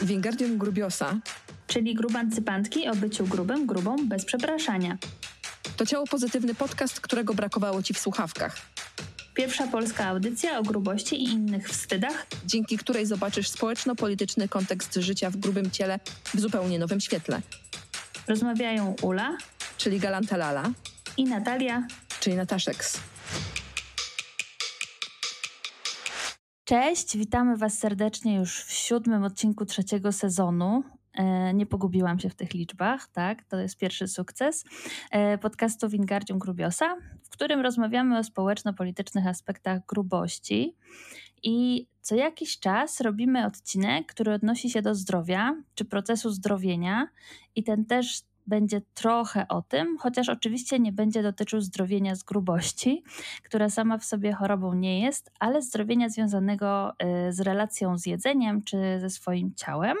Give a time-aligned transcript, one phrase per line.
[0.00, 1.18] Wingardium Grubiosa,
[1.66, 4.98] czyli grubancypantki o byciu grubym, grubą bez przepraszania.
[5.76, 8.56] To ciało pozytywny podcast, którego brakowało ci w słuchawkach.
[9.34, 15.36] Pierwsza polska audycja o grubości i innych wstydach, dzięki której zobaczysz społeczno-polityczny kontekst życia w
[15.36, 15.98] grubym ciele
[16.34, 17.40] w zupełnie nowym świetle.
[18.28, 19.36] Rozmawiają Ula,
[19.76, 20.70] czyli Galanta Lala,
[21.16, 21.86] i Natalia,
[22.20, 23.00] czyli Nataszeks.
[26.68, 30.82] Cześć, witamy Was serdecznie już w siódmym odcinku trzeciego sezonu.
[31.14, 33.44] E, nie pogubiłam się w tych liczbach, tak?
[33.44, 34.64] To jest pierwszy sukces
[35.10, 40.76] e, podcastu Wingardium Grubiosa, w którym rozmawiamy o społeczno-politycznych aspektach grubości.
[41.42, 47.08] I co jakiś czas robimy odcinek, który odnosi się do zdrowia czy procesu zdrowienia,
[47.54, 53.02] i ten też będzie trochę o tym, chociaż oczywiście nie będzie dotyczył zdrowienia z grubości,
[53.44, 56.92] która sama w sobie chorobą nie jest, ale zdrowienia związanego
[57.28, 59.96] y, z relacją z jedzeniem czy ze swoim ciałem.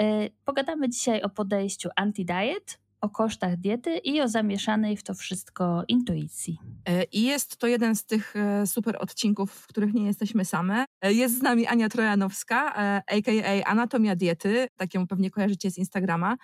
[0.00, 5.84] Y, pogadamy dzisiaj o podejściu anti-diet, o kosztach diety i o zamieszanej w to wszystko
[5.88, 6.58] intuicji.
[6.88, 10.84] E, I jest to jeden z tych e, super odcinków, w których nie jesteśmy same.
[11.00, 12.74] E, jest z nami Ania Trojanowska,
[13.06, 13.64] a.k.a.
[13.70, 16.36] Anatomia Diety, tak ją pewnie kojarzycie z Instagrama.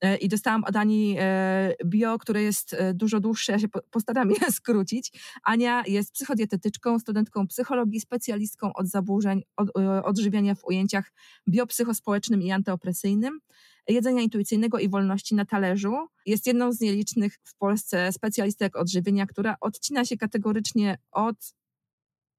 [0.00, 4.30] E, i dostałam od Ani e, bio, które jest e, dużo dłuższe, ja się postaram
[4.40, 5.12] je skrócić.
[5.42, 9.68] Ania jest psychodietetyczką, studentką psychologii, specjalistką od zaburzeń od,
[10.04, 11.12] odżywiania w ujęciach
[11.48, 13.40] biopsychospołecznym i antyopresyjnym
[13.88, 15.94] jedzenia intuicyjnego i wolności na talerzu.
[16.26, 21.36] Jest jedną z nielicznych w Polsce specjalistek odżywienia, która odcina się kategorycznie od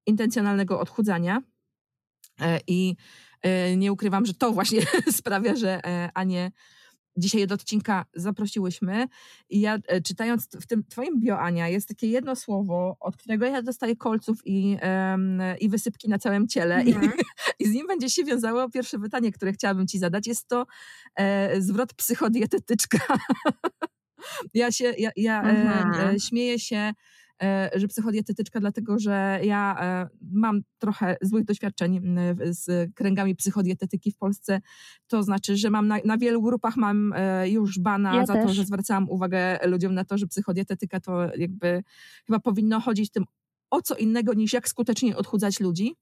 [0.06, 1.42] intencjonalnego odchudzania.
[2.66, 2.96] I
[3.76, 4.80] nie ukrywam, że to właśnie
[5.18, 5.80] sprawia, że
[6.14, 6.50] Anię
[7.18, 9.06] dzisiaj do odcinka zaprosiłyśmy
[9.50, 13.46] i ja e, czytając w tym twoim bio, Ania, jest takie jedno słowo, od którego
[13.46, 17.12] ja dostaję kolców i, um, i wysypki na całym ciele I, mhm.
[17.60, 20.26] i, z nim będzie się wiązało pierwsze pytanie, które chciałabym ci zadać.
[20.26, 20.66] Jest to
[21.14, 22.98] e, zwrot psychodietetyczka.
[24.54, 26.16] ja się, ja, ja e, mhm.
[26.16, 26.92] e, śmieję się
[27.74, 32.00] że psychodietetyczka, dlatego że ja e, mam trochę złych doświadczeń
[32.40, 34.60] z kręgami psychodietetyki w Polsce.
[35.06, 38.46] To znaczy, że mam na, na wielu grupach mam e, już bana ja za też.
[38.46, 41.82] to, że zwracałam uwagę ludziom na to, że psychodietetyka to jakby
[42.26, 43.24] chyba powinno chodzić tym
[43.70, 45.96] o co innego niż jak skutecznie odchudzać ludzi.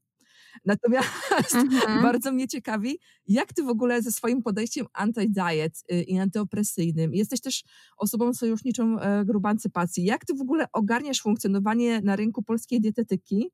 [0.65, 1.09] Natomiast
[1.55, 2.03] mhm.
[2.03, 7.41] bardzo mnie ciekawi, jak ty w ogóle ze swoim podejściem anti-diet y, i antyopresyjnym, jesteś
[7.41, 7.65] też
[7.97, 13.51] osobą sojuszniczą e, grubancypacji, jak ty w ogóle ogarniasz funkcjonowanie na rynku polskiej dietetyki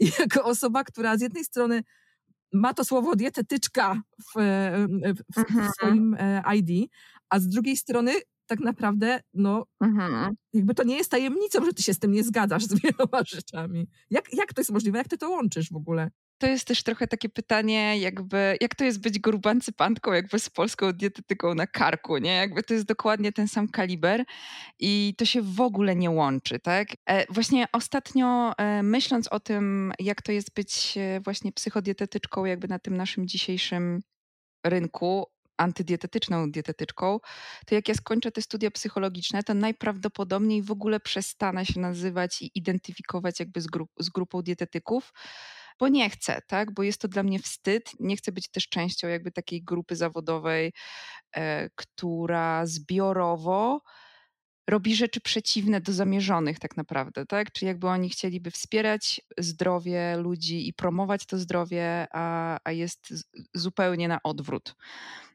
[0.18, 1.82] jako osoba, która z jednej strony
[2.52, 4.86] ma to słowo dietetyczka w, e,
[5.34, 5.70] w mhm.
[5.72, 6.90] swoim e, ID,
[7.28, 8.12] a z drugiej strony
[8.46, 10.34] tak naprawdę, no, mhm.
[10.52, 13.88] jakby to nie jest tajemnicą, że ty się z tym nie zgadzasz z wieloma rzeczami.
[14.10, 14.98] Jak, jak to jest możliwe?
[14.98, 16.10] Jak ty to łączysz w ogóle?
[16.38, 20.92] To jest też trochę takie pytanie, jakby, jak to jest być grubancypantką jakby z polską
[20.92, 22.34] dietetyką na karku, nie?
[22.34, 24.24] Jakby to jest dokładnie ten sam kaliber
[24.78, 26.88] i to się w ogóle nie łączy, tak?
[27.06, 32.68] E, właśnie ostatnio e, myśląc o tym, jak to jest być e, właśnie psychodietetyczką jakby
[32.68, 34.00] na tym naszym dzisiejszym
[34.66, 35.26] rynku,
[35.56, 37.20] antydietetyczną dietetyczką,
[37.66, 42.50] to jak ja skończę te studia psychologiczne, to najprawdopodobniej w ogóle przestanę się nazywać i
[42.54, 43.66] identyfikować jakby z,
[43.98, 45.12] z grupą dietetyków,
[45.82, 46.74] bo nie chcę, tak?
[46.74, 47.90] Bo jest to dla mnie wstyd.
[48.00, 50.72] Nie chcę być też częścią jakby takiej grupy zawodowej,
[51.36, 53.80] e, która zbiorowo
[54.70, 57.52] robi rzeczy przeciwne do zamierzonych tak naprawdę, tak?
[57.52, 63.14] Czyli jakby oni chcieliby wspierać zdrowie ludzi i promować to zdrowie, a, a jest
[63.54, 64.74] zupełnie na odwrót.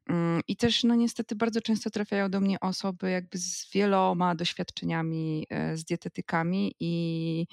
[0.09, 5.47] Mm, I też, no niestety, bardzo często trafiają do mnie osoby jakby z wieloma doświadczeniami
[5.50, 7.47] e, z dietetykami i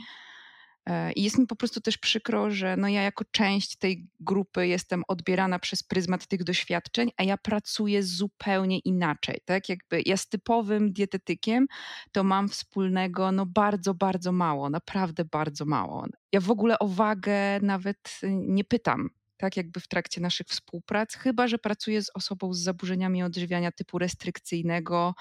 [1.16, 5.02] I jest mi po prostu też przykro, że no ja jako część tej grupy jestem
[5.08, 9.40] odbierana przez pryzmat tych doświadczeń, a ja pracuję zupełnie inaczej.
[9.44, 9.68] Tak?
[9.68, 11.66] Jakby ja z typowym dietetykiem
[12.12, 16.06] to mam wspólnego no bardzo, bardzo mało, naprawdę bardzo mało.
[16.32, 21.48] Ja w ogóle o wagę nawet nie pytam tak jakby w trakcie naszych współprac, chyba
[21.48, 25.14] że pracuję z osobą z zaburzeniami odżywiania typu restrykcyjnego,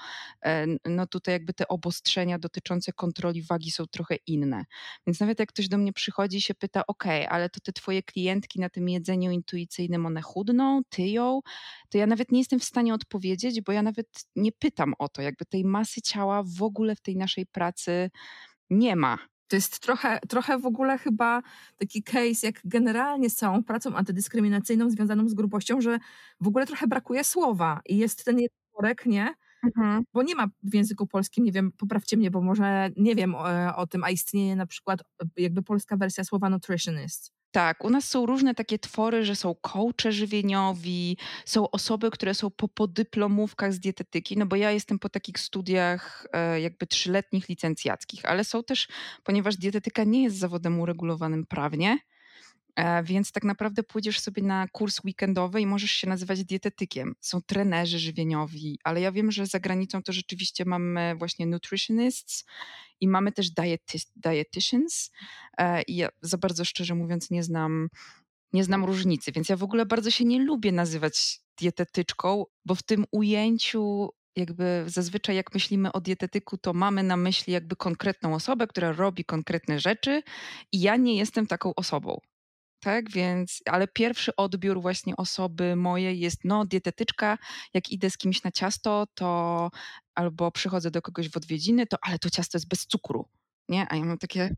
[0.44, 4.64] e, no tutaj jakby te obostrzenia dotyczące kontroli wagi są trochę inne.
[5.06, 8.02] Więc nawet jak ktoś do mnie przychodzi i się pyta, ok, ale to te twoje
[8.02, 11.40] klientki na tym jedzeniu intuicyjnym, one chudną, tyją,
[11.90, 14.06] to ja nawet nie jestem w stanie odpowiedzieć, bo ja nawet
[14.36, 18.10] nie pytam o to, jakby tej masy ciała w ogóle w tej naszej pracy
[18.70, 19.33] nie ma.
[19.48, 21.42] To jest trochę, trochę w ogóle chyba
[21.78, 25.98] taki case, jak generalnie z całą pracą antydyskryminacyjną związaną z grubością, że
[26.40, 28.38] w ogóle trochę brakuje słowa i jest ten
[28.76, 29.34] worek, nie?
[29.66, 30.04] Mhm.
[30.14, 33.52] Bo nie ma w języku polskim, nie wiem, poprawcie mnie, bo może nie wiem o,
[33.52, 35.00] e, o tym, a istnieje na przykład
[35.36, 37.33] jakby polska wersja słowa nutritionist.
[37.54, 42.50] Tak, u nas są różne takie twory, że są coache żywieniowi, są osoby, które są
[42.50, 48.24] po podyplomówkach z dietetyki, no bo ja jestem po takich studiach e, jakby trzyletnich licencjackich,
[48.24, 48.88] ale są też,
[49.24, 51.98] ponieważ dietetyka nie jest zawodem uregulowanym prawnie,
[53.04, 57.14] więc tak naprawdę pójdziesz sobie na kurs weekendowy i możesz się nazywać dietetykiem.
[57.20, 62.44] Są trenerzy żywieniowi, ale ja wiem, że za granicą to rzeczywiście mamy właśnie nutritionists
[63.00, 65.10] i mamy też diety dietitians.
[65.58, 67.88] E, I ja za bardzo szczerze mówiąc nie znam,
[68.52, 72.82] nie znam różnicy, więc ja w ogóle bardzo się nie lubię nazywać dietetyczką, bo w
[72.82, 78.66] tym ujęciu jakby zazwyczaj jak myślimy o dietetyku, to mamy na myśli jakby konkretną osobę,
[78.66, 80.22] która robi konkretne rzeczy
[80.72, 82.20] i ja nie jestem taką osobą
[82.84, 83.10] tak?
[83.10, 87.38] Więc, ale pierwszy odbiór właśnie osoby mojej jest, no, dietetyczka,
[87.74, 89.70] jak idę z kimś na ciasto, to
[90.14, 93.28] albo przychodzę do kogoś w odwiedziny, to ale to ciasto jest bez cukru,
[93.68, 93.86] nie?
[93.90, 94.56] A ja mam takie,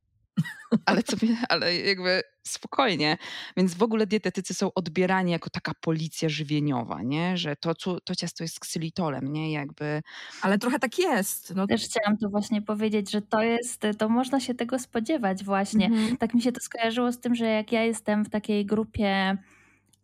[0.86, 1.16] ale co
[1.48, 3.18] ale jakby spokojnie.
[3.56, 7.36] Więc w ogóle dietetycy są odbierani jako taka policja żywieniowa, nie?
[7.36, 7.74] Że to,
[8.04, 9.52] to ciasto jest ksylitolem, nie?
[9.52, 10.02] Jakby...
[10.42, 11.54] Ale trochę tak jest.
[11.54, 11.66] No.
[11.66, 15.86] Też chciałam tu właśnie powiedzieć, że to jest, to można się tego spodziewać właśnie.
[15.86, 16.16] Mhm.
[16.16, 19.36] Tak mi się to skojarzyło z tym, że jak ja jestem w takiej grupie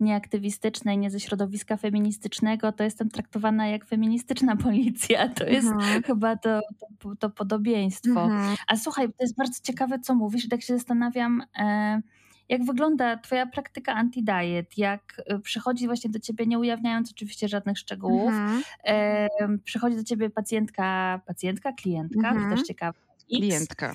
[0.03, 5.29] nieaktywistycznej, nie ze środowiska feministycznego, to jestem traktowana jak feministyczna policja.
[5.29, 6.03] To jest mhm.
[6.03, 6.61] chyba to,
[6.99, 8.25] to, to podobieństwo.
[8.25, 8.57] Mhm.
[8.67, 10.49] A słuchaj, to jest bardzo ciekawe, co mówisz.
[10.49, 12.03] Tak się zastanawiam, e,
[12.49, 14.67] jak wygląda Twoja praktyka anti-diet?
[14.77, 18.63] Jak e, przychodzi właśnie do Ciebie, nie ujawniając oczywiście żadnych szczegółów, mhm.
[18.85, 19.29] e,
[19.65, 22.99] przychodzi do Ciebie pacjentka, pacjentka, klientka, to też ciekawe.
[23.33, 23.95] X, klientka.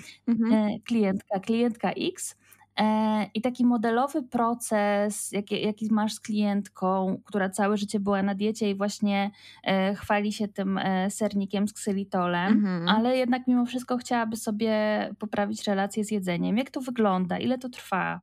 [0.51, 2.35] E, klientka, klientka X
[3.33, 8.69] I taki modelowy proces, jaki, jaki, masz z klientką, która całe życie była na diecie
[8.69, 9.31] i właśnie
[9.63, 12.89] e, chwali się tym e, sernikiem z ksylitolem, mhm.
[12.89, 14.75] ale jednak mimo wszystko chciałaby sobie
[15.19, 16.57] poprawić relacje z jedzeniem.
[16.57, 17.39] Jak to wygląda?
[17.39, 18.21] Ile to trwa?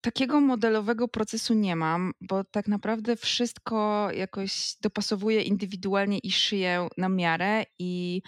[0.00, 7.08] Takiego modelowego procesu nie mam, bo tak naprawdę wszystko jakoś dopasowuję indywidualnie i szyję na
[7.08, 8.22] miarę i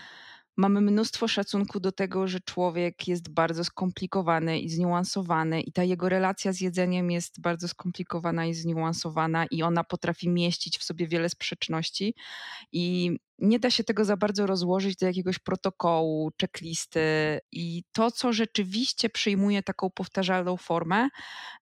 [0.58, 6.08] mamy mnóstwo szacunku do tego, że człowiek jest bardzo skomplikowany i zniuansowany, i ta jego
[6.08, 11.28] relacja z jedzeniem jest bardzo skomplikowana i zniuansowana, i ona potrafi mieścić w sobie wiele
[11.28, 12.14] sprzeczności.
[12.72, 17.00] I nie da się tego za bardzo rozłożyć do jakiegoś protokołu, checklisty.
[17.52, 21.08] I to, co rzeczywiście przyjmuje taką powtarzalną formę,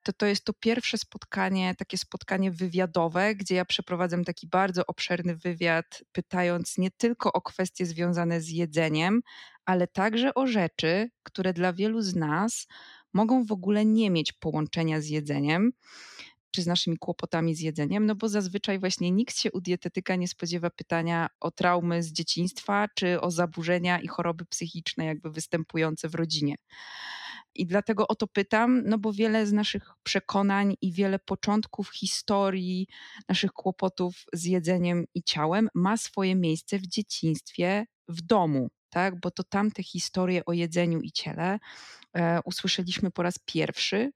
[0.07, 5.35] to to jest to pierwsze spotkanie, takie spotkanie wywiadowe, gdzie ja przeprowadzam taki bardzo obszerny
[5.35, 9.21] wywiad, pytając nie tylko o kwestie związane z jedzeniem,
[9.65, 12.67] ale także o rzeczy, które dla wielu z nas
[13.13, 15.71] mogą w ogóle nie mieć połączenia z jedzeniem
[16.51, 20.27] czy z naszymi kłopotami z jedzeniem, no bo zazwyczaj właśnie nikt się u dietetyka nie
[20.27, 26.15] spodziewa pytania o traumy z dzieciństwa, czy o zaburzenia i choroby psychiczne jakby występujące w
[26.15, 26.55] rodzinie.
[27.57, 32.87] I dlatego o to pytam, no bo wiele z naszych przekonań i wiele początków historii,
[33.29, 39.19] naszych kłopotów z jedzeniem i ciałem ma swoje miejsce w dzieciństwie, w domu, tak?
[39.19, 41.59] Bo to tam te historie o jedzeniu i ciele
[42.13, 44.11] e, usłyszeliśmy po raz pierwszy.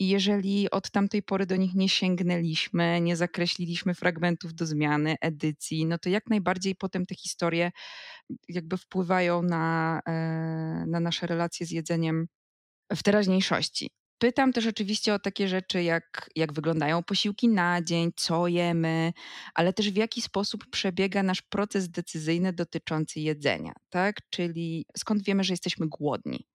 [0.00, 5.86] I jeżeli od tamtej pory do nich nie sięgnęliśmy, nie zakreśliliśmy fragmentów do zmiany, edycji,
[5.86, 7.70] no to jak najbardziej potem te historie
[8.48, 10.12] jakby wpływają na, e,
[10.86, 12.28] na nasze relacje z jedzeniem
[12.92, 13.90] w teraźniejszości.
[14.18, 19.12] Pytam też oczywiście o takie rzeczy, jak, jak wyglądają posiłki na dzień, co jemy,
[19.54, 24.16] ale też w jaki sposób przebiega nasz proces decyzyjny dotyczący jedzenia, tak?
[24.30, 26.46] Czyli skąd wiemy, że jesteśmy głodni.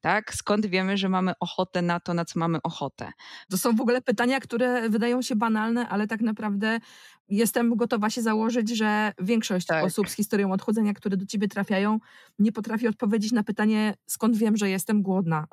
[0.00, 0.34] Tak?
[0.34, 3.12] Skąd wiemy, że mamy ochotę na to, na co mamy ochotę?
[3.50, 6.80] To są w ogóle pytania, które wydają się banalne, ale tak naprawdę
[7.28, 9.84] jestem gotowa się założyć, że większość tak.
[9.84, 11.98] osób z historią odchudzenia, które do ciebie trafiają,
[12.38, 15.46] nie potrafi odpowiedzieć na pytanie, skąd wiem, że jestem głodna.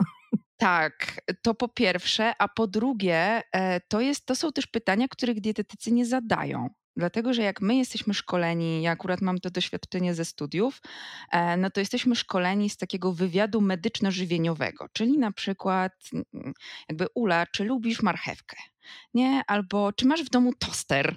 [0.57, 5.41] Tak, to po pierwsze, a po drugie, e, to, jest, to są też pytania, których
[5.41, 6.69] dietetycy nie zadają.
[6.97, 10.81] Dlatego, że jak my jesteśmy szkoleni, ja akurat mam to doświadczenie ze studiów,
[11.31, 16.53] e, no to jesteśmy szkoleni z takiego wywiadu medyczno-żywieniowego, czyli na przykład mm,
[16.89, 18.57] jakby Ula, czy lubisz marchewkę?
[19.13, 19.41] Nie?
[19.47, 21.15] Albo czy masz w domu toster?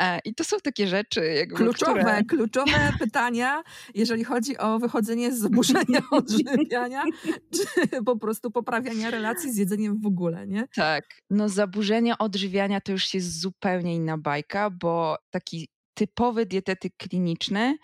[0.00, 1.26] E, I to są takie rzeczy.
[1.26, 2.24] Jakby, kluczowe, które...
[2.24, 3.62] kluczowe pytania,
[3.94, 7.02] jeżeli chodzi o wychodzenie z zaburzenia odżywiania,
[7.52, 10.68] czy po prostu poprawiania relacji z jedzeniem w ogóle, nie?
[10.74, 11.04] Tak.
[11.30, 17.78] No zaburzenia odżywiania to już jest zupełnie inna bajka, bo taki typowy dietetyk kliniczny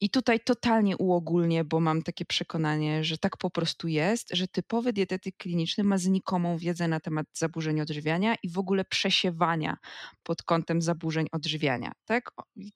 [0.00, 4.92] i tutaj totalnie uogólnie, bo mam takie przekonanie, że tak po prostu jest, że typowy
[4.92, 9.76] dietetyk kliniczny ma znikomą wiedzę na temat zaburzeń odżywiania i w ogóle przesiewania
[10.22, 11.92] pod kątem zaburzeń odżywiania.
[12.04, 12.30] Tak?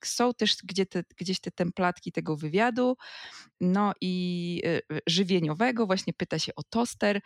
[0.04, 2.96] Są też gdzie te, gdzieś te templatki tego wywiadu,
[3.60, 7.20] no i y, y, żywieniowego, właśnie pyta się o toster,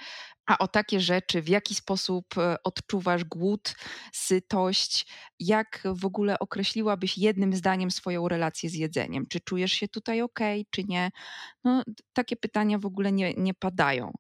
[0.47, 3.75] a o takie rzeczy, w jaki sposób e, odczuwasz głód,
[4.13, 5.07] sytość,
[5.39, 9.27] jak w ogóle określiłabyś jednym zdaniem swoją relację z jedzeniem?
[9.29, 11.11] Czy czujesz się tutaj ok, czy nie?
[11.65, 11.83] No,
[12.13, 14.13] takie pytania w ogóle nie, nie padają.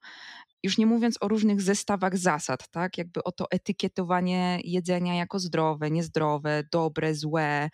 [0.62, 2.98] Już nie mówiąc o różnych zestawach zasad, tak?
[2.98, 7.70] Jakby o to etykietowanie jedzenia jako zdrowe, niezdrowe, dobre, złe,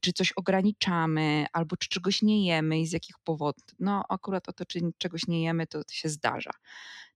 [0.00, 3.64] czy coś ograniczamy, albo czy czegoś nie jemy i z jakich powodów.
[3.78, 6.50] No, akurat o to, czy czegoś nie jemy, to się zdarza.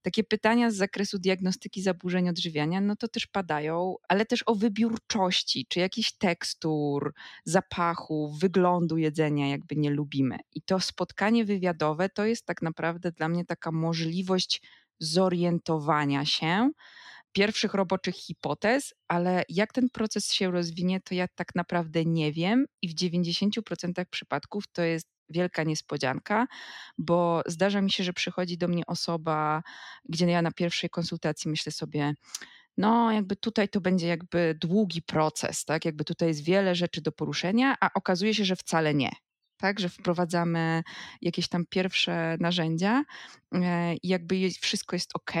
[0.07, 5.65] Takie pytania z zakresu diagnostyki zaburzeń odżywiania, no to też padają, ale też o wybiórczości,
[5.69, 7.13] czy jakichś tekstur,
[7.45, 10.37] zapachu, wyglądu jedzenia jakby nie lubimy.
[10.53, 14.61] I to spotkanie wywiadowe to jest tak naprawdę dla mnie taka możliwość
[14.99, 16.69] zorientowania się,
[17.31, 22.65] pierwszych roboczych hipotez, ale jak ten proces się rozwinie, to ja tak naprawdę nie wiem
[22.81, 26.47] i w 90% przypadków to jest wielka niespodzianka,
[26.97, 29.63] bo zdarza mi się, że przychodzi do mnie osoba,
[30.09, 32.13] gdzie ja na pierwszej konsultacji myślę sobie,
[32.77, 35.85] no jakby tutaj to będzie jakby długi proces, tak?
[35.85, 39.11] Jakby tutaj jest wiele rzeczy do poruszenia, a okazuje się, że wcale nie
[39.57, 40.83] tak, że wprowadzamy
[41.21, 43.03] jakieś tam pierwsze narzędzia
[43.53, 45.31] e, i jakby wszystko jest ok.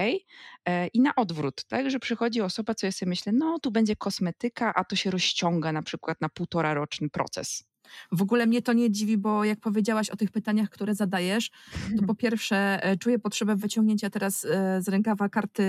[0.65, 3.95] E, I na odwrót, tak, że przychodzi osoba, co ja sobie myślę, no tu będzie
[3.95, 7.63] kosmetyka, a to się rozciąga na przykład na półtora roczny proces.
[8.11, 11.51] W ogóle mnie to nie dziwi, bo jak powiedziałaś o tych pytaniach, które zadajesz,
[11.99, 14.41] to po pierwsze e, czuję potrzebę wyciągnięcia teraz
[14.79, 15.63] z rękawa karty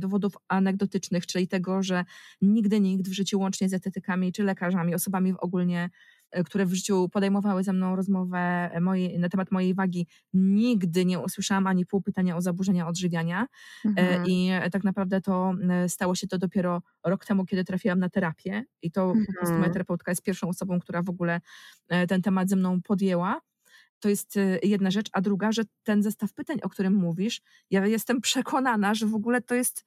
[0.00, 2.04] dowodów anegdotycznych, czyli tego, że
[2.42, 7.08] nigdy nikt w życiu łącznie z etetykami czy lekarzami, osobami ogólnie E, które w życiu
[7.08, 8.38] podejmowały ze mną rozmowę
[8.72, 13.46] e, mojej, na temat mojej wagi, nigdy nie usłyszałam ani pół pytania o zaburzenia odżywiania.
[13.84, 14.24] E, mhm.
[14.26, 15.54] I tak naprawdę to
[15.88, 18.64] stało się to dopiero rok temu, kiedy trafiłam na terapię.
[18.82, 19.26] I to mhm.
[19.26, 19.72] po prostu moja mhm.
[19.72, 21.40] terapeutka jest pierwszą osobą, która w ogóle
[22.08, 23.40] ten temat ze mną podjęła.
[24.00, 25.06] To jest jedna rzecz.
[25.12, 29.40] A druga, że ten zestaw pytań, o którym mówisz, ja jestem przekonana, że w ogóle
[29.40, 29.84] to jest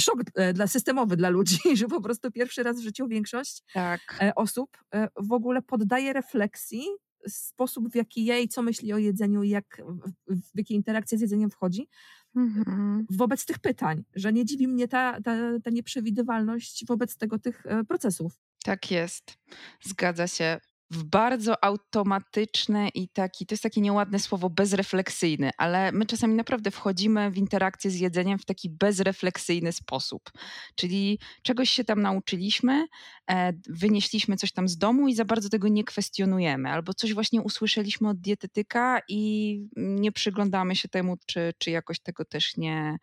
[0.00, 4.00] szok e, dla, systemowy dla ludzi, że po prostu pierwszy raz w życiu większość tak.
[4.20, 6.82] E, osób e, w ogóle poddaje refleksji
[7.28, 9.82] sposób, w jaki je i co myśli o jedzeniu i jak,
[10.28, 11.88] w, w jakie interakcje z jedzeniem wchodzi,
[12.36, 13.06] mhm.
[13.10, 18.32] wobec tych pytań, że nie dziwi mnie ta, ta, ta nieprzewidywalność wobec tego tych procesów.
[18.64, 19.38] Tak jest.
[19.82, 26.06] Zgadza się w bardzo automatyczne i taki, to jest takie nieładne słowo, bezrefleksyjny, ale my
[26.06, 30.30] czasami naprawdę wchodzimy w interakcję z jedzeniem w taki bezrefleksyjny sposób.
[30.74, 32.86] Czyli czegoś się tam nauczyliśmy,
[33.30, 37.42] e, wynieśliśmy coś tam z domu i za bardzo tego nie kwestionujemy, albo coś właśnie
[37.42, 42.98] usłyszeliśmy od dietetyka i nie przyglądamy się temu, czy, czy jakoś tego też nie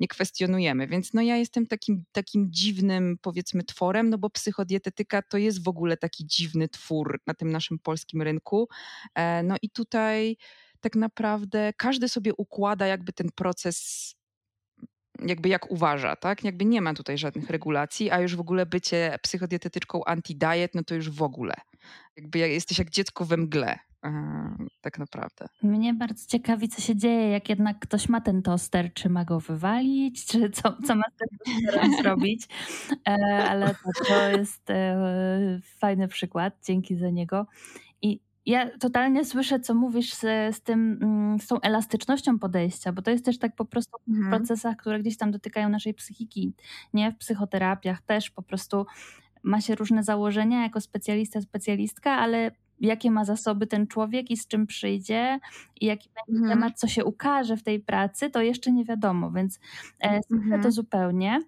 [0.00, 0.86] nie kwestionujemy.
[0.86, 5.68] Więc no ja jestem takim, takim dziwnym, powiedzmy, tworem, no bo psychodietetyka to jest w
[5.68, 8.68] ogóle taki dziwny twór na tym naszym polskim rynku.
[9.14, 10.36] E, no i tutaj
[10.80, 14.14] tak naprawdę każdy sobie układa jakby ten proces
[15.26, 16.44] jakby jak uważa, tak?
[16.44, 20.94] Jakby nie ma tutaj żadnych regulacji, a już w ogóle bycie psychodietetyczką anti-diet, no to
[20.94, 21.54] już w ogóle.
[22.16, 23.78] Jakby jesteś jak dziecko we mgle,
[24.80, 25.46] tak naprawdę.
[25.62, 29.40] Mnie bardzo ciekawi, co się dzieje, jak jednak ktoś ma ten toster, czy ma go
[29.40, 32.48] wywalić, czy co, co ma z tym tosterem zrobić.
[33.08, 37.46] E, ale to, to jest e, fajny przykład, dzięki za niego.
[38.02, 43.02] I ja totalnie słyszę, co mówisz z, z, tym, mm, z tą elastycznością podejścia, bo
[43.02, 44.30] to jest też tak po prostu w mhm.
[44.30, 46.52] procesach, które gdzieś tam dotykają naszej psychiki,
[46.94, 48.86] nie w psychoterapiach też po prostu
[49.42, 52.50] ma się różne założenia jako specjalista, specjalistka, ale
[52.84, 55.40] jakie ma zasoby ten człowiek i z czym przyjdzie
[55.80, 56.58] i jaki będzie mhm.
[56.58, 59.60] temat, co się ukaże w tej pracy, to jeszcze nie wiadomo, więc
[60.00, 60.62] e, mhm.
[60.62, 61.40] to zupełnie.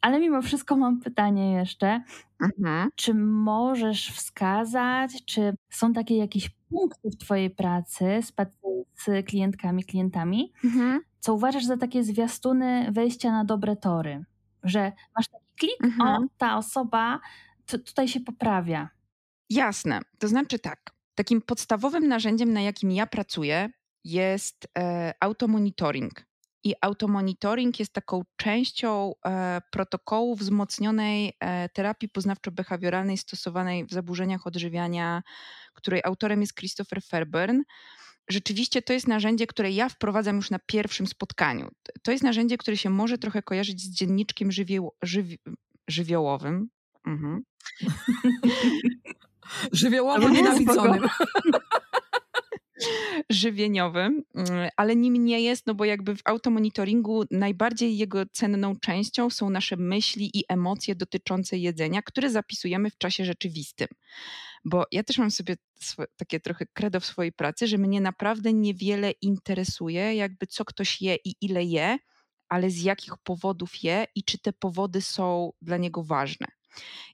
[0.00, 2.02] Ale mimo wszystko mam pytanie jeszcze.
[2.40, 2.90] Mhm.
[2.94, 8.32] Czy możesz wskazać, czy są takie jakieś punkty w Twojej pracy z,
[8.94, 11.00] z klientkami, klientami, mhm.
[11.20, 14.24] co uważasz za takie zwiastuny wejścia na dobre tory?
[14.62, 16.24] Że masz taki klik, mhm.
[16.24, 17.20] o, ta osoba
[17.66, 18.88] tutaj się poprawia.
[19.50, 20.00] Jasne.
[20.18, 20.90] To znaczy tak.
[21.14, 23.70] Takim podstawowym narzędziem, na jakim ja pracuję,
[24.04, 26.28] jest e, automonitoring.
[26.64, 35.22] I automonitoring jest taką częścią e, protokołu wzmocnionej e, terapii poznawczo-behawioralnej stosowanej w zaburzeniach odżywiania,
[35.74, 37.62] której autorem jest Christopher Fairburn.
[38.28, 41.68] Rzeczywiście to jest narzędzie, które ja wprowadzam już na pierwszym spotkaniu.
[42.02, 45.38] To jest narzędzie, które się może trochę kojarzyć z dzienniczkiem żywioł, żywi,
[45.88, 46.68] żywiołowym,
[47.08, 47.44] Mhm.
[49.72, 51.08] Żywiołowo nienawidzonym.
[53.30, 59.30] żywieniowym, mm, ale nim nie jest, no bo jakby w automonitoringu najbardziej jego cenną częścią
[59.30, 63.88] są nasze myśli i emocje dotyczące jedzenia, które zapisujemy w czasie rzeczywistym.
[64.64, 65.56] Bo ja też mam sobie
[66.16, 71.16] takie trochę credo w swojej pracy, że mnie naprawdę niewiele interesuje, jakby co ktoś je
[71.24, 71.98] i ile je,
[72.48, 76.46] ale z jakich powodów je i czy te powody są dla niego ważne.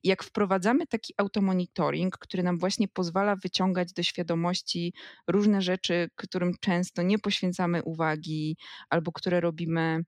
[0.05, 4.95] Jak wprowadzamy taki automonitoring, który nam właśnie pozwala wyciągać do świadomości
[5.29, 8.57] różne rzeczy, którym często nie poświęcamy uwagi
[8.91, 10.05] albo które robimy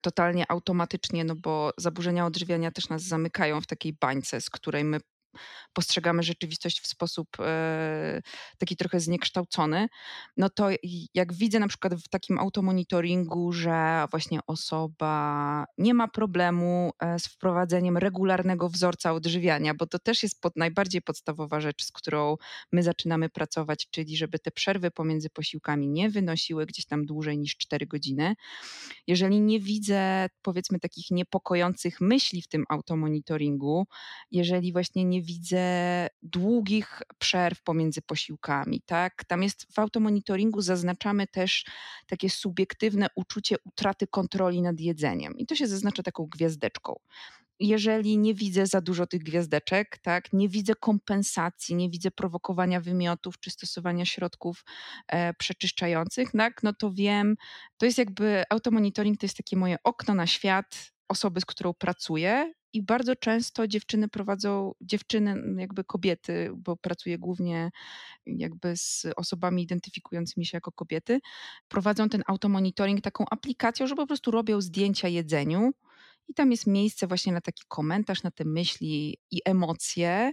[0.00, 5.00] totalnie automatycznie, no bo zaburzenia odżywiania też nas zamykają w takiej bańce, z której my
[5.72, 8.20] postrzegamy rzeczywistość w sposób e,
[8.58, 9.88] taki trochę zniekształcony,
[10.36, 10.68] no to
[11.14, 17.26] jak widzę na przykład w takim automonitoringu, że właśnie osoba nie ma problemu e, z
[17.26, 22.36] wprowadzeniem regularnego wzorca odżywiania, bo to też jest pod, najbardziej podstawowa rzecz, z którą
[22.72, 27.56] my zaczynamy pracować, czyli żeby te przerwy pomiędzy posiłkami nie wynosiły gdzieś tam dłużej niż
[27.56, 28.34] 4 godziny.
[29.06, 33.86] Jeżeli nie widzę powiedzmy takich niepokojących myśli w tym automonitoringu,
[34.30, 35.66] jeżeli właśnie nie widzę
[36.22, 38.82] długich przerw pomiędzy posiłkami.
[38.86, 39.24] Tak?
[39.24, 41.64] Tam jest w automonitoringu zaznaczamy też
[42.06, 45.38] takie subiektywne uczucie utraty kontroli nad jedzeniem.
[45.38, 46.94] I to się zaznacza taką gwiazdeczką
[47.60, 53.40] jeżeli nie widzę za dużo tych gwiazdeczek, tak, nie widzę kompensacji, nie widzę prowokowania wymiotów
[53.40, 54.64] czy stosowania środków
[55.08, 57.36] e, przeczyszczających, tak, no to wiem,
[57.76, 62.52] to jest jakby automonitoring to jest takie moje okno na świat osoby, z którą pracuję
[62.72, 67.70] i bardzo często dziewczyny prowadzą, dziewczyny, jakby kobiety, bo pracuję głównie
[68.26, 71.20] jakby z osobami identyfikującymi się jako kobiety,
[71.68, 75.70] prowadzą ten automonitoring taką aplikacją, że po prostu robią zdjęcia jedzeniu
[76.28, 80.32] i tam jest miejsce właśnie na taki komentarz, na te myśli i emocje,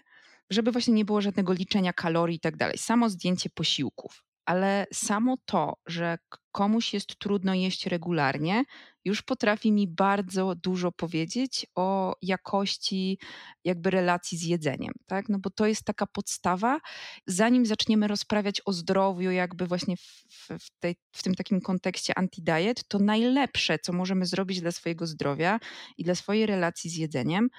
[0.49, 2.77] żeby właśnie nie było żadnego liczenia kalorii i tak dalej.
[2.77, 6.17] Samo zdjęcie posiłków ale samo to, że
[6.51, 8.63] komuś jest trudno jeść regularnie,
[9.05, 13.19] już potrafi mi bardzo dużo powiedzieć o jakości
[13.63, 15.29] jakby relacji z jedzeniem, tak?
[15.29, 16.79] No bo to jest taka podstawa,
[17.27, 20.25] zanim zaczniemy rozprawiać o zdrowiu jakby właśnie w,
[20.59, 25.59] w, tej, w tym takim kontekście anti-diet, to najlepsze, co możemy zrobić dla swojego zdrowia
[25.97, 27.49] i dla swojej relacji z jedzeniem,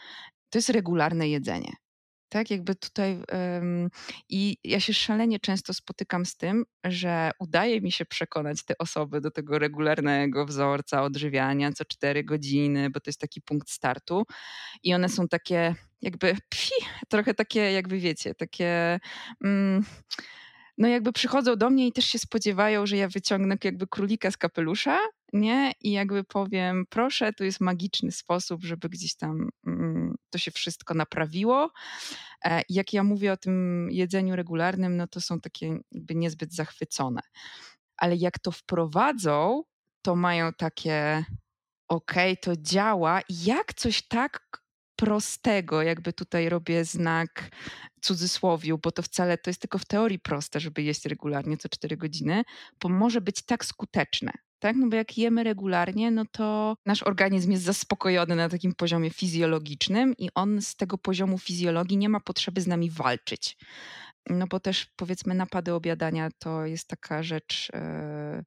[0.51, 1.73] to jest regularne jedzenie.
[2.37, 3.91] Tak, jakby tutaj um,
[4.29, 9.21] i ja się szalenie często spotykam z tym, że udaje mi się przekonać te osoby
[9.21, 14.23] do tego regularnego wzorca odżywiania co 4 godziny, bo to jest taki punkt startu.
[14.83, 16.75] I one są takie jakby psi,
[17.09, 19.01] trochę takie jakby wiecie, takie
[19.41, 19.85] um,
[20.79, 24.37] no jakby przychodzą do mnie i też się spodziewają, że ja wyciągnę jakby królika z
[24.37, 24.99] kapelusza,
[25.33, 25.73] nie?
[25.81, 30.95] I jakby powiem, proszę, tu jest magiczny sposób, żeby gdzieś tam mm, to się wszystko
[30.95, 31.71] naprawiło.
[32.45, 37.21] E, jak ja mówię o tym jedzeniu regularnym, no to są takie jakby niezbyt zachwycone.
[37.97, 39.63] Ale jak to wprowadzą,
[40.03, 41.25] to mają takie,
[41.89, 43.21] okej, okay, to działa.
[43.29, 44.66] Jak coś tak
[44.97, 47.51] prostego, jakby tutaj robię znak
[48.01, 51.97] cudzysłowiu, bo to wcale to jest tylko w teorii proste, żeby jeść regularnie co 4
[51.97, 52.43] godziny,
[52.83, 54.33] bo może być tak skuteczne.
[54.59, 54.77] Tak?
[54.77, 60.15] No bo jak jemy regularnie, no to nasz organizm jest zaspokojony na takim poziomie fizjologicznym
[60.19, 63.57] i on z tego poziomu fizjologii nie ma potrzeby z nami walczyć.
[64.31, 68.45] No bo też powiedzmy napady obiadania to jest taka rzecz, yy,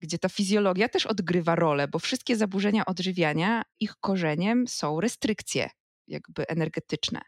[0.00, 5.70] gdzie ta fizjologia też odgrywa rolę, bo wszystkie zaburzenia odżywiania, ich korzeniem są restrykcje
[6.08, 7.20] jakby energetyczne.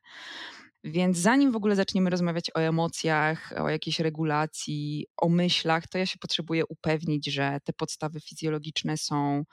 [0.85, 6.07] Więc zanim w ogóle zaczniemy rozmawiać o emocjach, o jakiejś regulacji, o myślach, to ja
[6.07, 9.45] się potrzebuję upewnić, że te podstawy fizjologiczne są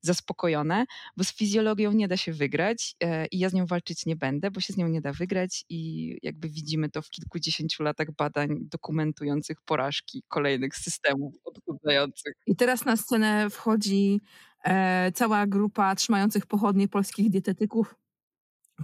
[0.00, 0.84] zaspokojone,
[1.16, 4.50] bo z fizjologią nie da się wygrać e, i ja z nią walczyć nie będę,
[4.50, 8.48] bo się z nią nie da wygrać i jakby widzimy to w kilkudziesięciu latach badań
[8.60, 12.32] dokumentujących porażki kolejnych systemów odchudzających.
[12.46, 14.20] I teraz na scenę wchodzi
[14.64, 17.94] e, cała grupa trzymających pochodnie polskich dietetyków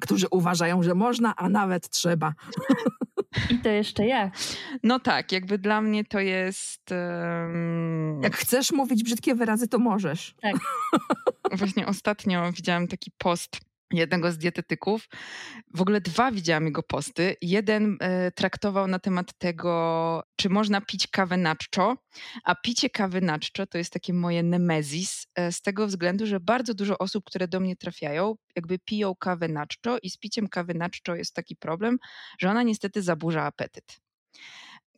[0.01, 2.35] którzy uważają, że można, a nawet trzeba.
[3.51, 4.35] I to jeszcze jak?
[4.83, 6.91] No tak, jakby dla mnie to jest.
[6.91, 8.21] Um...
[8.23, 10.35] Jak chcesz mówić brzydkie wyrazy, to możesz.
[10.43, 10.55] Tak.
[11.53, 13.61] Właśnie ostatnio widziałam taki post
[13.93, 15.09] jednego z dietetyków.
[15.75, 17.37] W ogóle dwa widziałam jego posty.
[17.43, 21.97] Jeden e, traktował na temat tego, czy można pić kawę na czczo,
[22.45, 26.41] a picie kawy na czczo to jest takie moje nemezis, e, z tego względu, że
[26.41, 30.49] bardzo dużo osób, które do mnie trafiają, jakby piją kawę na czczo i z piciem
[30.49, 31.99] kawy na czczo jest taki problem,
[32.39, 34.01] że ona niestety zaburza apetyt.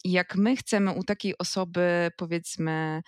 [0.05, 3.03] I jak my chcemy u takiej osoby, powiedzmy,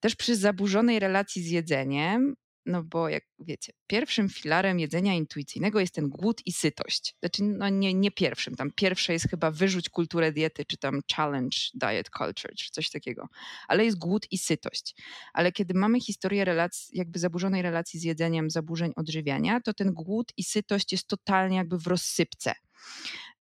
[0.00, 2.34] też przy zaburzonej relacji z jedzeniem,
[2.66, 7.16] no bo jak wiecie, pierwszym filarem jedzenia intuicyjnego jest ten głód i sytość.
[7.20, 11.56] Znaczy, no nie, nie pierwszym, tam pierwsze jest chyba wyrzuć kulturę diety, czy tam challenge
[11.74, 13.28] diet culture, czy coś takiego.
[13.68, 14.94] Ale jest głód i sytość.
[15.32, 20.32] Ale kiedy mamy historię relacji, jakby zaburzonej relacji z jedzeniem, zaburzeń odżywiania, to ten głód
[20.36, 22.52] i sytość jest totalnie jakby w rozsypce.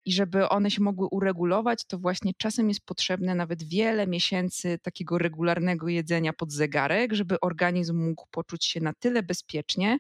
[0.05, 5.17] I żeby one się mogły uregulować, to właśnie czasem jest potrzebne nawet wiele miesięcy takiego
[5.17, 9.97] regularnego jedzenia pod zegarek, żeby organizm mógł poczuć się na tyle bezpiecznie,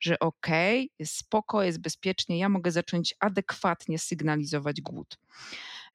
[0.00, 5.18] że okej, okay, jest spoko, jest bezpiecznie, ja mogę zacząć adekwatnie sygnalizować głód.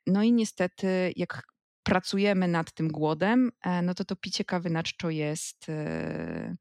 [0.08, 1.44] No i niestety, jak
[1.84, 6.56] pracujemy nad tym głodem, e, no to to picie kawy na czczo jest e,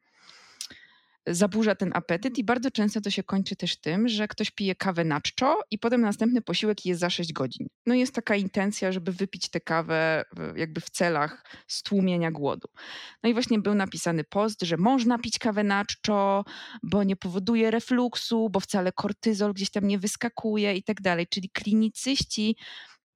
[1.26, 5.04] zaburza ten apetyt i bardzo często to się kończy też tym, że ktoś pije kawę
[5.04, 7.66] na czczo i potem następny posiłek jest za 6 godzin.
[7.86, 10.24] No jest taka intencja, żeby wypić tę kawę
[10.56, 12.68] jakby w celach stłumienia głodu.
[13.22, 16.44] No i właśnie był napisany post, że można pić kawę na czczo,
[16.82, 21.26] bo nie powoduje refluksu, bo wcale kortyzol gdzieś tam nie wyskakuje i tak dalej.
[21.26, 22.56] Czyli klinicyści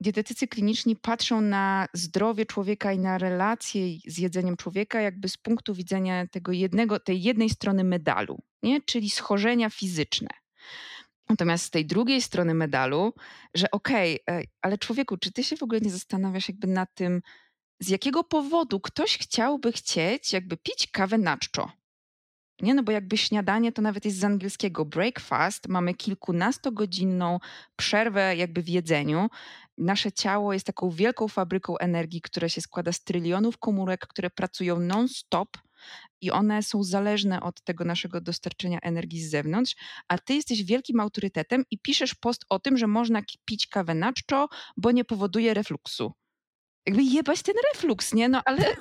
[0.00, 5.74] dietetycy kliniczni patrzą na zdrowie człowieka i na relacje z jedzeniem człowieka jakby z punktu
[5.74, 8.80] widzenia tego jednego, tej jednej strony medalu, nie?
[8.80, 10.28] czyli schorzenia fizyczne.
[11.28, 13.14] Natomiast z tej drugiej strony medalu,
[13.54, 16.94] że okej, okay, e, ale człowieku, czy ty się w ogóle nie zastanawiasz jakby nad
[16.94, 17.22] tym,
[17.80, 21.72] z jakiego powodu ktoś chciałby chcieć jakby pić kawę na czczo?
[22.62, 27.38] Nie, no bo jakby śniadanie to nawet jest z angielskiego breakfast, mamy kilkunastogodzinną
[27.76, 29.28] przerwę jakby w jedzeniu.
[29.78, 34.80] Nasze ciało jest taką wielką fabryką energii, która się składa z trylionów komórek, które pracują
[34.80, 35.58] non-stop
[36.20, 39.76] i one są zależne od tego naszego dostarczenia energii z zewnątrz,
[40.08, 44.12] a ty jesteś wielkim autorytetem i piszesz post o tym, że można pić kawę na
[44.12, 46.12] czczo, bo nie powoduje refluksu
[46.86, 48.28] jakby jebać ten refluks, nie?
[48.28, 48.76] No ale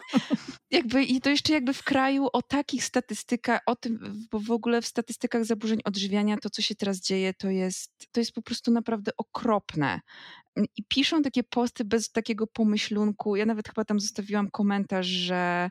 [0.72, 4.82] jakby i to jeszcze jakby w kraju o takich statystykach, o tym, bo w ogóle
[4.82, 8.72] w statystykach zaburzeń odżywiania to, co się teraz dzieje, to jest, to jest po prostu
[8.72, 10.02] naprawdę okropne.
[10.78, 13.36] I piszą takie posty bez takiego pomyślunku.
[13.36, 15.70] Ja nawet chyba tam zostawiłam komentarz, że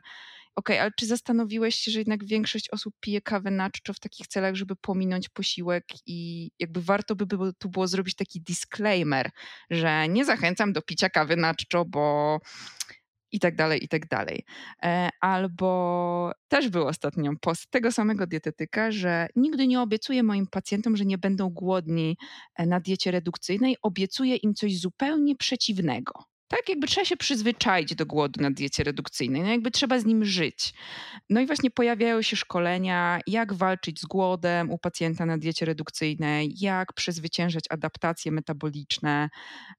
[0.55, 3.99] Okej, okay, ale czy zastanowiłeś się, że jednak większość osób pije kawę na czczo w
[3.99, 9.29] takich celach, żeby pominąć posiłek i jakby warto by było, tu było zrobić taki disclaimer,
[9.69, 12.39] że nie zachęcam do picia kawy na czczo, bo
[13.31, 14.43] i tak dalej, i tak dalej.
[14.83, 20.97] E, albo też był ostatnio post tego samego dietetyka, że nigdy nie obiecuję moim pacjentom,
[20.97, 22.17] że nie będą głodni
[22.55, 26.34] e, na diecie redukcyjnej, obiecuję im coś zupełnie przeciwnego.
[26.47, 30.25] Tak, jakby trzeba się przyzwyczaić do głodu na diecie redukcyjnej, no jakby trzeba z nim
[30.25, 30.73] żyć.
[31.29, 36.53] No i właśnie pojawiają się szkolenia, jak walczyć z głodem u pacjenta na diecie redukcyjnej,
[36.59, 39.29] jak przezwyciężać adaptacje metaboliczne.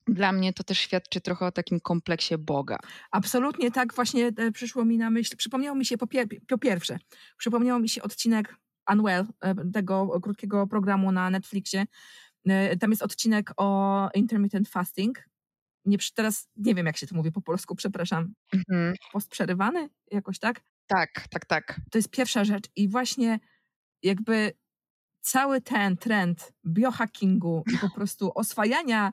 [0.06, 2.78] Dla mnie to też świadczy trochę o takim kompleksie Boga.
[3.10, 5.36] Absolutnie tak właśnie e, przyszło mi na myśl.
[5.36, 6.98] Przypomniało mi się po, pier po pierwsze,
[7.38, 8.56] przypomniało mi się odcinek
[8.92, 11.86] Unwell, e, tego krótkiego programu na Netflixie.
[12.46, 15.28] E, tam jest odcinek o intermittent fasting,
[15.86, 18.34] nie, teraz nie wiem, jak się to mówi po polsku, przepraszam.
[18.52, 18.94] Mhm.
[19.12, 19.88] Post przerywany?
[20.10, 20.60] Jakoś tak?
[20.86, 21.80] Tak, tak, tak.
[21.90, 22.64] To jest pierwsza rzecz.
[22.76, 23.40] I właśnie
[24.02, 24.52] jakby
[25.20, 29.12] cały ten trend biohackingu i po prostu oswajania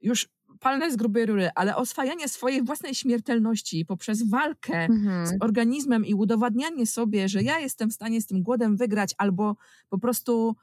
[0.00, 0.28] już
[0.60, 5.26] palne z grubej rury, ale oswajania swojej własnej śmiertelności poprzez walkę mhm.
[5.26, 9.56] z organizmem i udowadnianie sobie, że ja jestem w stanie z tym głodem wygrać, albo
[9.88, 10.56] po prostu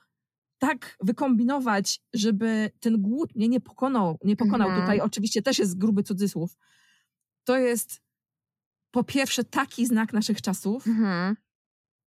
[0.67, 4.67] tak wykombinować, żeby ten głód mnie nie pokonał, nie pokonał.
[4.67, 4.82] Mhm.
[4.82, 6.58] Tutaj oczywiście też jest gruby cudzysłów.
[7.43, 8.02] To jest
[8.91, 11.36] po pierwsze taki znak naszych czasów, mhm.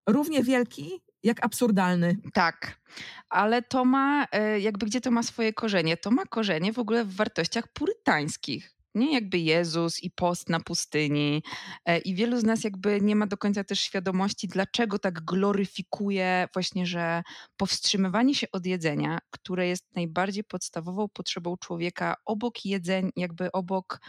[0.10, 2.18] równie wielki, jak absurdalny.
[2.34, 2.82] Tak,
[3.30, 5.98] ale to ma, e, jakby gdzie to ma swoje korzenie?
[5.98, 11.44] To ma korzenie w ogóle w wartościach purytańskich nie jakby Jezus i post na pustyni.
[11.86, 16.48] E, I wielu z nas jakby nie ma do końca też świadomości, dlaczego tak gloryfikuje
[16.54, 17.24] właśnie, że
[17.58, 24.00] powstrzymywanie się od jedzenia, które jest najbardziej podstawową potrzebą człowieka obok jedzeń, jakby obok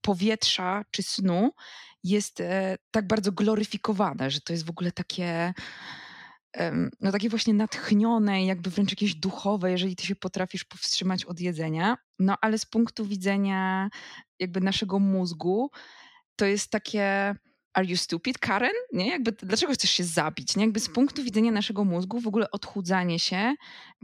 [0.00, 1.50] powietrza czy snu,
[2.04, 5.54] jest e, tak bardzo gloryfikowane, że to jest w ogóle takie
[7.00, 11.96] no takie właśnie natchnione, jakby wręcz jakieś duchowe, jeżeli ty się potrafisz powstrzymać od jedzenia.
[12.18, 13.88] No ale z punktu widzenia
[14.38, 15.70] jakby naszego mózgu,
[16.36, 17.34] to jest takie
[17.74, 18.72] are you stupid, Karen?
[18.92, 19.08] Nie?
[19.08, 20.56] Jakby, dlaczego chcesz się zabić?
[20.56, 20.64] Nie?
[20.64, 23.54] Jakby z punktu widzenia naszego mózgu w ogóle odchudzanie się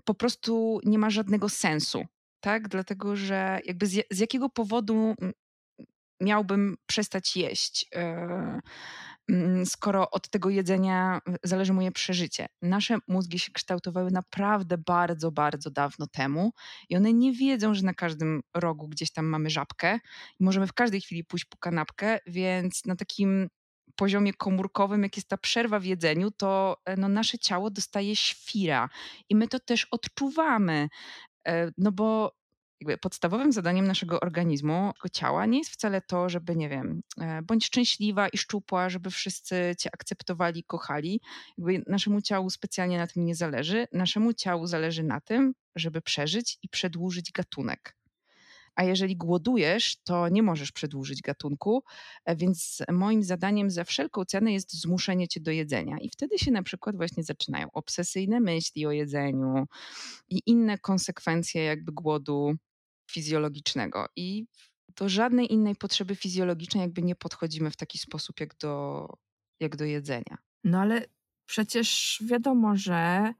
[0.04, 2.04] po prostu nie ma żadnego sensu.
[2.40, 2.68] Tak?
[2.68, 5.14] Dlatego, że jakby z, z jakiego powodu
[6.20, 7.86] miałbym przestać jeść?
[7.92, 8.60] Yy
[9.64, 12.46] skoro od tego jedzenia zależy moje przeżycie.
[12.62, 16.52] Nasze mózgi się kształtowały naprawdę bardzo, bardzo dawno temu
[16.88, 19.98] i one nie wiedzą, że na każdym rogu gdzieś tam mamy żabkę
[20.40, 23.48] i możemy w każdej chwili pójść po kanapkę, więc na takim
[23.96, 28.88] poziomie komórkowym, jak jest ta przerwa w jedzeniu, to e, no, nasze ciało dostaje świra
[29.28, 30.88] i my to też odczuwamy.
[31.48, 32.32] E, no bo
[32.82, 37.42] jakby podstawowym zadaniem naszego organizmu, naszego ciała nie jest wcale to, żeby, nie wiem, e,
[37.42, 41.20] bądź szczęśliwa i szczupła, żeby wszyscy cię akceptowali, kochali.
[41.58, 43.86] Jakby naszemu ciału specjalnie na tym nie zależy.
[43.92, 47.96] Naszemu ciału zależy na tym, żeby przeżyć i przedłużyć gatunek.
[48.74, 51.82] A jeżeli głodujesz, to nie możesz przedłużyć gatunku,
[52.24, 55.98] e, więc moim zadaniem za wszelką cenę jest zmuszenie cię do jedzenia.
[55.98, 59.66] I wtedy się na przykład właśnie zaczynają obsesyjne myśli o jedzeniu
[60.28, 62.54] i inne konsekwencje jakby głodu
[63.12, 64.06] fizjologicznego.
[64.16, 64.46] I
[64.96, 69.06] do żadnej innej potrzeby fizjologicznej jakby nie podchodzimy w taki sposób jak do,
[69.60, 70.38] jak do jedzenia.
[70.64, 71.06] No ale
[71.46, 73.32] przecież wiadomo, że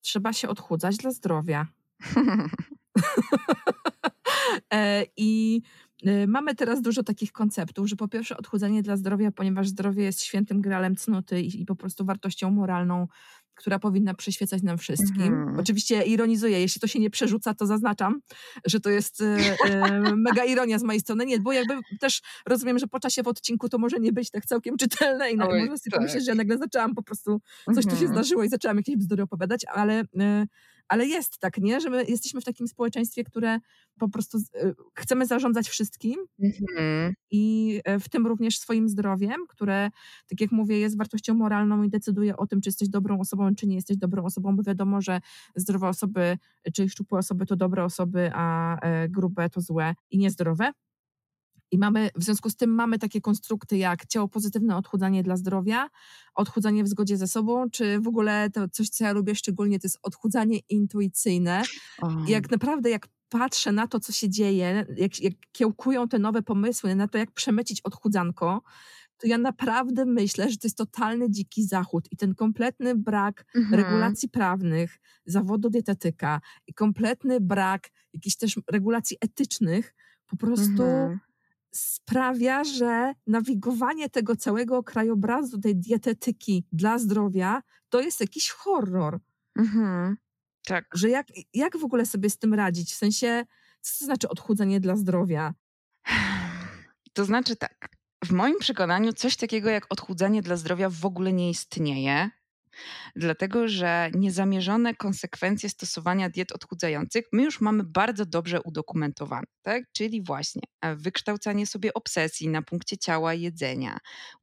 [0.00, 1.66] trzeba się odchudzać dla zdrowia.
[4.72, 5.62] E, I
[6.06, 10.22] y, mamy teraz dużo takich konceptów, że po pierwsze odchudzanie dla zdrowia, ponieważ zdrowie jest
[10.22, 13.08] świętym gralem cnoty i po prostu wartością moralną,
[13.54, 15.22] która powinna przyświecać nam wszystkim.
[15.22, 15.58] Mhm.
[15.58, 18.20] Oczywiście ironizuję, jeśli to się nie przerzuca, to zaznaczam,
[18.66, 21.26] że to jest e, e, mega ironia z mojej strony.
[21.26, 24.46] Nie, bo jakby też rozumiem, że po czasie w odcinku to może nie być tak
[24.46, 26.00] całkiem czytelne i Oj, można sobie tak.
[26.00, 27.40] pomyśleć, że ja nagle zaczęłam po prostu,
[27.74, 28.12] coś tu się mhm.
[28.12, 30.46] zdarzyło i zaczęłam jakieś bzdury opowiadać, ale e,
[30.88, 31.80] ale jest tak, nie?
[31.80, 33.58] Że my jesteśmy w takim społeczeństwie, które
[33.98, 37.14] po prostu y, chcemy zarządzać wszystkim mhm.
[37.30, 39.90] i e, w tym również swoim zdrowiem, które,
[40.28, 43.66] tak jak mówię, jest wartością moralną i decyduje o tym, czy jesteś dobrą osobą, czy
[43.66, 45.20] nie jesteś dobrą osobą, bo wiadomo, że
[45.56, 46.38] zdrowe osoby,
[46.74, 50.72] czy szczupłe osoby to dobre osoby, a e, grube to złe i niezdrowe.
[51.74, 55.90] I mamy, w związku z tym mamy takie konstrukty jak ciało pozytywne odchudzanie dla zdrowia,
[56.34, 59.86] odchudzanie w zgodzie ze sobą, czy w ogóle to coś, co ja lubię szczególnie, to
[59.86, 61.62] jest odchudzanie intuicyjne.
[62.02, 62.24] Oh.
[62.28, 66.94] Jak naprawdę, jak patrzę na to, co się dzieje, jak, jak kiełkują te nowe pomysły
[66.94, 68.62] na to, jak przemycić odchudzanko,
[69.16, 73.74] to ja naprawdę myślę, że to jest totalny dziki zachód i ten kompletny brak mhm.
[73.74, 79.94] regulacji prawnych, zawodu dietetyka i kompletny brak jakichś też regulacji etycznych
[80.26, 81.20] po prostu mhm
[81.76, 89.20] sprawia, że nawigowanie tego całego krajobrazu, tej dietetyki dla zdrowia, to jest jakiś horror.
[89.58, 90.16] Mhm.
[90.66, 90.84] Tak.
[90.94, 92.92] Że jak, jak w ogóle sobie z tym radzić?
[92.92, 93.44] W sensie,
[93.80, 95.54] co to znaczy odchudzanie dla zdrowia?
[97.12, 97.88] To znaczy tak.
[98.24, 102.30] W moim przekonaniu coś takiego jak odchudzanie dla zdrowia w ogóle nie istnieje
[103.16, 109.84] dlatego że niezamierzone konsekwencje stosowania diet odchudzających my już mamy bardzo dobrze udokumentowane, tak?
[109.92, 113.98] czyli właśnie e, wykształcanie sobie obsesji na punkcie ciała jedzenia,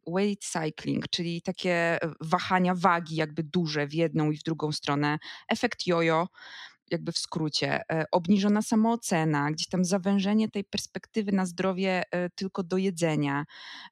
[0.08, 5.17] weight cycling, czyli takie e, wahania wagi jakby duże w jedną i w drugą stronę,
[5.48, 6.28] efekt jojo,
[6.91, 12.63] jakby w skrócie, e, obniżona samoocena, gdzieś tam zawężenie tej perspektywy na zdrowie e, tylko
[12.63, 13.45] do jedzenia.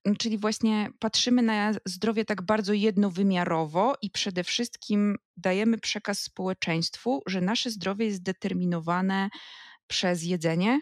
[0.05, 7.21] Mm, czyli właśnie patrzymy na zdrowie tak bardzo jednowymiarowo i przede wszystkim dajemy przekaz społeczeństwu,
[7.27, 9.29] że nasze zdrowie jest determinowane
[9.87, 10.81] przez jedzenie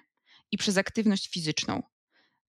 [0.51, 1.84] i przez aktywność fizyczną,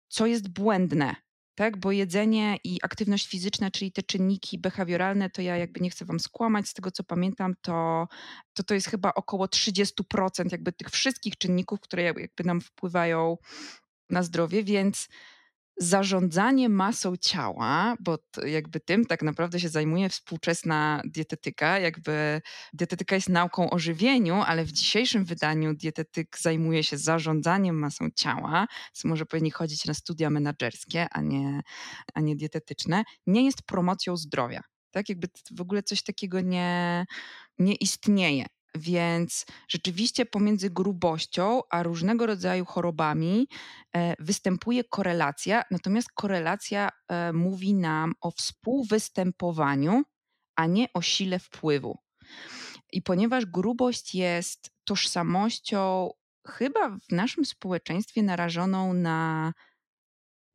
[0.07, 1.15] co jest błędne
[1.57, 1.77] tak?
[1.77, 6.19] Bo jedzenie i aktywność fizyczna, czyli te czynniki behawioralne, to ja jakby nie chcę wam
[6.19, 8.07] skłamać, z tego co pamiętam, to
[8.53, 13.37] to, to jest chyba około 30% jakby tych wszystkich czynników, które jakby nam wpływają
[14.09, 15.07] na zdrowie, więc
[15.79, 21.79] zarządzanie masą ciała, bo jakby tym tak naprawdę się zajmuje współczesna dietetyka.
[21.79, 22.41] Jakby
[22.73, 28.67] dietetyka jest nauką o żywieniu, ale w dzisiejszym wydaniu dietetyk zajmuje się zarządzaniem masą ciała,
[28.93, 31.61] co może powinni chodzić na studia menedżerskie, a nie,
[32.13, 33.03] a nie dietetyczne.
[33.27, 34.61] Nie jest promocją zdrowia.
[34.91, 37.05] Tak, jakby w ogóle coś takiego nie,
[37.59, 38.45] nie istnieje.
[38.77, 43.47] Więc rzeczywiście pomiędzy grubością a różnego rodzaju chorobami
[43.93, 50.03] e, występuje korelacja, natomiast korelacja e, mówi nam o współwystępowaniu,
[50.55, 51.97] a nie o sile wpływu.
[52.91, 56.09] I ponieważ grubość jest tożsamością
[56.47, 59.53] chyba w naszym społeczeństwie narażoną na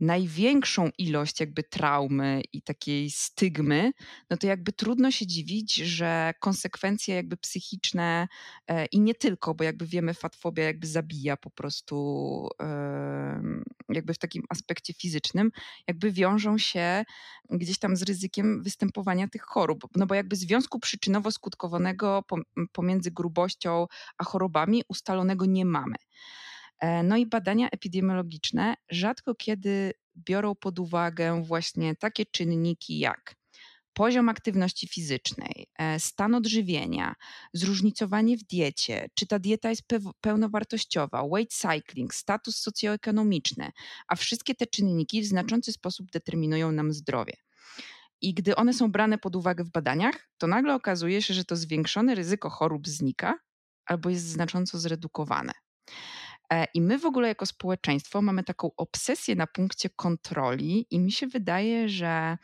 [0.03, 3.93] największą ilość jakby traumy i takiej stygmy,
[4.31, 8.29] no to jakby trudno się dziwić, że konsekwencje jakby psychiczne
[8.69, 11.93] e, i nie tylko, bo jakby wiemy, fatfobia jakby zabija po prostu
[13.89, 15.51] jakby w takim aspekcie fizycznym,
[15.89, 17.05] jakby wiążą się
[17.51, 19.85] gdzieś tam z ryzykiem występowania tych chorób.
[19.97, 22.23] No bo jakby związku przyczynowo-skutkowanego
[22.73, 23.87] pomiędzy grubością
[24.19, 25.95] a chorobami ustalonego nie mamy.
[26.83, 33.35] E, no i badania epidemiologiczne rzadko kiedy biorą pod uwagę właśnie takie czynniki jak
[33.93, 37.15] poziom aktywności fizycznej, e, stan odżywienia,
[37.53, 39.83] zróżnicowanie w diecie, czy ta dieta jest
[40.21, 43.71] pełnowartościowa, weight cycling, status socjoekonomiczny,
[44.09, 47.35] a wszystkie te czynniki w znaczący sposób determinują nam zdrowie.
[48.21, 51.57] I gdy one są brane pod uwagę w badaniach, to nagle okazuje się, że to
[51.57, 53.39] zwiększone ryzyko chorób znika
[53.87, 55.53] albo jest znacząco zredukowane.
[56.53, 61.13] E, I my w ogóle jako społeczeństwo mamy taką obsesję na punkcie kontroli, i mi
[61.13, 62.39] się wydaje, że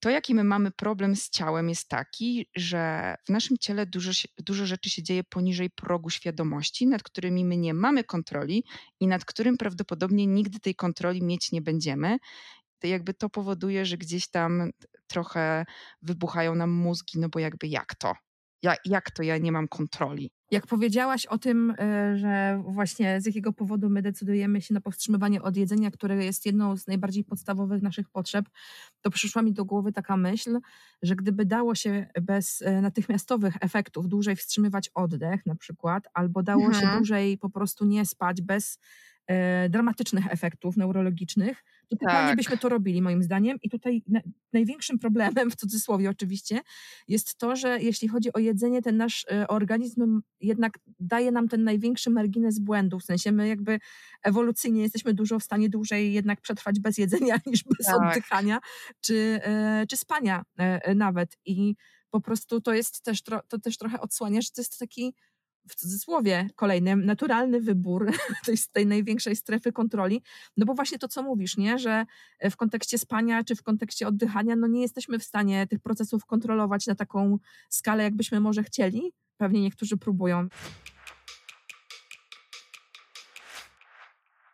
[0.00, 4.66] to, jaki my mamy problem z ciałem, jest taki, że w naszym ciele dużo, dużo
[4.66, 8.64] rzeczy się dzieje poniżej progu świadomości, nad którymi my nie mamy kontroli
[9.00, 12.18] i nad którym prawdopodobnie nigdy tej kontroli mieć nie będziemy.
[12.78, 14.70] To jakby to powoduje, że gdzieś tam
[15.06, 15.66] trochę
[16.02, 18.14] wybuchają nam mózgi, no bo jakby jak to?
[18.62, 20.30] Ja, jak to ja nie mam kontroli?
[20.50, 25.42] Jak powiedziałaś o tym, e, że właśnie z jakiego powodu my decydujemy się na powstrzymywanie
[25.42, 28.46] od jedzenia, które jest jedną z najbardziej podstawowych naszych potrzeb,
[29.00, 30.58] to przyszła mi do głowy taka myśl,
[31.02, 36.64] że gdyby dało się bez e, natychmiastowych efektów dłużej wstrzymywać oddech na przykład, albo dało
[36.64, 36.84] mhm.
[36.84, 38.78] się dłużej po prostu nie spać bez
[39.26, 41.64] e, dramatycznych efektów neurologicznych,
[41.96, 42.36] totalnie tak.
[42.36, 43.58] byśmy to robili moim zdaniem.
[43.62, 44.20] I tutaj na,
[44.52, 46.60] największym problemem, w cudzysłowie oczywiście,
[47.08, 51.64] jest to, że jeśli chodzi o jedzenie, ten nasz e, organizm jednak daje nam ten
[51.64, 52.98] największy margines błędu.
[52.98, 53.78] W sensie my jakby
[54.22, 57.96] ewolucyjnie jesteśmy dużo w stanie dłużej jednak przetrwać bez jedzenia niż bez tak.
[57.96, 58.58] oddychania
[59.00, 61.36] czy, e, czy spania e, nawet.
[61.44, 61.74] I
[62.10, 65.14] po prostu to jest też, to też trochę odsłania, że to jest taki
[65.68, 68.12] w cudzysłowie kolejnym, naturalny wybór
[68.46, 70.22] tej, tej największej strefy kontroli,
[70.56, 72.06] no bo właśnie to, co mówisz, nie, że
[72.50, 76.86] w kontekście spania czy w kontekście oddychania, no nie jesteśmy w stanie tych procesów kontrolować
[76.86, 79.12] na taką skalę, jakbyśmy może chcieli.
[79.36, 80.48] Pewnie niektórzy próbują.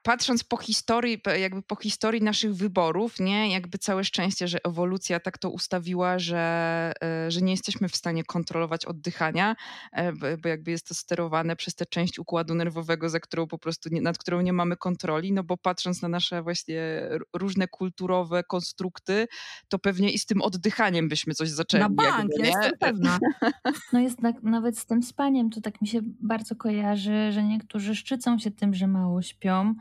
[0.05, 5.39] Patrząc po historii, jakby po historii naszych wyborów, nie, jakby całe szczęście, że ewolucja tak
[5.39, 9.57] to ustawiła, że, e, że nie jesteśmy w stanie kontrolować oddychania,
[9.93, 13.89] e, bo jakby jest to sterowane przez tę część układu nerwowego, za którą po prostu,
[13.93, 19.27] nie, nad którą nie mamy kontroli, no bo patrząc na nasze właśnie różne kulturowe konstrukty,
[19.69, 21.83] to pewnie i z tym oddychaniem byśmy coś zaczęli.
[21.83, 23.19] Na bank, jakby, ja jestem pewna.
[23.93, 27.95] No jest tak, nawet z tym spaniem, to tak mi się bardzo kojarzy, że niektórzy
[27.95, 29.75] szczycą się tym, że mało śpią,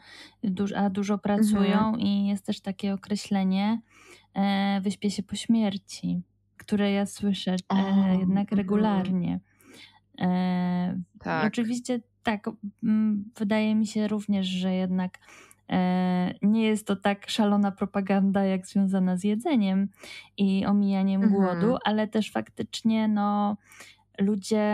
[0.75, 1.99] a dużo pracują mhm.
[1.99, 3.81] i jest też takie określenie
[4.33, 6.21] e, wyśpię się po śmierci,
[6.57, 8.57] które ja słyszę e, jednak mhm.
[8.57, 9.39] regularnie.
[10.21, 11.47] E, tak.
[11.47, 12.49] Oczywiście tak,
[13.37, 15.19] wydaje mi się również, że jednak
[15.69, 19.89] e, nie jest to tak szalona propaganda, jak związana z jedzeniem
[20.37, 21.41] i omijaniem mhm.
[21.41, 23.57] głodu, ale też faktycznie no,
[24.19, 24.65] ludzie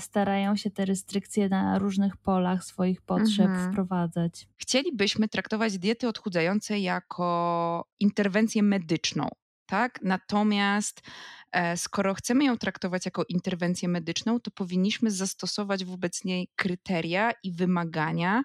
[0.00, 3.72] starają się te restrykcje na różnych polach swoich potrzeb mhm.
[3.72, 4.48] wprowadzać.
[4.56, 9.28] Chcielibyśmy traktować diety odchudzające jako interwencję medyczną.
[9.66, 9.98] Tak?
[10.02, 11.02] Natomiast
[11.54, 17.52] E, skoro chcemy ją traktować jako interwencję medyczną, to powinniśmy zastosować wobec niej kryteria i
[17.52, 18.42] wymagania,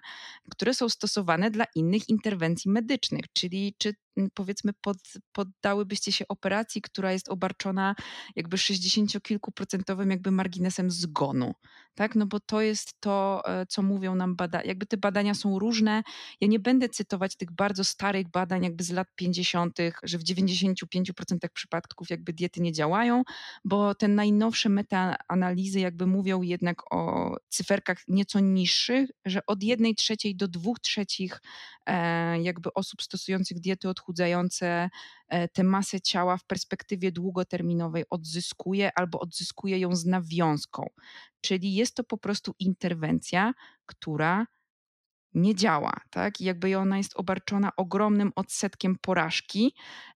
[0.50, 3.24] które są stosowane dla innych interwencji medycznych.
[3.32, 3.94] Czyli czy
[4.34, 4.96] powiedzmy pod,
[5.32, 7.94] poddałybyście się operacji, która jest obarczona
[8.36, 11.54] jakby 60-kilkuprocentowym jakby marginesem zgonu,
[11.94, 12.14] tak?
[12.14, 14.64] No bo to jest to, e, co mówią nam badania.
[14.64, 16.02] Jakby te badania są różne.
[16.40, 21.48] Ja nie będę cytować tych bardzo starych badań jakby z lat 50., że w 95%
[21.54, 23.22] przypadków jakby diety nie działają,
[23.64, 30.36] bo te najnowsze metaanalizy jakby mówią jednak o cyferkach nieco niższych, że od jednej trzeciej
[30.36, 31.40] do dwóch trzecich
[31.86, 34.90] e, jakby osób stosujących diety odchudzające
[35.28, 40.86] e, tę masę ciała w perspektywie długoterminowej odzyskuje albo odzyskuje ją z nawiązką.
[41.40, 43.52] Czyli jest to po prostu interwencja,
[43.86, 44.46] która
[45.34, 46.40] nie działa, tak?
[46.40, 49.74] I jakby ona jest obarczona ogromnym odsetkiem porażki.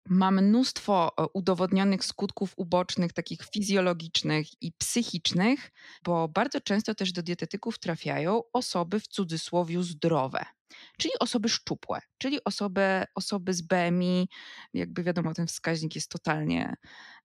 [0.09, 5.71] Ma mnóstwo e, udowodnionych skutków ubocznych, takich fizjologicznych i psychicznych,
[6.05, 10.54] bo bardzo często też do dietetyków trafiają osoby w cudzysłowie zdrowe.
[10.99, 14.29] Czyli osoby szczupłe, czyli osoby, osoby z BMI,
[14.75, 16.75] jakby wiadomo, ten wskaźnik jest totalnie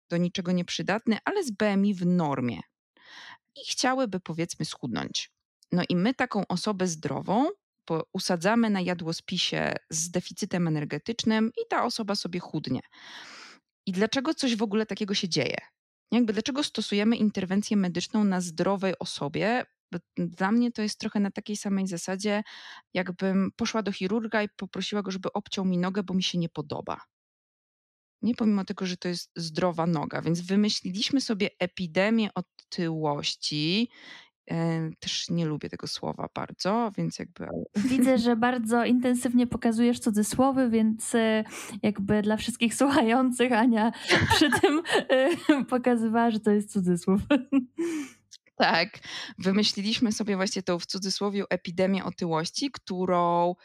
[0.10, 2.60] do niczego nieprzydatny, ale z BMI w normie.
[3.56, 5.32] I chciałyby powiedzmy schudnąć.
[5.72, 7.48] No i my taką osobę zdrową
[8.14, 12.80] usadzamy na jadłospisie z deficytem energetycznym i ta osoba sobie chudnie.
[13.86, 15.58] I dlaczego coś w ogóle takiego się dzieje?
[16.12, 19.66] Jakby dlaczego stosujemy interwencję medyczną na zdrowej osobie?
[20.18, 22.44] Dla mnie to jest trochę na takiej samej zasadzie,
[22.94, 26.50] jakbym poszła do chirurga i poprosiła go, żeby obciął mi nogę, bo mi się nie
[26.50, 27.02] podoba.
[28.22, 30.22] Nie pomimo tego, że to jest zdrowa noga.
[30.22, 33.90] Więc wymyśliliśmy sobie epidemię otyłości
[35.00, 37.48] też nie lubię tego słowa bardzo, więc jakby.
[37.76, 41.44] Widzę, że bardzo intensywnie pokazujesz cudzysłowy, więc e,
[41.84, 43.92] jakby dla wszystkich słuchających Ania
[44.36, 45.30] przy tym e,
[45.70, 47.22] pokazywała, że to jest cudzysłów.
[48.60, 49.00] Tak,
[49.38, 53.56] wymyśliliśmy sobie właśnie tą w cudzysłowie epidemię otyłości, którą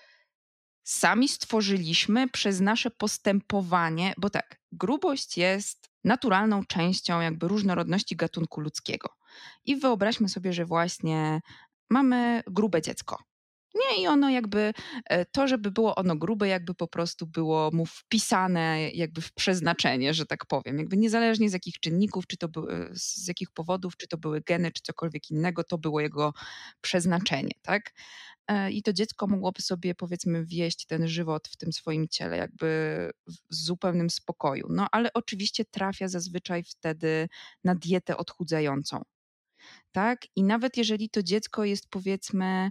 [0.85, 9.09] sami stworzyliśmy przez nasze postępowanie, bo tak, grubość jest naturalną częścią jakby różnorodności gatunku ludzkiego.
[9.65, 11.41] I wyobraźmy sobie, że właśnie
[11.91, 13.19] mamy grube dziecko.
[13.75, 14.73] Nie, i ono jakby,
[15.05, 20.15] e, to, żeby było ono grube, jakby po prostu było mu wpisane jakby w przeznaczenie,
[20.15, 20.79] że tak powiem.
[20.79, 24.73] Jakby niezależnie z jakich czynników, czy to były, z jakich powodów, czy to były geny,
[24.73, 26.33] czy cokolwiek innego, to było jego
[26.81, 27.93] przeznaczenie, tak?
[28.49, 33.11] E, I to dziecko mogłoby sobie, powiedzmy, wieść ten żywot w tym swoim ciele, jakby
[33.27, 34.67] w zupełnym spokoju.
[34.71, 37.29] No ale oczywiście trafia zazwyczaj wtedy
[37.65, 39.03] na dietę odchudzającą.
[39.93, 40.21] Tak?
[40.37, 42.71] I nawet jeżeli to dziecko jest, powiedzmy,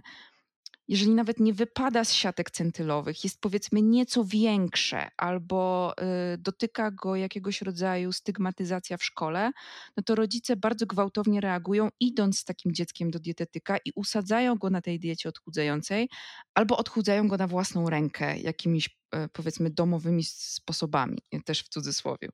[0.88, 5.92] jeżeli nawet nie wypada z siatek centylowych, jest powiedzmy nieco większe albo
[6.34, 9.50] y, dotyka go jakiegoś rodzaju stygmatyzacja w szkole,
[9.96, 14.70] no to rodzice bardzo gwałtownie reagują, idąc z takim dzieckiem do dietetyka i usadzają go
[14.70, 16.08] na tej diecie odchudzającej
[16.54, 22.28] albo odchudzają go na własną rękę jakimiś y, powiedzmy domowymi sposobami, też w cudzysłowie.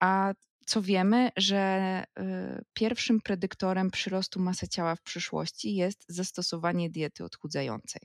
[0.00, 0.32] A
[0.66, 8.02] co wiemy, że y, pierwszym predyktorem przyrostu masy ciała w przyszłości jest zastosowanie diety odchudzającej.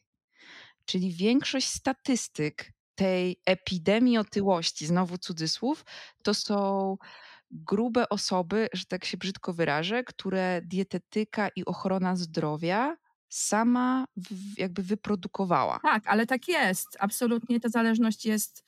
[0.86, 5.86] Czyli większość statystyk tej epidemii otyłości, znowu cudzysłów,
[6.24, 6.97] to są
[7.51, 12.97] grube osoby, że tak się brzydko wyrażę, które dietetyka i ochrona zdrowia
[13.30, 14.05] sama
[14.58, 15.80] jakby wyprodukowała.
[15.84, 16.97] Tak, ale tak jest.
[16.99, 18.64] Absolutnie ta zależność jest,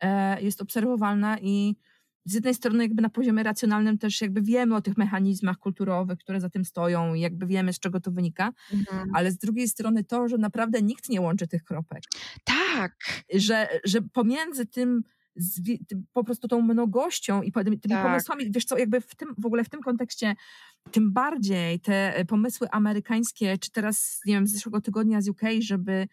[0.00, 1.76] e, jest obserwowalna i
[2.24, 6.40] z jednej strony jakby na poziomie racjonalnym też jakby wiemy o tych mechanizmach kulturowych, które
[6.40, 9.10] za tym stoją i jakby wiemy z czego to wynika, mhm.
[9.14, 12.02] ale z drugiej strony to, że naprawdę nikt nie łączy tych kropek.
[12.44, 12.96] Tak.
[13.34, 15.02] Że, że pomiędzy tym,
[16.12, 18.06] po prostu tą mnogością i tymi tak.
[18.06, 20.34] pomysłami, wiesz co, jakby w tym, w ogóle w tym kontekście
[20.90, 26.08] tym bardziej te pomysły amerykańskie, czy teraz, nie wiem, z zeszłego tygodnia z UK, żeby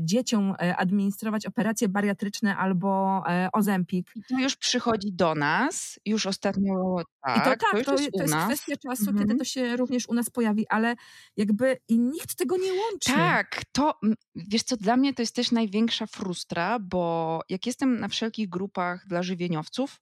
[0.00, 4.12] dzieciom e, administrować operacje bariatryczne albo e, ozempik.
[4.28, 7.36] to już przychodzi do nas, już ostatnio tak.
[7.36, 9.18] I to tak, tak to, jest, to, to jest kwestia czasu, mhm.
[9.18, 10.94] kiedy to się również u nas pojawi, ale
[11.36, 13.12] jakby i nikt tego nie łączy.
[13.12, 13.94] Tak, to
[14.34, 19.06] wiesz co, dla mnie to jest też największa frustra, bo jak jestem na wszelkich grupach
[19.06, 20.00] dla żywieniowców,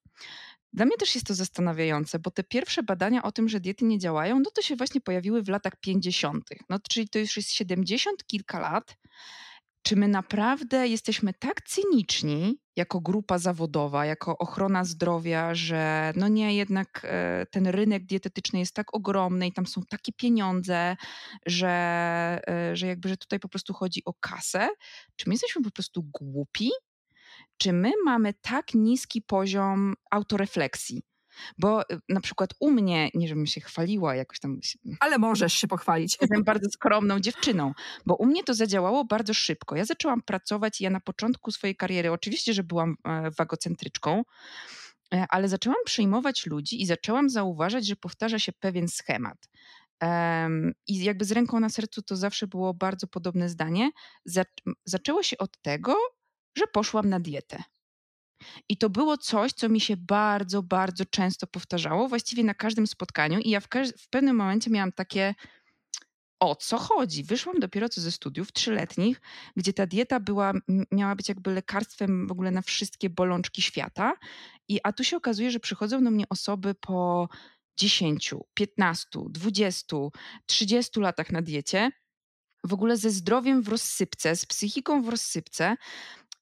[0.73, 3.99] dla mnie też jest to zastanawiające, bo te pierwsze badania o tym, że diety nie
[3.99, 6.45] działają, no to się właśnie pojawiły w latach 50.
[6.69, 8.97] No, czyli to już jest 70 kilka lat.
[9.83, 16.57] Czy my naprawdę jesteśmy tak cyniczni jako grupa zawodowa, jako ochrona zdrowia, że no nie,
[16.57, 20.97] jednak e, ten rynek dietetyczny jest tak ogromny i tam są takie pieniądze,
[21.47, 21.71] że,
[22.49, 24.69] e, że jakby, że tutaj po prostu chodzi o kasę?
[25.17, 26.71] Czy my jesteśmy po prostu głupi?
[27.61, 31.03] Czy my mamy tak niski poziom autorefleksji?
[31.59, 34.61] Bo y, na przykład u mnie, nie żebym się chwaliła jakoś tam.
[35.01, 36.17] Ale możesz się pochwalić.
[36.21, 37.73] Jestem bardzo skromną dziewczyną,
[38.07, 39.77] bo u mnie to zadziałało bardzo szybko.
[39.77, 44.23] Ja zaczęłam pracować, ja na początku swojej kariery, oczywiście, że byłam e, wagocentryczką,
[45.15, 49.49] e, ale zaczęłam przyjmować ludzi i zaczęłam zauważać, że powtarza się pewien schemat.
[50.87, 53.91] I jakby z ręką na sercu to zawsze było bardzo podobne zdanie.
[54.85, 55.97] Zaczęło się od tego,
[56.55, 57.63] że poszłam na dietę.
[58.69, 63.39] I to było coś, co mi się bardzo, bardzo często powtarzało, właściwie na każdym spotkaniu.
[63.39, 65.35] I ja w, w pewnym momencie miałam takie,
[66.41, 67.25] o co chodzi?
[67.25, 69.21] Wyszłam dopiero co ze studiów trzyletnich,
[69.57, 70.53] gdzie ta dieta była,
[70.91, 74.15] miała być jakby lekarstwem w ogóle na wszystkie bolączki świata.
[74.69, 77.29] I a tu się okazuje, że przychodzą do mnie osoby po
[77.77, 79.97] 10, 15, 20,
[80.47, 81.91] 30 latach na diecie,
[82.65, 85.77] w ogóle ze zdrowiem w rozsypce, z psychiką w rozsypce,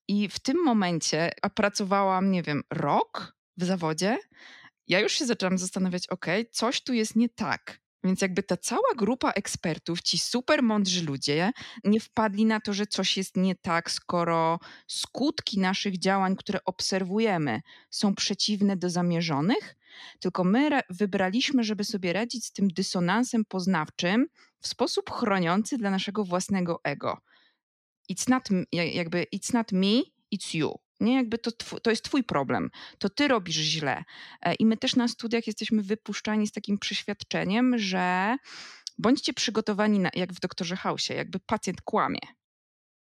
[0.09, 4.19] i w tym momencie, a pracowałam, nie wiem, rok w zawodzie,
[4.87, 7.81] ja już się zaczęłam zastanawiać, ok, coś tu jest nie tak.
[8.05, 11.53] Więc jakby ta cała grupa ekspertów, ci super mądrzy ludzie,
[11.85, 17.61] nie wpadli na to, że coś jest nie tak, skoro skutki naszych działań, które obserwujemy,
[17.91, 19.77] są przeciwne do zamierzonych,
[20.21, 24.27] tylko my wybraliśmy, żeby sobie radzić z tym dysonansem poznawczym
[24.61, 27.19] w sposób chroniący dla naszego własnego ego
[28.13, 30.03] it's not, jakby it's not me,
[30.35, 30.75] it's you.
[31.01, 31.51] Nie, jakby to,
[31.83, 34.05] to jest twój problem, to ty robisz źle.
[34.43, 38.37] E, I my też na studiach jesteśmy wypuszczani z takim przeświadczeniem, że
[38.99, 42.21] bądźcie przygotowani, na, jak w doktorze Hausie, jakby pacjent kłamie.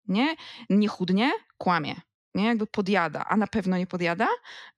[0.08, 0.36] Nie,
[0.70, 2.02] nie chudnie, kłamie
[2.36, 2.45] nie?
[2.45, 4.28] Jakby podjada, a na pewno nie podjada,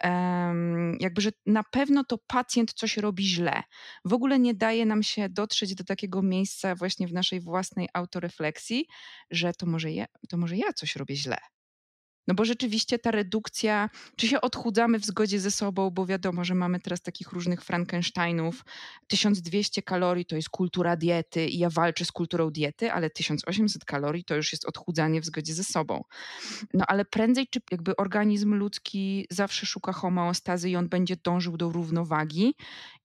[0.04, 3.64] um, jakby, że na pewno to pacjent coś robi źle.
[4.06, 8.88] W ogóle nie daje nam się dotrzeć do takiego miejsca właśnie w naszej własnej autorefleksji,
[9.32, 11.38] że to może ja, to może ja coś robię źle.
[12.30, 16.56] No bo rzeczywiście ta redukcja, czy się odchudzamy w zgodzie ze sobą, bo wiadomo, że
[16.56, 18.66] mamy teraz takich różnych Frankensteinów.
[19.08, 24.24] 1200 kalorii to jest kultura diety i ja walczę z kulturą diety, ale 1800 kalorii
[24.24, 26.04] to już jest odchudzanie w zgodzie ze sobą.
[26.74, 31.70] No ale prędzej czy jakby organizm ludzki zawsze szuka homeostazy i on będzie dążył do
[31.70, 32.56] równowagi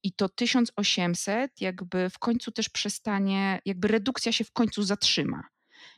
[0.03, 5.54] i to 1800 jakby w końcu też przestanie, jakby redukcja się w końcu zatrzyma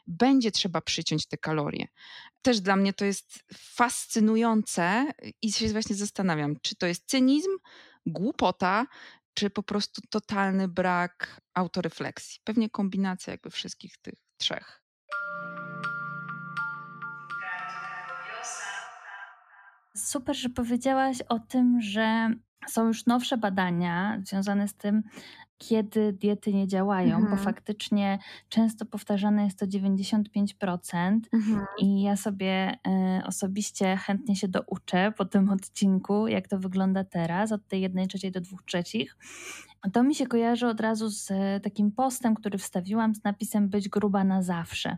[0.08, 1.88] będzie trzeba przyciąć te kalorie.
[2.42, 7.50] Też dla mnie to jest fascynujące i się właśnie zastanawiam, czy to jest cynizm,
[8.06, 8.88] głupota,
[9.34, 12.40] czy po prostu totalny brak autorefleksji.
[12.44, 14.84] Pewnie kombinacja jakby wszystkich tych trzech.
[19.96, 22.30] Super, że powiedziałaś o tym, że
[22.68, 25.04] są już nowsze badania związane z tym,
[25.58, 27.36] kiedy diety nie działają, mhm.
[27.36, 31.20] bo faktycznie często powtarzane jest to 95%.
[31.34, 31.66] Mhm.
[31.80, 32.78] I ja sobie
[33.20, 38.08] y, osobiście chętnie się douczę po tym odcinku, jak to wygląda teraz, od tej jednej
[38.08, 39.18] trzeciej do dwóch trzecich.
[39.94, 43.90] To mi się kojarzy od razu z e, takim postem, który wstawiłam z napisem Być
[43.90, 44.98] gruba na zawsze,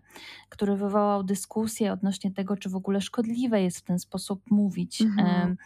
[0.50, 5.02] który wywołał dyskusję odnośnie tego, czy w ogóle szkodliwe jest w ten sposób mówić.
[5.02, 5.58] Mhm.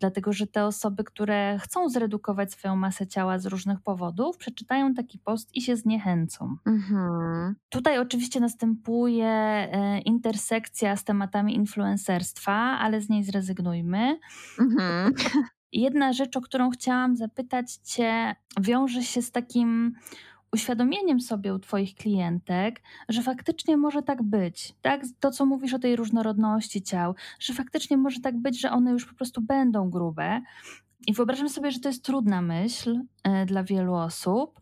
[0.00, 5.18] Dlatego, że te osoby, które chcą zredukować swoją masę ciała z różnych powodów, przeczytają taki
[5.18, 6.56] post i się zniechęcą.
[6.66, 7.54] Mhm.
[7.68, 14.18] Tutaj oczywiście następuje e, intersekcja z tematami influencerstwa, ale z niej zrezygnujmy.
[14.58, 15.12] Mhm.
[15.72, 19.94] Jedna rzecz, o którą chciałam zapytać Cię, wiąże się z takim
[20.52, 24.74] uświadomieniem sobie u Twoich klientek, że faktycznie może tak być.
[24.82, 25.02] Tak?
[25.20, 29.06] To, co mówisz o tej różnorodności ciał, że faktycznie może tak być, że one już
[29.06, 30.40] po prostu będą grube.
[31.06, 34.60] I wyobrażam sobie, że to jest trudna myśl e, dla wielu osób.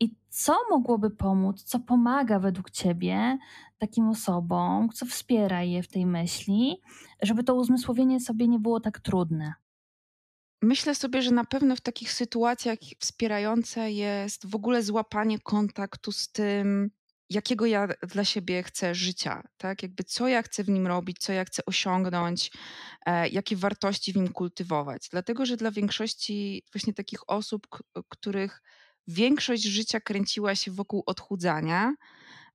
[0.00, 3.38] I co mogłoby pomóc, co pomaga według Ciebie
[3.78, 6.80] takim osobom, co wspiera je w tej myśli,
[7.22, 9.54] żeby to uzmysłowienie sobie nie było tak trudne?
[10.62, 16.32] Myślę sobie, że na pewno w takich sytuacjach wspierające jest w ogóle złapanie kontaktu z
[16.32, 16.90] tym,
[17.30, 19.82] jakiego ja dla siebie chcę życia, tak?
[19.82, 22.50] Jakby co ja chcę w nim robić, co ja chcę osiągnąć,
[23.06, 25.08] e, jakie wartości w nim kultywować.
[25.10, 27.66] Dlatego, że dla większości właśnie takich osób,
[28.08, 28.62] których
[29.06, 31.94] większość życia kręciła się wokół odchudzania,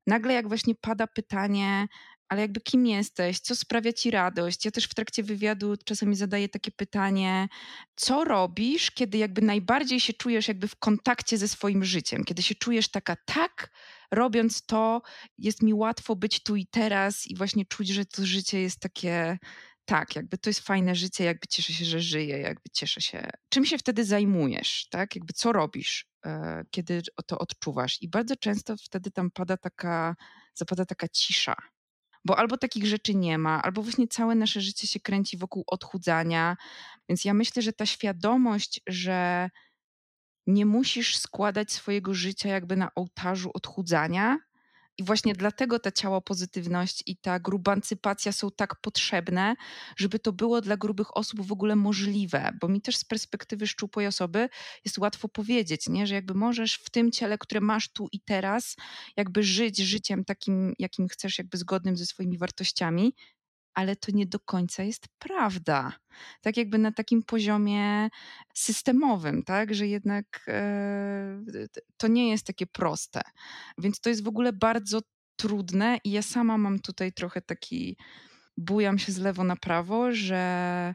[0.06, 1.86] nagle jak właśnie pada pytanie,
[2.28, 4.64] ale jakby kim jesteś, co sprawia ci radość.
[4.64, 7.48] Ja też w trakcie wywiadu czasami zadaję takie pytanie,
[7.96, 12.54] co robisz, kiedy jakby najbardziej się czujesz jakby w kontakcie ze swoim życiem, kiedy się
[12.54, 13.70] czujesz taka tak,
[14.10, 15.02] robiąc to,
[15.38, 19.38] jest mi łatwo być tu i teraz i właśnie czuć, że to życie jest takie
[19.84, 23.30] tak, jakby to jest fajne życie, jakby cieszę się, że żyję, jakby cieszę się.
[23.48, 25.16] Czym się wtedy zajmujesz, tak?
[25.16, 28.02] Jakby co robisz, e, kiedy to odczuwasz?
[28.02, 30.16] I bardzo często wtedy tam pada taka,
[30.54, 31.54] zapada taka cisza
[32.24, 36.56] bo albo takich rzeczy nie ma, albo właśnie całe nasze życie się kręci wokół odchudzania.
[37.08, 39.50] Więc ja myślę, że ta świadomość, że
[40.46, 44.38] nie musisz składać swojego życia jakby na ołtarzu odchudzania,
[44.98, 49.54] i właśnie dlatego ta ciało pozytywność i ta grubancypacja są tak potrzebne,
[49.96, 52.50] żeby to było dla grubych osób w ogóle możliwe.
[52.60, 54.48] Bo mi też z perspektywy szczupłej osoby
[54.84, 56.06] jest łatwo powiedzieć, nie?
[56.06, 58.76] że jakby możesz w tym ciele, które masz tu i teraz,
[59.16, 63.14] jakby żyć życiem takim, jakim chcesz, jakby zgodnym ze swoimi wartościami,
[63.74, 65.92] ale to nie do końca jest prawda.
[66.40, 68.08] Tak jakby na takim poziomie
[68.54, 71.40] systemowym, tak, że jednak e,
[71.96, 73.22] to nie jest takie proste.
[73.78, 75.00] Więc to jest w ogóle bardzo
[75.36, 77.96] trudne i ja sama mam tutaj trochę taki,
[78.56, 80.94] bujam się z lewo na prawo, że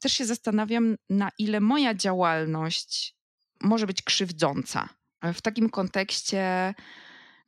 [0.00, 3.16] też się zastanawiam, na ile moja działalność
[3.62, 4.88] może być krzywdząca.
[5.34, 6.74] W takim kontekście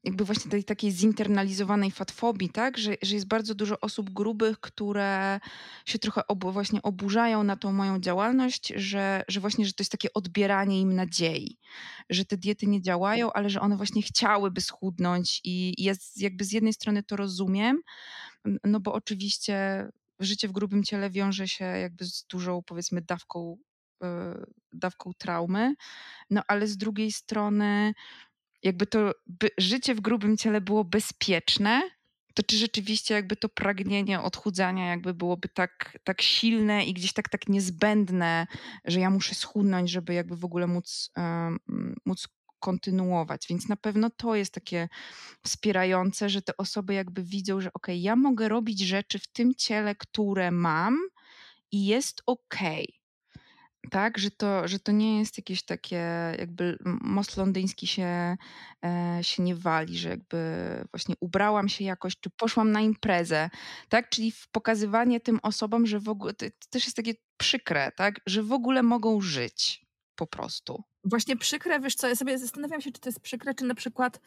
[0.04, 2.78] jakby właśnie tej takiej zinternalizowanej fatfobii, tak?
[2.78, 5.40] Że, że jest bardzo dużo osób grubych, które
[5.86, 10.12] się trochę właśnie oburzają na tą moją działalność, że, że właśnie, że to jest takie
[10.14, 11.58] odbieranie im nadziei,
[12.10, 16.44] że te diety nie działają, ale że one właśnie chciałyby schudnąć i, i ja jakby
[16.44, 17.82] z jednej strony to rozumiem,
[18.64, 19.86] no bo oczywiście
[20.20, 23.56] życie w grubym ciele wiąże się jakby z dużą powiedzmy dawką
[24.02, 25.74] e, dawką traumy,
[26.30, 27.94] no ale z drugiej strony
[28.62, 29.14] jakby to
[29.58, 31.82] życie w grubym ciele było bezpieczne,
[32.34, 37.28] to czy rzeczywiście jakby to pragnienie odchudzania jakby byłoby tak, tak silne i gdzieś tak,
[37.28, 38.46] tak niezbędne,
[38.84, 41.58] że ja muszę schudnąć, żeby jakby w ogóle móc, um,
[42.06, 42.28] móc
[42.60, 43.46] kontynuować.
[43.48, 44.88] Więc na pewno to jest takie
[45.44, 49.94] wspierające, że te osoby jakby widzą, że ok, ja mogę robić rzeczy w tym ciele,
[49.94, 50.98] które mam
[51.72, 52.58] i jest ok.
[53.90, 58.36] Tak, że to, że to nie jest jakieś takie, jakby most londyński się,
[58.84, 60.38] e, się nie wali, że jakby
[60.92, 63.50] właśnie ubrałam się jakoś, czy poszłam na imprezę,
[63.88, 64.08] tak?
[64.08, 68.20] Czyli pokazywanie tym osobom, że w ogóle, to, to też jest takie przykre, tak?
[68.26, 70.84] Że w ogóle mogą żyć po prostu.
[71.04, 74.20] Właśnie przykre, wiesz co, ja sobie zastanawiam się, czy to jest przykre, czy na przykład,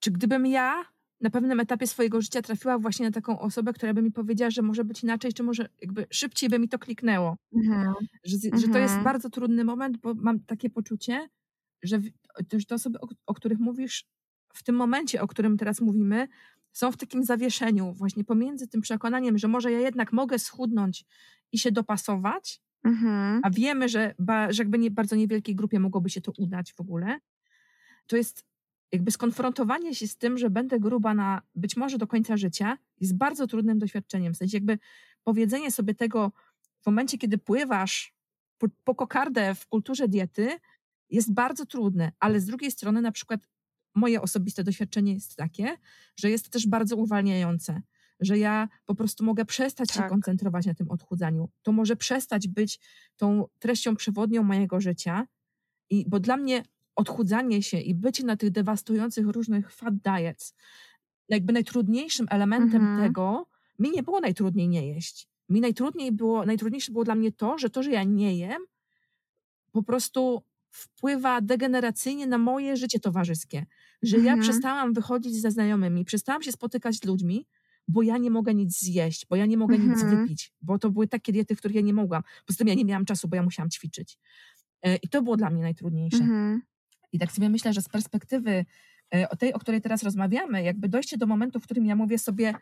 [0.00, 4.02] czy gdybym ja na pewnym etapie swojego życia trafiła właśnie na taką osobę, która by
[4.02, 7.36] mi powiedziała, że może być inaczej, czy może jakby szybciej by mi to kliknęło.
[7.54, 7.94] Mhm.
[8.24, 9.04] Że, że to jest mhm.
[9.04, 11.28] bardzo trudny moment, bo mam takie poczucie,
[11.82, 12.00] że,
[12.52, 14.06] że te osoby, o, o których mówisz,
[14.54, 16.28] w tym momencie, o którym teraz mówimy,
[16.72, 21.04] są w takim zawieszeniu, właśnie pomiędzy tym przekonaniem, że może ja jednak mogę schudnąć
[21.52, 23.40] i się dopasować, mhm.
[23.44, 26.80] a wiemy, że, ba, że jakby nie, bardzo niewielkiej grupie mogłoby się to udać w
[26.80, 27.18] ogóle.
[28.06, 28.44] To jest
[28.94, 33.16] jakby skonfrontowanie się z tym, że będę gruba na być może do końca życia, jest
[33.16, 34.34] bardzo trudnym doświadczeniem.
[34.34, 34.78] W sensie jakby
[35.24, 36.32] powiedzenie sobie tego
[36.82, 38.14] w momencie, kiedy pływasz
[38.58, 40.58] po, po kokardę w kulturze diety,
[41.10, 43.48] jest bardzo trudne, ale z drugiej strony na przykład
[43.94, 45.76] moje osobiste doświadczenie jest takie,
[46.16, 47.82] że jest też bardzo uwalniające,
[48.20, 49.96] że ja po prostu mogę przestać tak.
[49.96, 51.48] się koncentrować na tym odchudzaniu.
[51.62, 52.80] To może przestać być
[53.16, 55.26] tą treścią przewodnią mojego życia,
[55.90, 56.64] i, bo dla mnie
[56.96, 60.54] odchudzanie się i bycie na tych dewastujących różnych fat diets,
[61.28, 63.08] jakby najtrudniejszym elementem mhm.
[63.08, 63.46] tego,
[63.78, 65.28] mi nie było najtrudniej nie jeść.
[65.48, 68.62] Mi najtrudniej było, najtrudniejsze było dla mnie to, że to, że ja nie jem,
[69.72, 73.66] po prostu wpływa degeneracyjnie na moje życie towarzyskie.
[74.02, 74.36] Że mhm.
[74.36, 77.46] ja przestałam wychodzić ze znajomymi, przestałam się spotykać z ludźmi,
[77.88, 79.92] bo ja nie mogę nic zjeść, bo ja nie mogę mhm.
[79.92, 82.22] nic wypić, bo to były takie diety, w których ja nie mogłam.
[82.46, 84.18] Poza tym ja nie miałam czasu, bo ja musiałam ćwiczyć.
[84.82, 86.24] E, I to było dla mnie najtrudniejsze.
[86.24, 86.62] Mhm.
[87.14, 88.64] I tak sobie myślę, że z perspektywy
[89.14, 92.18] e, o tej, o której teraz rozmawiamy, jakby dojście do momentu, w którym ja mówię
[92.18, 92.54] sobie,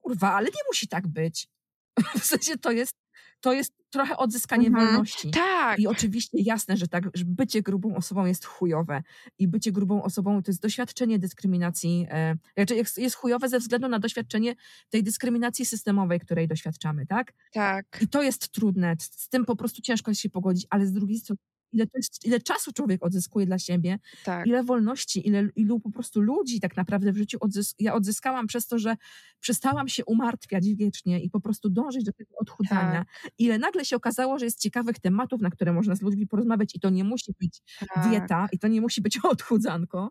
[0.00, 1.48] kurwa, ale nie musi tak być.
[2.20, 2.96] W sensie to jest,
[3.40, 4.86] to jest trochę odzyskanie mhm.
[4.86, 5.30] wolności.
[5.30, 5.78] Tak.
[5.78, 9.02] I oczywiście jasne, że tak, że bycie grubą osobą jest chujowe.
[9.38, 13.88] I bycie grubą osobą to jest doświadczenie dyskryminacji, e, znaczy jest, jest chujowe ze względu
[13.88, 14.54] na doświadczenie
[14.90, 17.32] tej dyskryminacji systemowej, której doświadczamy, tak?
[17.52, 17.98] Tak.
[18.00, 21.18] I to jest trudne, z tym po prostu ciężko jest się pogodzić, ale z drugiej
[21.18, 21.38] strony
[21.74, 21.86] ile,
[22.24, 24.46] ile czasu człowiek odzyskuje dla siebie, tak.
[24.46, 28.66] ile wolności, ile, ilu po prostu ludzi tak naprawdę w życiu odzys ja odzyskałam przez
[28.66, 28.96] to, że
[29.40, 33.04] przestałam się umartwiać wiecznie i po prostu dążyć do tego odchudzania.
[33.22, 33.32] Tak.
[33.38, 36.80] Ile nagle się okazało, że jest ciekawych tematów, na które można z ludźmi porozmawiać i
[36.80, 37.62] to nie musi być
[37.94, 38.08] tak.
[38.08, 40.10] dieta i to nie musi być odchudzanko.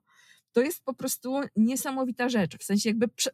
[0.51, 2.57] To jest po prostu niesamowita rzecz.
[2.57, 3.29] W sensie jakby prze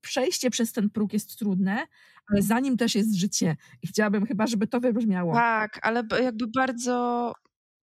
[0.00, 1.86] przejście przez ten próg jest trudne,
[2.30, 3.56] ale za nim też jest życie.
[3.82, 5.34] I chciałabym chyba, żeby to wybrzmiało.
[5.34, 7.32] Tak, ale jakby bardzo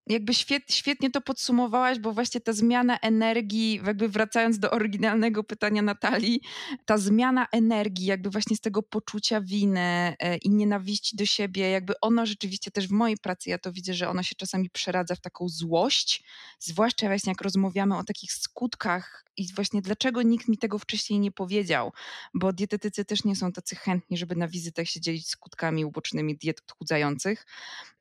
[0.08, 5.82] jakby świet, świetnie to podsumowałaś, bo właśnie ta zmiana energii, jakby wracając do oryginalnego pytania
[5.82, 6.42] Natalii,
[6.86, 11.94] ta zmiana energii, jakby właśnie z tego poczucia winy e, i nienawiści do siebie, jakby
[12.02, 15.22] ono rzeczywiście też w mojej pracy, ja to widzę, że ono się czasami przeradza w
[15.22, 16.24] taką złość,
[16.60, 21.32] zwłaszcza właśnie jak rozmawiamy o takich skutkach i właśnie dlaczego nikt mi tego wcześniej nie
[21.32, 21.92] powiedział,
[22.34, 26.60] bo dietetycy też nie są tacy chętni, żeby na wizytach się dzielić skutkami ubocznymi diet
[26.60, 27.46] odchudzających.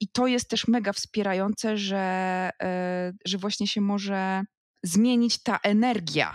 [0.01, 4.45] I to jest też mega wspierające, że, e, że właśnie się może
[4.83, 6.35] zmienić ta energia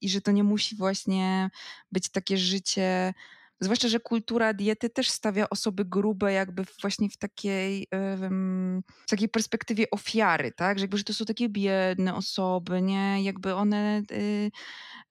[0.00, 1.50] i że to nie musi właśnie
[1.92, 3.14] być takie życie
[3.60, 7.86] Zwłaszcza, że kultura diety też stawia osoby grube jakby właśnie w takiej,
[9.06, 10.78] w takiej perspektywie ofiary, tak?
[10.78, 13.22] Że, jakby, że to są takie biedne osoby, nie?
[13.22, 14.02] Jakby one...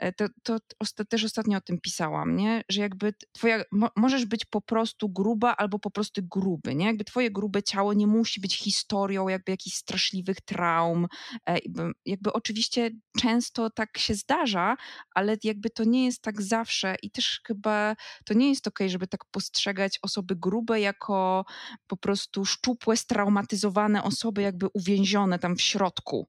[0.04, 0.58] E, to, to,
[0.96, 2.64] to też ostatnio o tym pisałam, nie?
[2.70, 6.86] Że jakby twoja, mo, możesz być po prostu gruba albo po prostu gruby, nie?
[6.86, 11.08] Jakby twoje grube ciało nie musi być historią jakby jakichś straszliwych traum.
[11.50, 11.58] E,
[12.06, 14.76] jakby oczywiście często tak się zdarza,
[15.16, 17.96] ale jakby to nie jest tak zawsze i też chyba
[18.26, 21.46] to nie jest okej, okay, żeby tak postrzegać osoby grube jako
[21.88, 26.28] po prostu szczupłe, straumatyzowane osoby, jakby uwięzione tam w środku.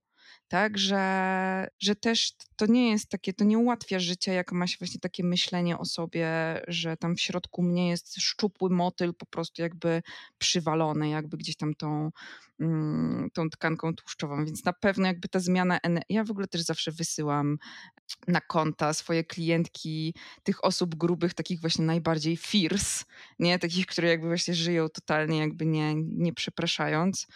[0.49, 4.77] Tak, że, że też to nie jest takie, to nie ułatwia życia, jak ma się
[4.79, 6.29] właśnie takie myślenie o sobie,
[6.69, 10.03] że tam w środku mnie jest szczupły motyl, po prostu jakby
[10.39, 12.11] przywalony, jakby gdzieś tam tą,
[12.61, 14.45] mm, tą tkanką tłuszczową.
[14.45, 15.79] Więc na pewno jakby ta zmiana,
[16.09, 17.59] ja w ogóle też zawsze wysyłam
[18.29, 23.05] na konta swoje klientki tych osób grubych, takich właśnie najbardziej fierce,
[23.39, 23.59] nie?
[23.59, 27.27] Takich, które jakby właśnie żyją totalnie jakby nie, nie przepraszając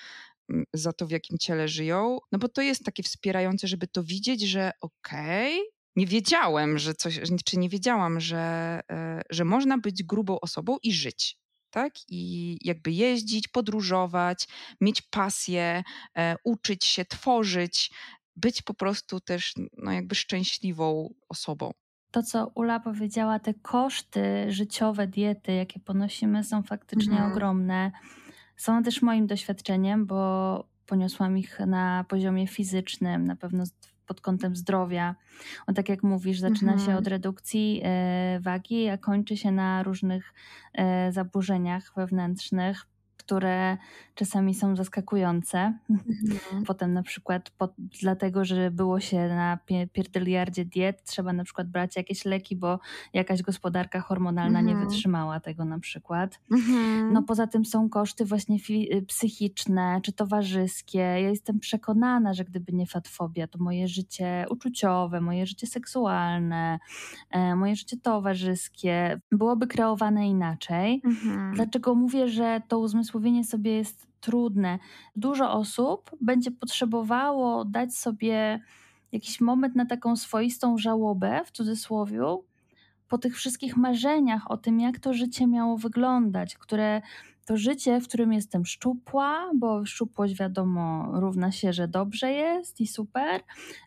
[0.75, 2.19] za to, w jakim ciele żyją.
[2.33, 6.95] No bo to jest takie wspierające, żeby to widzieć, że okej, okay, nie wiedziałem, że
[6.95, 11.39] coś, czy nie wiedziałam, że, e, że można być grubą osobą i żyć.
[11.71, 11.93] Tak?
[12.09, 14.49] I jakby jeździć, podróżować,
[14.81, 15.83] mieć pasję,
[16.19, 17.91] e, uczyć się, tworzyć,
[18.37, 21.73] być po prostu też no, jakby szczęśliwą osobą.
[22.11, 27.33] To, co Ula powiedziała, te koszty życiowe diety, jakie ponosimy, są faktycznie mhm.
[27.33, 27.93] ogromne.
[28.59, 33.65] Są też moim doświadczeniem, bo poniosłam ich na poziomie fizycznym, na pewno
[34.07, 35.15] pod kątem zdrowia.
[35.67, 36.91] On tak jak mówisz, zaczyna mhm.
[36.91, 40.35] się od redukcji e, wagi, a kończy się na różnych
[40.75, 42.87] e, zaburzeniach wewnętrznych,
[43.29, 43.77] które
[44.15, 45.79] czasami są zaskakujące.
[45.91, 46.65] Mhm.
[46.67, 47.69] Potem na przykład po,
[48.03, 49.59] dlatego, że było się na
[49.93, 52.79] pierdyliardzie diet, trzeba na przykład brać jakieś leki, bo
[53.13, 54.67] jakaś gospodarka hormonalna mhm.
[54.67, 56.41] nie wytrzymała tego na przykład.
[56.51, 57.13] Mhm.
[57.13, 60.99] No poza tym są koszty właśnie y, psychiczne czy towarzyskie.
[60.99, 66.79] Ja jestem przekonana, że gdyby nie fatfobia, to moje życie uczuciowe, moje życie seksualne,
[67.31, 71.01] e, moje życie towarzyskie byłoby kreowane inaczej.
[71.05, 71.55] Mhm.
[71.55, 74.79] Dlaczego mówię, że to uzmysłowienie sobie jest trudne.
[75.17, 78.61] Dużo osób będzie potrzebowało dać sobie
[79.13, 82.21] jakiś moment na taką swoistą żałobę, w cudzysłowie,
[83.09, 87.03] po tych wszystkich marzeniach o tym, jak to życie miało wyglądać, które
[87.47, 92.87] to życie, w którym jestem szczupła, bo szczupłość wiadomo równa się, że dobrze jest i
[92.87, 93.41] super,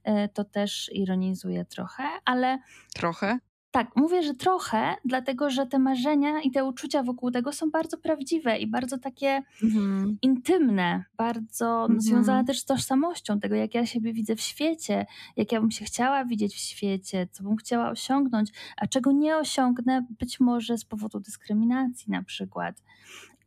[0.04, 2.60] e, to też ironizuje trochę, ale.
[2.94, 3.40] Trochę?
[3.72, 7.98] Tak, mówię, że trochę, dlatego że te marzenia i te uczucia wokół tego są bardzo
[7.98, 10.18] prawdziwe i bardzo takie mhm.
[10.22, 12.02] intymne, bardzo mhm.
[12.02, 15.06] związane też z tożsamością tego, jak ja siebie widzę w świecie,
[15.36, 19.38] jak ja bym się chciała widzieć w świecie, co bym chciała osiągnąć, a czego nie
[19.38, 22.84] osiągnę, być może z powodu dyskryminacji na przykład.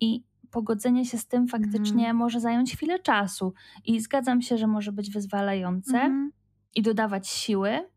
[0.01, 2.17] I pogodzenie się z tym faktycznie mhm.
[2.17, 3.55] może zająć chwilę czasu.
[3.85, 6.33] I zgadzam się, że może być wyzwalające mhm.
[6.75, 7.94] i dodawać siły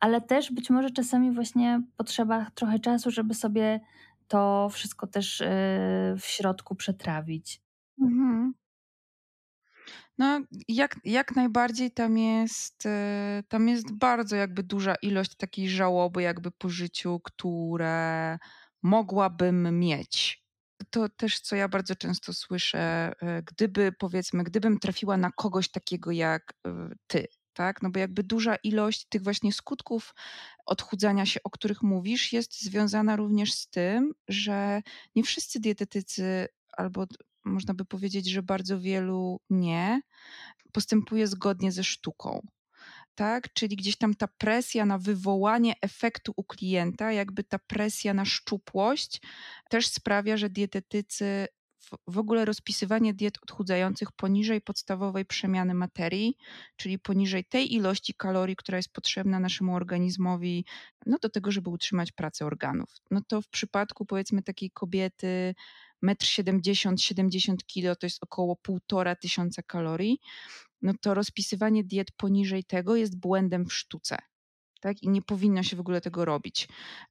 [0.00, 3.80] ale też być może czasami właśnie potrzeba trochę czasu, żeby sobie
[4.28, 5.46] to wszystko też y,
[6.18, 7.62] w środku przetrawić.
[8.00, 8.54] Mhm.
[10.18, 12.90] No, jak, jak najbardziej tam jest, y,
[13.48, 18.38] tam jest bardzo jakby duża ilość takiej żałoby jakby po życiu, które
[18.82, 20.44] mogłabym mieć.
[20.90, 26.10] To też, co ja bardzo często słyszę, y, gdyby powiedzmy, gdybym trafiła na kogoś takiego
[26.10, 26.52] jak
[27.06, 27.26] ty,
[27.58, 27.82] tak?
[27.82, 30.14] No bo jakby duża ilość tych właśnie skutków
[30.66, 34.82] odchudzania się, o których mówisz, jest związana również z tym, że
[35.16, 37.06] nie wszyscy dietetycy, albo
[37.44, 40.00] można by powiedzieć, że bardzo wielu nie,
[40.72, 42.40] postępuje zgodnie ze sztuką
[43.14, 43.52] tak?
[43.52, 49.20] Czyli gdzieś tam ta presja na wywołanie efektu u klienta, jakby ta presja na szczupłość
[49.70, 51.46] też sprawia, że dietetycy
[52.06, 56.36] w ogóle rozpisywanie diet odchudzających poniżej podstawowej przemiany materii,
[56.76, 60.64] czyli poniżej tej ilości kalorii, która jest potrzebna naszemu organizmowi
[61.06, 62.90] no do tego, żeby utrzymać pracę organów.
[63.10, 65.54] No to w przypadku powiedzmy takiej kobiety
[66.02, 70.18] 1,70 m, 70 kg to jest około 1,5 tysiąca kalorii,
[70.82, 74.18] no to rozpisywanie diet poniżej tego jest błędem w sztuce
[74.80, 75.02] tak?
[75.02, 76.68] I nie powinno się w ogóle tego robić.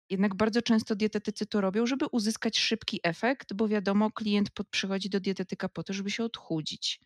[0.10, 5.10] Jednak bardzo często dietetycy to robią, żeby uzyskać szybki efekt, bo wiadomo, klient pod, przychodzi
[5.10, 7.00] do dietetyka po to, żeby się odchudzić.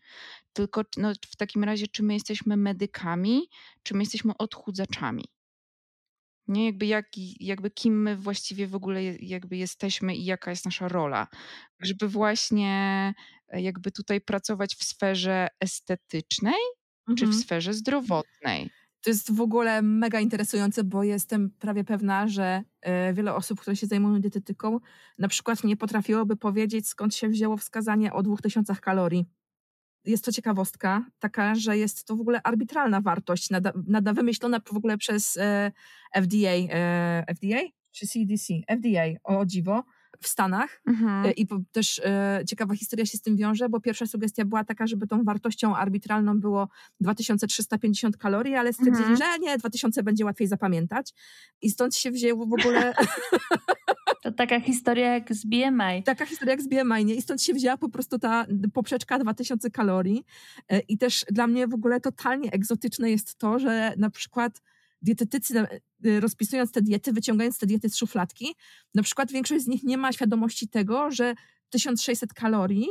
[0.52, 3.42] Tylko no, w takim razie, czy my jesteśmy medykami,
[3.82, 5.24] czy my jesteśmy odchudzaczami?
[6.48, 7.06] Nie, jakby, jak,
[7.40, 11.28] jakby kim my właściwie w ogóle jakby jesteśmy i jaka jest nasza rola.
[11.80, 13.14] Żeby właśnie
[13.48, 16.60] e, jakby tutaj pracować w sferze estetycznej,
[17.00, 17.16] mhm.
[17.16, 17.42] czy w mhm.
[17.42, 18.70] sferze zdrowotnej.
[19.02, 23.76] To jest w ogóle mega interesujące, bo jestem prawie pewna, że e, wiele osób, które
[23.76, 24.80] się zajmują dietetyką,
[25.18, 29.26] na przykład nie potrafiłoby powiedzieć, skąd się wzięło wskazanie o 2000 kalorii.
[30.04, 34.76] Jest to ciekawostka, taka, że jest to w ogóle arbitralna wartość, nada, nada wymyślona w
[34.76, 35.72] ogóle przez e,
[36.14, 38.54] FDA, e, FDA czy CDC?
[38.68, 39.84] FDA, o dziwo
[40.22, 40.82] w Stanach.
[40.86, 41.26] Mhm.
[41.26, 44.86] E, I też e, ciekawa historia się z tym wiąże, bo pierwsza sugestia była taka,
[44.86, 46.68] żeby tą wartością arbitralną było
[47.00, 49.16] 2350 kalorii, ale stwierdzili, mhm.
[49.16, 51.12] że nie, 2000 będzie łatwiej zapamiętać.
[51.62, 52.94] I stąd się wzięło w ogóle...
[54.22, 56.02] To taka historia jak z BMI.
[56.04, 57.14] Taka historia jak z BMI, nie?
[57.14, 60.24] I stąd się wzięła po prostu ta poprzeczka 2000 kalorii.
[60.68, 64.62] E, I też dla mnie w ogóle totalnie egzotyczne jest to, że na przykład
[65.02, 65.66] dietetycy
[66.20, 68.54] rozpisując te diety, wyciągając te diety z szufladki,
[68.94, 71.34] na przykład większość z nich nie ma świadomości tego, że
[71.70, 72.86] 1600 kalorii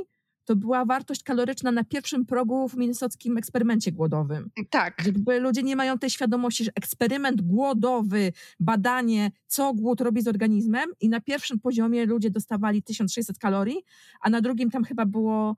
[0.46, 4.52] to była wartość kaloryczna na pierwszym progu w minnesockim eksperymencie głodowym.
[4.70, 5.06] Tak.
[5.06, 10.90] Jakby ludzie nie mają tej świadomości, że eksperyment głodowy, badanie, co głód robi z organizmem
[11.02, 13.84] i na pierwszym poziomie ludzie dostawali 1600 kalorii,
[14.22, 15.56] a na drugim tam chyba było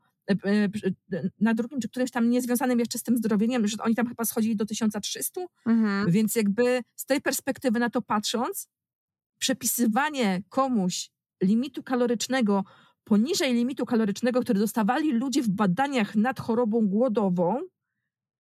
[1.39, 4.55] na drugim, czy którymś tam niezwiązanym jeszcze z tym zdrowieniem, że oni tam chyba schodzili
[4.55, 6.11] do 1300, mhm.
[6.11, 8.67] więc jakby z tej perspektywy na to patrząc,
[9.39, 11.09] przepisywanie komuś
[11.43, 12.63] limitu kalorycznego
[13.03, 17.59] poniżej limitu kalorycznego, który dostawali ludzie w badaniach nad chorobą głodową,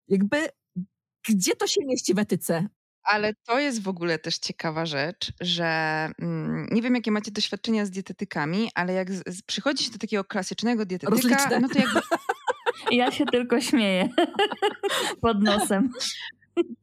[0.07, 0.37] jakby
[1.29, 2.67] gdzie to się mieści w etyce?
[3.03, 5.65] Ale to jest w ogóle też ciekawa rzecz, że
[6.19, 9.97] mm, nie wiem, jakie macie doświadczenia z dietetykami, ale jak z, z, przychodzi się do
[9.97, 11.59] takiego klasycznego dietetyka, Rozliczne.
[11.59, 11.99] no to jakby
[12.91, 14.09] Ja się tylko śmieję
[15.21, 15.89] pod nosem.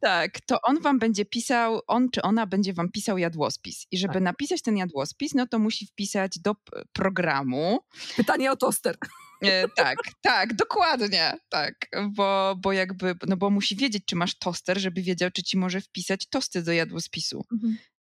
[0.01, 3.87] Tak, to on wam będzie pisał, on czy ona będzie wam pisał jadłospis.
[3.91, 4.23] I żeby Tak.
[4.23, 6.55] napisać ten jadłospis, no to musi wpisać do
[6.93, 7.79] programu.
[8.17, 8.97] Pytanie o toster.
[9.43, 11.75] E, tak, tak, dokładnie, tak,
[12.11, 15.81] bo, bo jakby, no bo musi wiedzieć, czy masz toster, żeby wiedział, czy ci może
[15.81, 17.45] wpisać tosty do jadłospisu.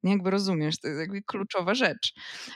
[0.02, 2.14] Nie jakby rozumiesz, to jest jakby kluczowa rzecz.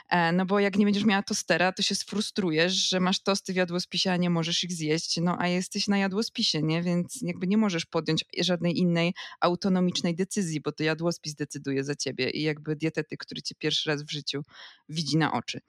[0.09, 3.55] E, no bo jak nie będziesz miała tostera, to się sfrustrujesz, że masz tosty w
[3.55, 6.83] jadłospisie, a nie możesz ich zjeść, no a jesteś na jadłospisie, nie?
[6.83, 12.29] Więc jakby nie możesz podjąć żadnej innej autonomicznej decyzji, bo to jadłospis decyduje za ciebie
[12.29, 14.41] i jakby dietetyk, który cię pierwszy raz w życiu
[14.89, 15.59] widzi na oczy.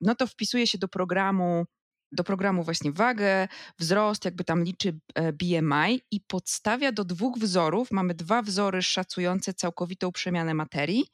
[0.00, 1.64] No to wpisuje się do programu
[2.12, 3.48] do programu właśnie wagę,
[3.78, 7.90] wzrost, jakby tam liczy e, BMI i podstawia do dwóch wzorów.
[7.90, 11.04] Mamy dwa wzory szacujące całkowitą przemianę materii,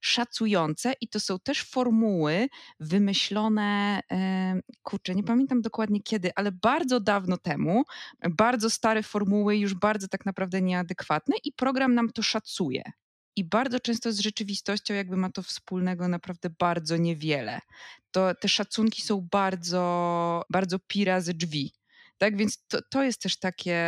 [0.00, 2.48] szacujące i to są też formuły
[2.80, 7.84] wymyślone, e, kurczę, nie pamiętam dokładnie kiedy, ale bardzo dawno temu,
[8.30, 12.82] bardzo stare formuły, już bardzo tak naprawdę nieadekwatne i program nam to szacuje.
[13.36, 17.60] I bardzo często z rzeczywistością jakby ma to wspólnego naprawdę bardzo niewiele.
[18.10, 21.72] To te szacunki są bardzo, bardzo pira ze drzwi.
[22.18, 23.78] Tak, więc to, to jest też takie,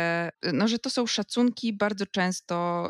[0.53, 2.89] no, że to są szacunki bardzo często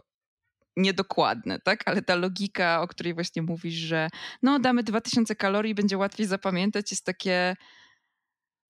[0.78, 1.84] niedokładne, tak?
[1.86, 4.10] Ale ta logika, o której właśnie mówisz, że
[4.42, 7.56] no damy 2000 kalorii, będzie łatwiej zapamiętać, jest takie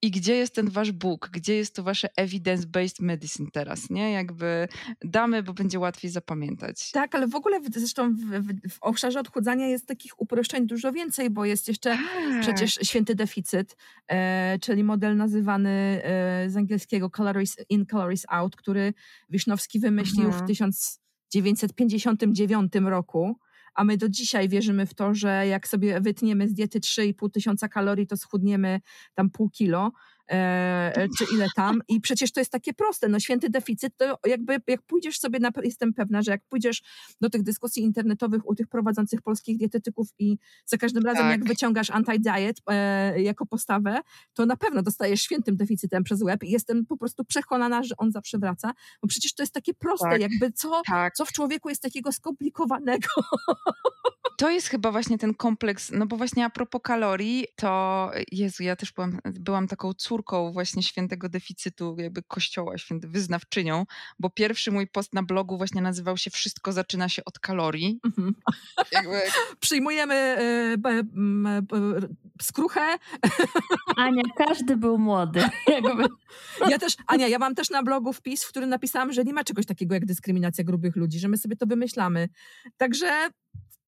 [0.04, 1.30] i gdzie jest ten wasz Bóg?
[1.34, 4.12] Gdzie jest to wasze evidence-based medicine teraz, nie?
[4.12, 4.68] Jakby
[5.02, 6.92] damy, bo będzie łatwiej zapamiętać.
[6.92, 10.92] Tak, ale w ogóle w, zresztą w, w, w obszarze odchudzania jest takich uproszczeń dużo
[10.92, 12.00] więcej, bo jest jeszcze Tak.
[12.42, 13.78] przecież święty deficyt,
[14.08, 18.94] e, czyli model nazywany e, z angielskiego calories in, calories out, który
[19.30, 20.44] Wiśnowski wymyślił Mhm.
[20.44, 23.36] w 1959 roku.
[23.76, 27.68] A my do dzisiaj wierzymy w to, że jak sobie wytniemy z diety 3,5 tysiąca
[27.68, 28.80] kalorii, to schudniemy
[29.16, 29.92] tam pół kilo,
[31.18, 31.82] czy ile tam.
[31.88, 33.08] I przecież to jest takie proste.
[33.08, 36.82] No święty deficyt, to jakby jak pójdziesz sobie, na, jestem pewna, że jak pójdziesz
[37.22, 41.32] do tych dyskusji internetowych u tych prowadzących polskich dietetyków i za każdym razem Tak.
[41.32, 44.00] jak wyciągasz anti-diet e, jako postawę,
[44.34, 48.12] to na pewno dostajesz świętym deficytem przez łeb i jestem po prostu przekonana, że on
[48.12, 48.74] zawsze wraca.
[49.02, 50.22] Bo przecież to jest takie proste, Tak.
[50.22, 51.14] jakby co, Tak.
[51.16, 53.08] co w człowieku jest takiego skomplikowanego.
[54.38, 58.76] To jest chyba właśnie ten kompleks, no bo właśnie a propos kalorii, to Jezu, ja
[58.76, 60.13] też byłam, byłam taką córką
[60.52, 63.86] właśnie świętego deficytu, jakby kościoła, święty, wyznawczynią,
[64.20, 68.00] bo pierwszy mój post na blogu właśnie nazywał się Wszystko zaczyna się od kalorii.
[68.06, 68.36] Mhm.
[68.92, 69.22] Jakby,
[69.60, 70.74] Przyjmujemy e,
[71.16, 71.78] m, b,
[72.42, 72.98] skruchę.
[73.98, 75.44] Ania, każdy był młody.
[75.68, 76.04] Jakby.
[76.70, 79.44] Ja też, Ania, ja mam też na blogu wpis, w którym napisałam, że nie ma
[79.44, 82.30] czegoś takiego jak dyskryminacja grubych ludzi, że my sobie to wymyślamy.
[82.78, 83.30] Także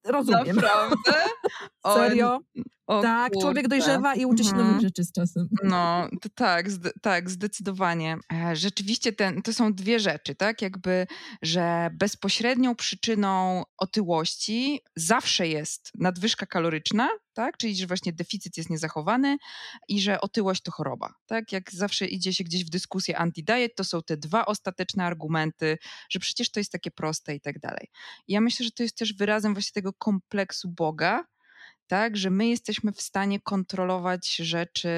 [0.05, 0.55] rozumiem.
[0.55, 1.13] naprawdę?
[1.93, 2.39] Serio?
[2.87, 4.67] O tak, człowiek dojrzewa i uczy się Mhm.
[4.67, 5.47] nowych rzeczy z czasem.
[5.63, 8.17] No, to tak, zde- tak, zdecydowanie.
[8.33, 10.61] E, Rzeczywiście ten, to są dwie rzeczy, tak?
[10.61, 11.07] Jakby,
[11.41, 17.57] że bezpośrednią przyczyną otyłości zawsze jest nadwyżka kaloryczna, tak?
[17.57, 19.37] Czyli, że właśnie deficyt jest niezachowany
[19.87, 21.51] i że otyłość to choroba, tak?
[21.51, 25.77] Jak zawsze idzie się gdzieś w dyskusję anti-diet, to są te dwa ostateczne argumenty,
[26.09, 27.87] że przecież to jest takie proste i tak dalej.
[28.27, 31.23] Ja myślę, że to jest też wyrazem właśnie tego kompleksu Boga,
[31.87, 34.89] tak, że my jesteśmy w stanie kontrolować rzeczy,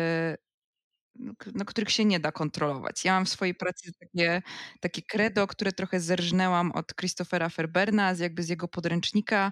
[1.16, 3.06] no, no, których się nie da kontrolować.
[3.06, 4.42] Ja mam w swojej pracy takie,
[4.80, 9.52] takie credo, które trochę zerżnęłam od Christophera Ferberna, z jakby z jego podręcznika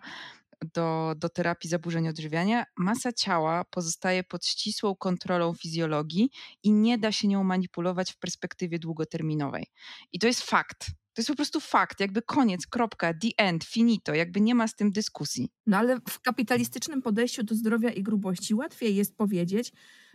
[0.74, 2.66] do, do terapii zaburzeń odżywiania.
[2.78, 6.30] Masa ciała pozostaje pod ścisłą kontrolą fizjologii
[6.64, 9.66] i nie da się nią manipulować w perspektywie długoterminowej.
[10.12, 10.86] I to jest fakt.
[10.88, 14.76] To jest po prostu fakt, jakby koniec, kropka, the end, finito, jakby nie ma z
[14.76, 15.50] tym dyskusji.
[15.68, 19.72] No ale w kapitalistycznym podejściu do zdrowia i grubości łatwiej jest powiedzieć,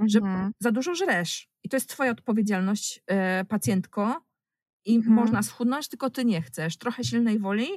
[0.06, 0.52] że Mhm.
[0.60, 1.48] za dużo żresz.
[1.64, 4.20] I to jest twoja odpowiedzialność, e, pacjentko.
[4.84, 5.14] I Mhm.
[5.14, 6.76] można schudnąć, tylko ty nie chcesz.
[6.76, 7.68] Trochę silnej woli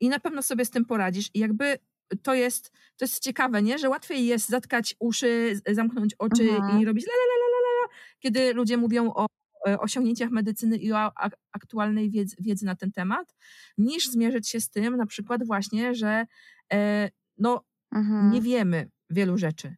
[0.00, 1.30] i na pewno sobie z tym poradzisz.
[1.34, 1.78] I jakby
[2.22, 3.78] to jest, to jest ciekawe, nie?
[3.78, 6.80] Że łatwiej jest zatkać uszy, zamknąć oczy Mhm.
[6.80, 9.26] i robić la, la, la, la, la, kiedy ludzie mówią o
[9.68, 13.34] e, osiągnięciach medycyny i o ak- aktualnej wiedzy, wiedzy na ten temat,
[13.78, 16.26] niż zmierzyć się z tym na przykład właśnie, że
[16.72, 18.30] e, no Mhm.
[18.30, 19.76] nie wiemy wielu rzeczy,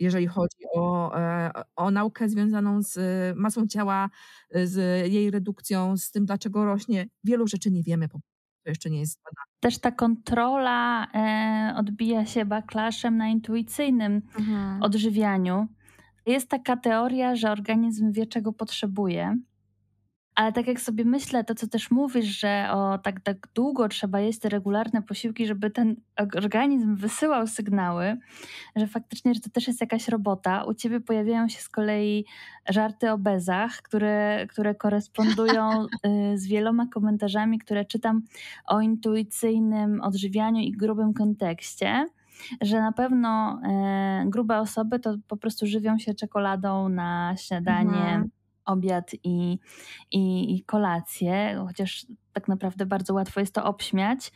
[0.00, 2.98] jeżeli chodzi o, e, o naukę związaną z
[3.36, 4.10] masą ciała,
[4.64, 4.76] z
[5.12, 7.06] jej redukcją, z tym, dlaczego rośnie.
[7.24, 8.20] Wielu rzeczy nie wiemy, po
[8.64, 9.44] to jeszcze nie jest zbadane.
[9.60, 14.82] Też ta kontrola e, odbija się backlashem na intuicyjnym Mhm.
[14.82, 15.66] odżywianiu.
[16.26, 19.36] Jest taka teoria, że organizm wie, czego potrzebuje.
[20.34, 24.20] Ale tak jak sobie myślę, to co też mówisz, że o tak, tak długo trzeba
[24.20, 25.96] jeść te regularne posiłki, żeby ten
[26.36, 28.16] organizm wysyłał sygnały,
[28.76, 30.64] że faktycznie że to też jest jakaś robota.
[30.64, 32.24] U ciebie pojawiają się z kolei
[32.68, 35.70] żarty o bezach, które, które korespondują
[36.34, 38.22] y, z wieloma komentarzami, które czytam
[38.66, 42.06] o intuicyjnym odżywianiu i grubym kontekście
[42.60, 48.30] że na pewno e, grube osoby to po prostu żywią się czekoladą na śniadanie, mhm.
[48.64, 49.58] Obiad i,
[50.10, 54.32] i, i kolację, chociaż tak naprawdę bardzo łatwo jest to obśmiać,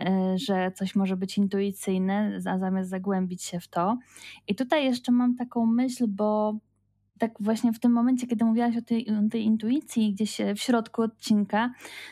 [0.00, 3.98] e, że coś może być intuicyjne, a zamiast zagłębić się w to.
[4.48, 6.58] I tutaj jeszcze mam taką myśl, bo
[7.18, 11.02] tak właśnie w tym momencie, kiedy mówiłaś o tej, o tej intuicji gdzieś w środku
[11.02, 11.70] odcinka,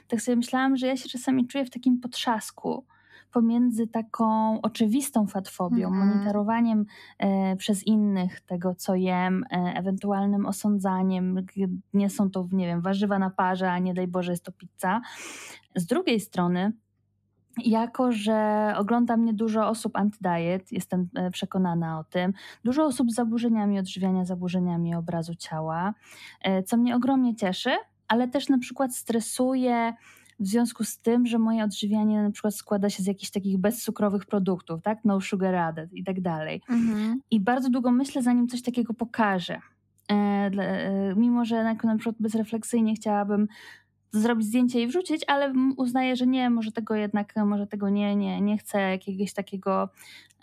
[0.09, 2.85] tak sobie myślałam, że ja się czasami czuję w takim potrzasku
[3.31, 6.09] pomiędzy taką oczywistą fatfobią, mhm.
[6.09, 6.87] monitorowaniem
[7.19, 11.47] e, przez innych tego, co jem, e, ewentualnym osądzaniem,
[11.95, 15.01] nie są to, nie wiem, warzywa na parze, a nie daj Boże jest to pizza.
[15.77, 16.73] Z drugiej strony,
[17.65, 22.33] jako że ogląda mnie dużo osób antydiet, jestem e, przekonana o tym,
[22.65, 25.95] dużo osób z zaburzeniami odżywiania, zaburzeniami obrazu ciała,
[26.43, 27.71] e, co mnie ogromnie cieszy,
[28.09, 29.95] ale też na przykład stresuje
[30.41, 34.27] w związku z tym, że moje odżywianie na przykład składa się z jakichś takich bezcukrowych
[34.27, 34.99] produktów, tak?
[35.05, 36.63] No sugar added i tak dalej.
[36.69, 37.21] Mhm.
[37.31, 39.61] I bardzo długo myślę, zanim coś takiego pokażę.
[40.11, 43.49] E, e, mimo, że na, na przykład bezrefleksyjnie chciałabym
[44.13, 48.41] zrobić zdjęcie i wrzucić, ale uznaję, że nie, może tego jednak, może tego nie, nie,
[48.41, 49.89] nie chcę jakiegoś takiego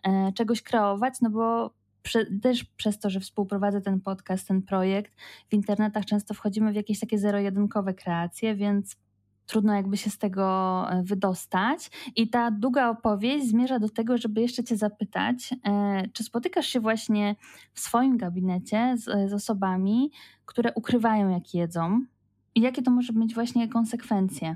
[0.03, 5.13] e, czegoś kreować, no bo prze, też przez to, że współprowadzę ten podcast, ten projekt,
[5.49, 8.97] w internetach często wchodzimy w jakieś takie zero-jedynkowe kreacje, więc
[9.47, 10.45] trudno jakby się z tego
[10.89, 11.91] e, wydostać.
[12.15, 16.79] I ta długa opowieść zmierza do tego, żeby jeszcze Cię zapytać, e, czy spotykasz się
[16.79, 17.35] właśnie
[17.73, 20.11] w swoim gabinecie z, z osobami,
[20.45, 22.01] które ukrywają, jak jedzą,
[22.57, 24.55] i jakie to może mieć właśnie konsekwencje?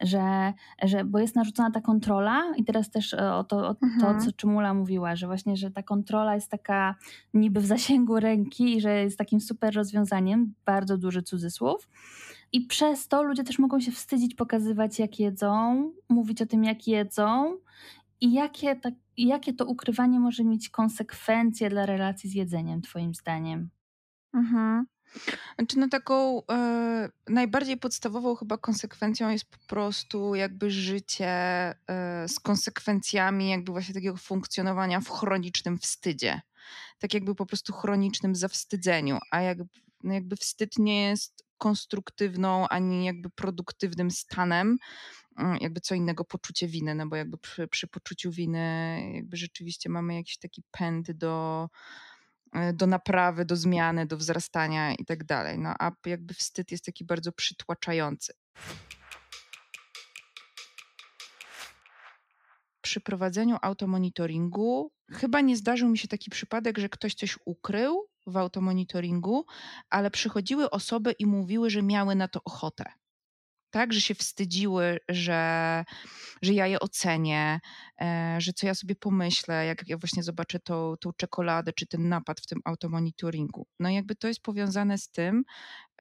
[0.00, 4.00] Że, że, bo jest narzucona ta kontrola i teraz też e, o to, o mhm.
[4.00, 6.94] to, co Czymula mówiła, że właśnie, że ta kontrola jest taka
[7.34, 11.88] niby w zasięgu ręki i że jest takim super rozwiązaniem, bardzo duży cudzysłów,
[12.52, 16.86] i przez to ludzie też mogą się wstydzić pokazywać, jak jedzą, mówić o tym, jak
[16.86, 17.56] jedzą
[18.20, 23.70] i jakie, tak, jakie to ukrywanie może mieć konsekwencje dla relacji z jedzeniem, Twoim zdaniem?
[24.34, 24.86] Mhm.
[25.58, 31.76] Znaczy, no taką e, najbardziej podstawową chyba konsekwencją jest po prostu jakby życie e,
[32.28, 36.40] z konsekwencjami jakby właśnie takiego funkcjonowania w chronicznym wstydzie.
[36.98, 39.68] Tak jakby po prostu chronicznym zawstydzeniu, a jakby,
[40.04, 44.76] no jakby wstyd nie jest konstruktywną, ani jakby produktywnym stanem,
[45.38, 49.88] mm, jakby co innego poczucie winy, no bo jakby przy, przy poczuciu winy jakby rzeczywiście
[49.88, 51.68] mamy jakiś taki pęd do,
[52.52, 55.58] e, do naprawy, do zmiany, do wzrastania i tak dalej.
[55.58, 58.32] No a jakby wstyd jest taki bardzo przytłaczający.
[62.80, 68.36] Przy prowadzeniu automonitoringu chyba nie zdarzył mi się taki przypadek, że ktoś coś ukrył, w
[68.36, 69.46] automonitoringu,
[69.90, 72.84] ale przychodziły osoby i mówiły, że miały na to ochotę.
[73.70, 75.84] Tak, że się wstydziły, że,
[76.42, 77.60] że ja je ocenię,
[78.00, 82.08] e, że co ja sobie pomyślę, jak ja właśnie zobaczę tą, tą czekoladę czy ten
[82.08, 83.66] napad w tym automonitoringu.
[83.80, 85.42] No i jakby to jest powiązane z tym,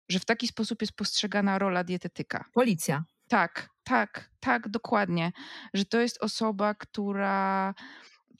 [0.09, 2.45] że w taki sposób jest postrzegana rola dietetyka.
[2.53, 3.03] Policja.
[3.27, 5.31] Tak, tak, tak, dokładnie.
[5.73, 7.73] Że to jest osoba, która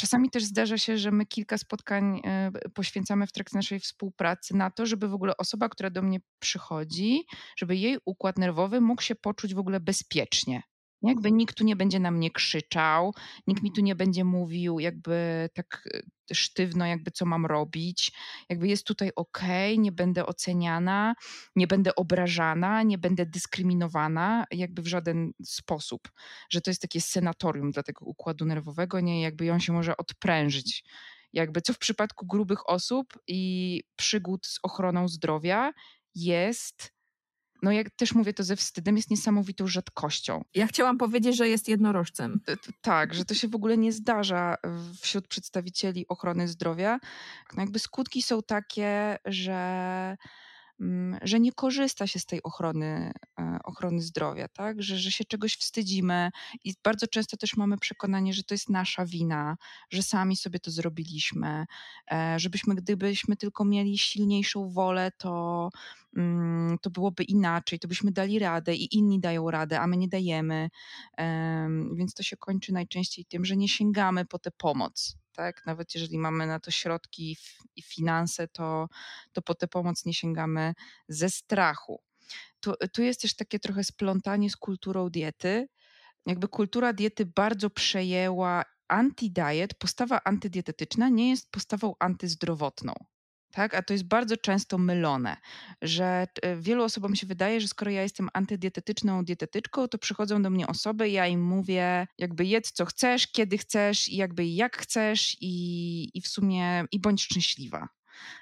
[0.02, 4.72] Czasami też zdarza się, że my kilka spotkań e, poświęcamy w trakcie naszej współpracy na
[4.72, 7.24] to, żeby w ogóle osoba, która do mnie przychodzi,
[7.58, 10.62] żeby jej układ nerwowy mógł się poczuć w ogóle bezpiecznie.
[11.02, 13.14] Jakby nikt tu nie będzie na mnie krzyczał,
[13.48, 18.12] nikt mi tu nie będzie mówił jakby tak e, sztywno, jakby co mam robić.
[18.50, 19.42] Jakby jest tutaj ok,
[19.78, 21.16] nie będę oceniana,
[21.56, 26.12] nie będę obrażana, nie będę dyskryminowana jakby w żaden sposób.
[26.50, 30.84] Że to jest takie senatorium dla tego układu nerwowego, nie jakby on się może odprężyć.
[31.34, 35.74] Jakby co w przypadku grubych osób i przygód z ochroną zdrowia
[36.16, 36.99] jest
[37.64, 40.44] no jak też mówię to ze wstydem, jest niesamowitą rzadkością.
[40.54, 42.40] Ja chciałam powiedzieć, że jest jednorożcem.
[42.82, 44.56] Tak, że to się w ogóle nie zdarza
[45.02, 47.00] wśród przedstawicieli ochrony zdrowia.
[47.56, 50.18] No jakby skutki są takie, że
[51.22, 54.84] że nie korzysta się z tej ochrony, e, ochrony zdrowia, tak?
[54.84, 56.30] że, że się czegoś wstydzimy
[56.64, 59.58] i bardzo często też mamy przekonanie, że to jest nasza wina,
[59.90, 61.66] że sami sobie to zrobiliśmy,
[62.12, 65.70] e, żebyśmy, gdybyśmy tylko mieli silniejszą wolę, to,
[66.18, 70.08] mm, to byłoby inaczej, to byśmy dali radę i inni dają radę, a my nie
[70.08, 70.70] dajemy.
[71.94, 75.66] Więc to się kończy najczęściej tym, że nie sięgamy po tę pomoc tak?
[75.66, 77.38] Nawet jeżeli mamy na to środki
[77.76, 78.88] i finanse, to,
[79.34, 80.74] to po tę pomoc nie sięgamy
[81.08, 82.02] ze strachu.
[82.60, 85.68] tu, tu jest też takie trochę splątanie z kulturą diety.
[86.26, 92.94] Jakby kultura diety bardzo przejęła anti-diet, postawa antydietetyczna nie jest postawą antyzdrowotną.
[93.52, 93.74] Tak?
[93.74, 95.38] A to jest bardzo często mylone,
[95.82, 100.50] że e, wielu osobom się wydaje, że skoro ja jestem antydietetyczną dietetyczką, to przychodzą do
[100.50, 105.38] mnie osoby, ja im mówię, jakby jedz co chcesz, kiedy chcesz i jakby jak chcesz
[105.42, 107.88] i, i w sumie i bądź szczęśliwa.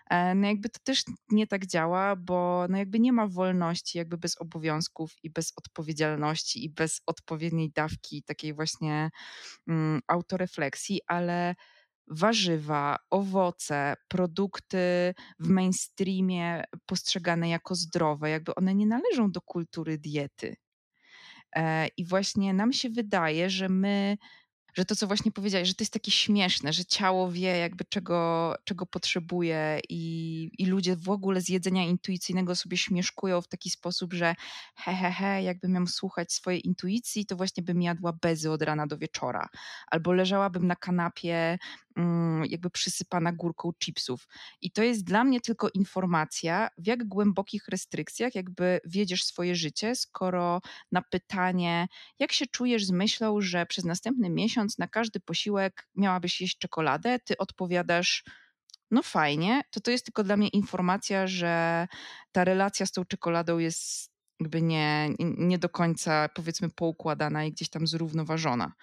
[0.09, 4.17] E, no jakby to też nie tak działa, bo no jakby nie ma wolności jakby
[4.17, 9.09] bez obowiązków i bez odpowiedzialności i bez odpowiedniej dawki takiej właśnie
[9.67, 11.55] mm, autorefleksji, ale
[12.07, 20.55] warzywa, owoce, produkty w mainstreamie postrzegane jako zdrowe, jakby one nie należą do kultury diety.
[21.55, 24.17] E, I właśnie nam się wydaje, że my
[24.77, 28.55] że to, co właśnie powiedziałeś, że to jest takie śmieszne, że ciało wie jakby czego,
[28.63, 34.13] czego potrzebuje i, i ludzie w ogóle z jedzenia intuicyjnego sobie śmieszkują w taki sposób,
[34.13, 34.35] że
[34.75, 38.87] he, he, he, jakbym miał słuchać swojej intuicji, to właśnie bym jadła bezy od rana
[38.87, 39.49] do wieczora.
[39.87, 41.57] Albo leżałabym na kanapie
[42.45, 44.27] jakby przysypana górką chipsów.
[44.61, 49.95] I to jest dla mnie tylko informacja, w jak głębokich restrykcjach jakby wiedziesz swoje życie,
[49.95, 51.87] skoro na pytanie,
[52.19, 57.19] jak się czujesz z myślą, że przez następny miesiąc na każdy posiłek miałabyś jeść czekoladę,
[57.19, 58.23] ty odpowiadasz,
[58.91, 61.87] no fajnie, to to jest tylko dla mnie informacja, że
[62.31, 67.69] ta relacja z tą czekoladą jest jakby nie, nie do końca powiedzmy poukładana i gdzieś
[67.69, 68.73] tam zrównoważona.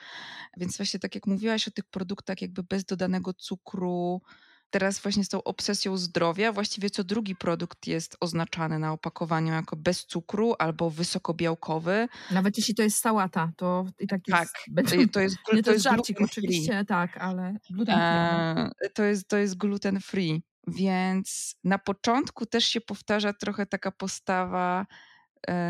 [0.56, 4.22] Więc właśnie tak jak mówiłaś o tych produktach jakby bez dodanego cukru,
[4.70, 9.76] teraz właśnie z tą obsesją zdrowia, właściwie co drugi produkt jest oznaczany na opakowaniu jako
[9.76, 12.08] bez cukru albo wysokobiałkowy.
[12.30, 14.40] Nawet jeśli to jest sałata, to i tak jest.
[14.40, 18.86] Tak, będzie, to jest, to, to jest żarcik oczywiście, tak, ale gluten free.
[18.86, 20.42] E, to, jest, to jest gluten free.
[20.66, 24.86] Więc na początku też się powtarza trochę taka postawa,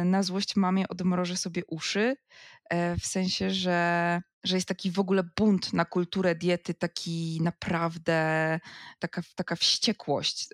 [0.05, 2.17] na złość mamie odmrożę sobie uszy,
[2.71, 8.61] e, w sensie, że, że jest taki w ogóle bunt na kulturę diety, taki naprawdę
[8.99, 10.49] taka, taka wściekłość.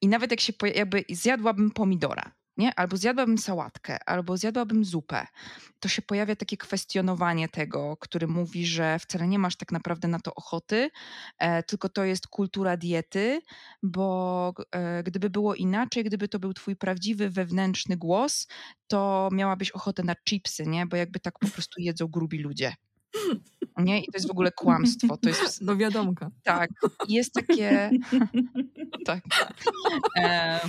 [0.00, 2.74] I nawet jak się jakby zjadłabym pomidora, nie?
[2.74, 5.26] Albo zjadłabym sałatkę, albo zjadłabym zupę,
[5.80, 10.20] to się pojawia takie kwestionowanie tego, który mówi, że wcale nie masz tak naprawdę na
[10.20, 10.90] to ochoty,
[11.38, 13.40] e, tylko to jest kultura diety,
[13.82, 18.46] bo e, gdyby było inaczej, gdyby to był twój prawdziwy wewnętrzny głos,
[18.86, 20.86] to miałabyś ochotę na chipsy, nie?
[20.86, 22.74] Bo jakby tak po prostu jedzą grubi ludzie.
[23.76, 24.00] Nie?
[24.00, 25.16] I to jest w ogóle kłamstwo.
[25.16, 25.60] To jest...
[25.62, 26.30] No wiadomka.
[26.42, 26.70] Tak.
[27.08, 27.90] Jest takie...
[29.06, 29.24] tak.
[30.18, 30.60] E,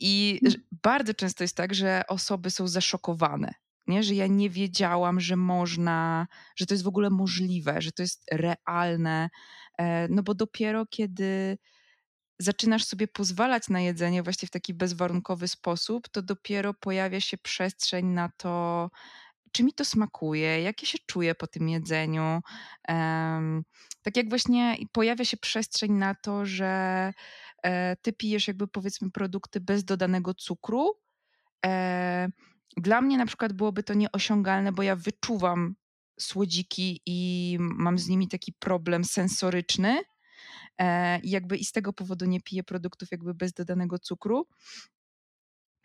[0.00, 0.40] I
[0.82, 3.54] bardzo często jest tak, że osoby są zaszokowane.
[3.86, 4.02] Nie?
[4.02, 6.26] Że ja nie wiedziałam, że można,
[6.56, 9.30] że to jest w ogóle możliwe, że to jest realne.
[9.78, 11.58] E, no bo dopiero kiedy
[12.38, 18.06] zaczynasz sobie pozwalać na jedzenie właśnie w taki bezwarunkowy sposób, to dopiero pojawia się przestrzeń
[18.06, 18.90] na to,
[19.52, 22.40] czy mi to smakuje, jak ja się czuję po tym jedzeniu.
[24.02, 27.12] Tak jak właśnie pojawia się przestrzeń na to, że
[27.62, 30.94] e, ty pijesz jakby powiedzmy produkty bez dodanego cukru.
[31.66, 32.28] E,
[32.76, 35.74] dla mnie na przykład byłoby to nieosiągalne, bo ja wyczuwam
[36.20, 40.02] słodziki i mam z nimi taki problem sensoryczny.
[40.78, 44.46] E, I jakby i z tego powodu nie piję produktów jakby bez dodanego cukru.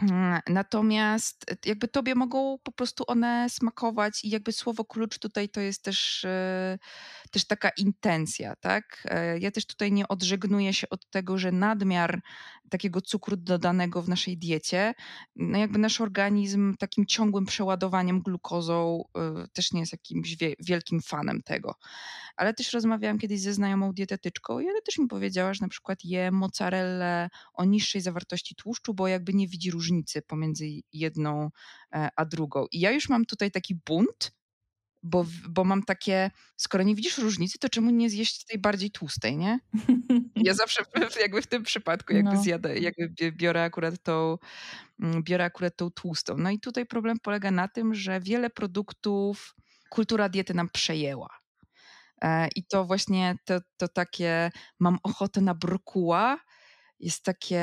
[0.01, 5.49] Mm, natomiast e, jakby tobie mogą po prostu one smakować i jakby słowo klucz tutaj
[5.49, 6.77] to jest też, e,
[7.31, 9.03] też taka intencja, tak?
[9.05, 12.21] E, ja też tutaj nie odżegnuję się od tego, że nadmiar
[12.69, 14.93] takiego cukru dodanego w naszej diecie,
[15.35, 19.03] no jakby nasz organizm takim ciągłym przeładowaniem glukozą
[19.53, 21.75] też nie jest jakimś wielkim fanem tego.
[22.37, 26.03] Ale też rozmawiałam kiedyś ze znajomą dietetyczką i ona też mi powiedziała, że na przykład
[26.03, 31.49] je mozzarellę o niższej zawartości tłuszczu, bo jakby nie widzi różnicy pomiędzy jedną
[31.93, 32.65] e, a drugą.
[32.71, 34.31] I ja już mam tutaj taki bunt,
[35.03, 39.37] bo, bo mam takie, skoro nie widzisz różnicy, to czemu nie zjeść tej bardziej tłustej,
[39.37, 39.59] nie?
[40.35, 40.83] Ja zawsze
[41.21, 42.43] jakby w tym przypadku jakby no.
[42.43, 44.37] zjadę, jakby biorę akurat tą,
[44.99, 46.37] mm, biorę akurat tą tłustą.
[46.37, 49.55] No i tutaj problem polega na tym, że wiele produktów
[49.89, 51.36] kultura diety nam przejęła.
[52.21, 56.39] E, I to właśnie to, to takie mam ochotę na brokuła
[56.99, 57.61] jest takie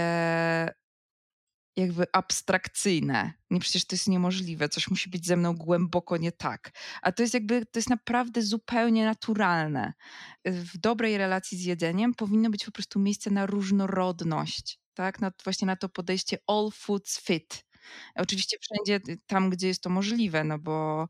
[1.76, 3.32] jakby abstrakcyjne.
[3.50, 6.70] Nie, przecież to jest niemożliwe, coś musi być ze mną głęboko nie tak.
[7.02, 9.92] A to jest jakby, to jest naprawdę zupełnie naturalne.
[10.44, 15.20] W dobrej relacji z jedzeniem powinno być po prostu miejsce na różnorodność, tak?
[15.20, 17.66] Na, właśnie na to podejście all foods fit.
[18.16, 21.06] Oczywiście wszędzie y, tam, gdzie jest to możliwe, no bo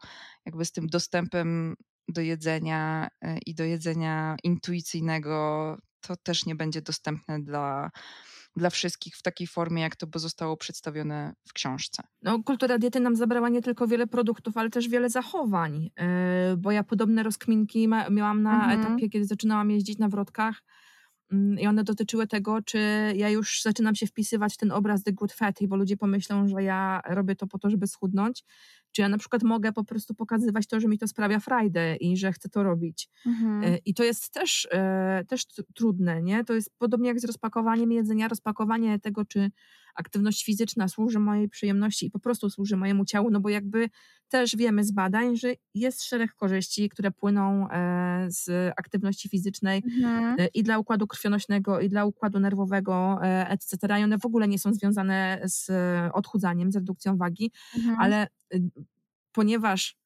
[0.46, 1.74] jakby z tym dostępem
[2.08, 7.90] do jedzenia y, i do jedzenia intuicyjnego to też nie będzie dostępne dla
[8.56, 12.02] dla wszystkich w takiej formie, jak to zostało przedstawione w książce.
[12.22, 16.70] No, kultura diety nam zabrała nie tylko wiele produktów, ale też wiele zachowań, yy, bo
[16.70, 18.80] ja podobne rozkminki miałam na mhm.
[18.80, 20.62] etapie, kiedy zaczynałam jeździć na wrotkach
[21.60, 22.78] i one dotyczyły tego, czy
[23.16, 26.62] ja już zaczynam się wpisywać w ten obraz The Good Fatty, bo ludzie pomyślą, że
[26.62, 28.44] ja robię to po to, żeby schudnąć,
[28.92, 32.16] czy ja na przykład mogę po prostu pokazywać to, że mi to sprawia frajdę i
[32.16, 33.08] że chcę to robić.
[33.26, 33.64] Mhm.
[33.64, 36.44] E, I to jest też, e, też trudne, nie?
[36.44, 39.50] To jest podobnie jak z rozpakowaniem jedzenia, rozpakowanie tego, czy
[39.94, 43.88] aktywność fizyczna służy mojej przyjemności i po prostu służy mojemu ciału, no bo jakby
[44.28, 50.36] też wiemy z badań, że jest szereg korzyści, które płyną e, z aktywności fizycznej mhm.
[50.54, 54.00] i dla układu krwionośnego, i dla układu nerwowego, etc.
[54.00, 55.70] I one w ogóle nie są związane z
[56.12, 57.96] odchudzaniem, z redukcją wagi, mhm.
[57.98, 58.70] ale Y,
[59.32, 59.98] ponieważ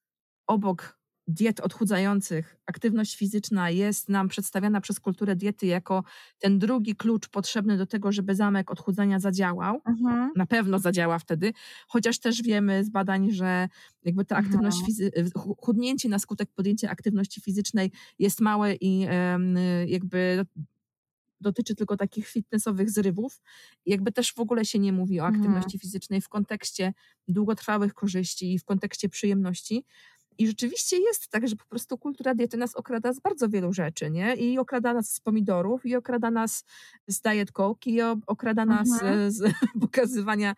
[0.47, 0.98] obok
[1.29, 6.05] diet odchudzających aktywność fizyczna jest nam przedstawiana przez kulturę diety jako
[6.39, 9.81] ten drugi klucz potrzebny do tego, żeby zamek odchudzania zadziałał.
[9.87, 10.31] Mhm.
[10.37, 11.53] Na pewno zadziała wtedy,
[11.89, 13.69] chociaż też wiemy z badań, że
[14.05, 15.31] jakby ta aktywność mhm.
[15.59, 19.07] chudnięcie na skutek podjęcia aktywności fizycznej jest małe i
[19.87, 20.47] jakby
[21.41, 23.41] dotyczy tylko takich fitnessowych zrywów.
[23.87, 25.35] Jakby też w ogóle się nie mówi o mhm.
[25.35, 25.81] aktywności mhm.
[25.81, 26.93] fizycznej w kontekście
[27.29, 29.85] długotrwałych korzyści i w kontekście przyjemności.
[30.39, 34.11] I rzeczywiście jest tak, że po prostu kultura diety nas okrada z bardzo wielu rzeczy,
[34.11, 34.35] nie?
[34.35, 36.65] I okrada nas z pomidorów, i okrada nas
[37.07, 39.31] z diet coke, i okrada nas mhm.
[39.37, 40.55] z pokazywania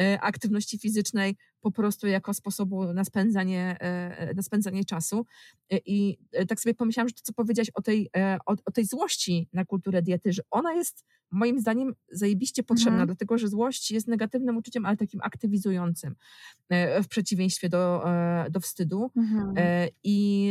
[0.00, 5.26] e, aktywności fizycznej po prostu jako sposobu na spędzanie, e, na spędzanie czasu.
[5.70, 6.18] E, I
[6.48, 8.10] tak sobie pomyślałam, że to, co powiedziałaś o tej,
[8.46, 13.06] o, o tej złości na kulturę diety, że ona jest moim zdaniem zajebiście potrzebna, mhm.
[13.06, 16.14] dlatego że złość jest negatywnym uczuciem, ale takim aktywizującym
[17.02, 18.04] w przeciwieństwie do,
[18.50, 19.10] do wstydu.
[19.16, 19.54] Mhm.
[20.04, 20.48] I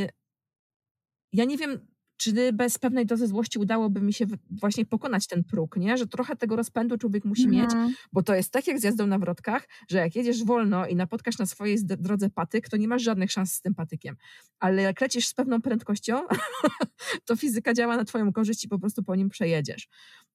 [1.33, 1.79] ja nie wiem,
[2.22, 5.98] czy bez pewnej dozy złości udałoby mi się właśnie pokonać ten próg, nie?
[5.98, 7.93] Że trochę tego rozpędu człowiek musi mieć, mhm.
[8.14, 11.38] bo to jest tak jak z jazdą na wrotkach, że jak jedziesz wolno i napotkasz
[11.38, 14.15] na swojej drodze patyk, to nie masz żadnych szans z tym patykiem.
[14.60, 16.22] Ale jak lecisz z pewną prędkością,
[17.26, 19.88] to fizyka działa na twoją korzyść i po prostu po nim przejedziesz.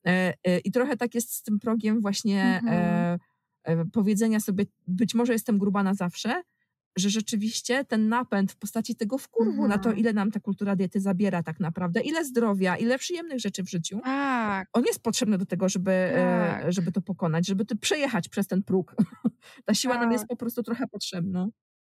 [0.06, 3.18] E, e, I trochę tak jest z tym progiem właśnie mhm.
[3.64, 6.42] E, powiedzenia sobie, być może jestem gruba na zawsze,
[6.96, 9.68] że rzeczywiście ten napęd w postaci tego wkurwu mhm.
[9.68, 9.98] na to, mhm.
[9.98, 14.00] ile nam ta kultura diety zabiera tak naprawdę, ile zdrowia, ile przyjemnych rzeczy w życiu,
[14.04, 14.68] tak.
[14.72, 16.72] on jest potrzebny do tego, żeby, e, tak.
[16.72, 18.94] żeby to pokonać, żeby to przejechać przez ten próg.
[19.66, 20.02] ta siła tak.
[20.02, 21.48] nam jest po prostu trochę potrzebna.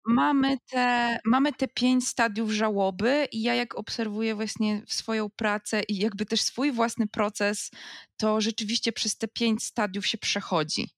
[0.06, 5.96] Mamy te, mamy te pięć stadiów żałoby i ja jak obserwuję właśnie swoją pracę i
[5.96, 7.70] jakby też swój własny proces,
[8.16, 10.88] to rzeczywiście przez te pięć stadiów się przechodzi.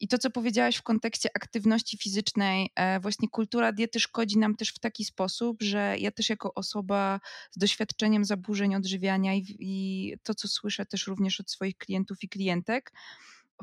[0.00, 4.68] I to, co powiedziałaś w kontekście aktywności fizycznej, e, właśnie kultura diety szkodzi nam też
[4.68, 7.20] w taki sposób, że ja też jako osoba
[7.50, 12.28] z doświadczeniem zaburzeń odżywiania i, i to, co słyszę też również od swoich klientów i
[12.28, 12.92] klientek,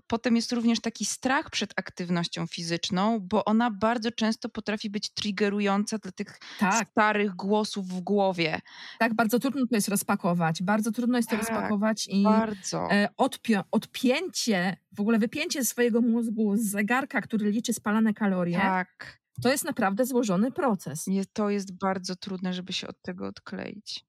[0.07, 5.97] Potem jest również taki strach przed aktywnością fizyczną, bo ona bardzo często potrafi być triggerująca
[5.97, 6.89] dla tych tak.
[6.89, 8.59] starych głosów w głowie.
[8.99, 10.63] Tak, bardzo trudno to jest rozpakować.
[10.63, 12.91] Bardzo trudno jest to tak, rozpakować i bardzo.
[12.91, 18.57] E, odpi- odpięcie, w ogóle wypięcie swojego mózgu z zegarka, który liczy spalane kalorie.
[18.57, 19.23] Tak.
[19.41, 21.07] To jest naprawdę złożony proces.
[21.07, 24.05] Nie, to jest bardzo trudne, żeby się od tego odkleić.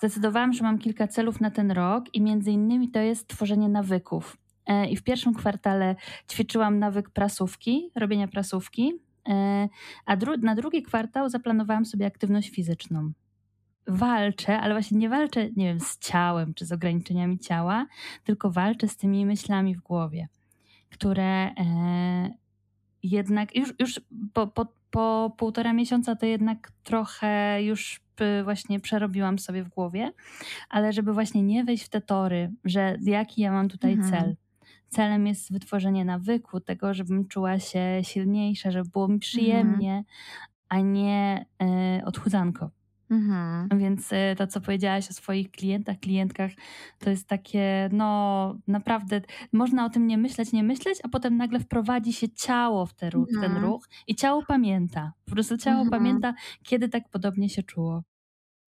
[0.00, 4.36] Zdecydowałam, że mam kilka celów na ten rok i między innymi to jest tworzenie nawyków.
[4.66, 5.96] E, I w pierwszym kwartale
[6.30, 8.92] ćwiczyłam nawyk prasówki, robienia prasówki,
[9.28, 9.68] e,
[10.06, 13.12] a dru na drugi kwartał zaplanowałam sobie aktywność fizyczną.
[13.86, 17.86] Walczę, ale właśnie nie walczę, nie wiem, z ciałem czy z ograniczeniami ciała,
[18.24, 20.28] tylko walczę z tymi myślami w głowie,
[20.90, 22.30] które e,
[23.02, 24.00] jednak już, już
[24.32, 28.00] po, po, po półtora miesiąca to jednak trochę już
[28.44, 30.12] właśnie przerobiłam sobie w głowie,
[30.68, 34.10] ale żeby właśnie nie wejść w te tory, że jaki ja mam tutaj mhm.
[34.10, 34.36] cel.
[34.88, 40.04] Celem jest wytworzenie nawyku, tego, żebym czuła się silniejsza, żeby było mi przyjemnie, mhm.
[40.68, 41.46] a nie
[42.00, 42.70] y, odchudzanko.
[43.10, 43.68] Mhm.
[43.78, 46.50] Więc y, to, co powiedziałaś o swoich klientach, klientkach,
[46.98, 49.20] to jest takie, no naprawdę,
[49.52, 53.10] można o tym nie myśleć, nie myśleć, a potem nagle wprowadzi się ciało w, te,
[53.10, 53.64] w ten mhm.
[53.64, 55.12] ruch i ciało pamięta.
[55.24, 55.90] Po prostu ciało mhm.
[55.90, 58.02] pamięta, kiedy tak podobnie się czuło.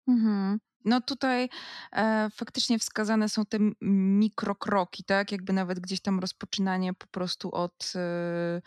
[0.09, 0.59] Mhm.
[0.85, 1.49] No tutaj
[1.93, 5.33] e, faktycznie wskazane są te mikrokroki, tak?
[5.33, 8.63] Jakby nawet gdzieś tam rozpoczynanie po prostu od, e,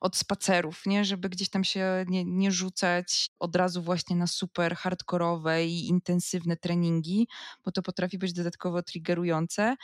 [0.00, 1.04] od spacerów, nie?
[1.04, 6.56] Żeby gdzieś tam się nie, nie rzucać od razu właśnie na super hardkorowe i intensywne
[6.56, 7.28] treningi,
[7.64, 9.76] bo to potrafi być dodatkowo triggerujące.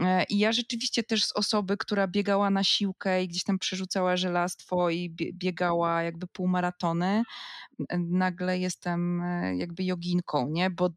[0.00, 4.16] E, I ja rzeczywiście też z osoby, która biegała na siłkę i gdzieś tam przerzucała
[4.16, 7.22] żelastwo i biegała jakby półmaratony,
[7.98, 10.70] nagle jestem e, jakby joginką, nie?
[10.70, 10.90] Bo,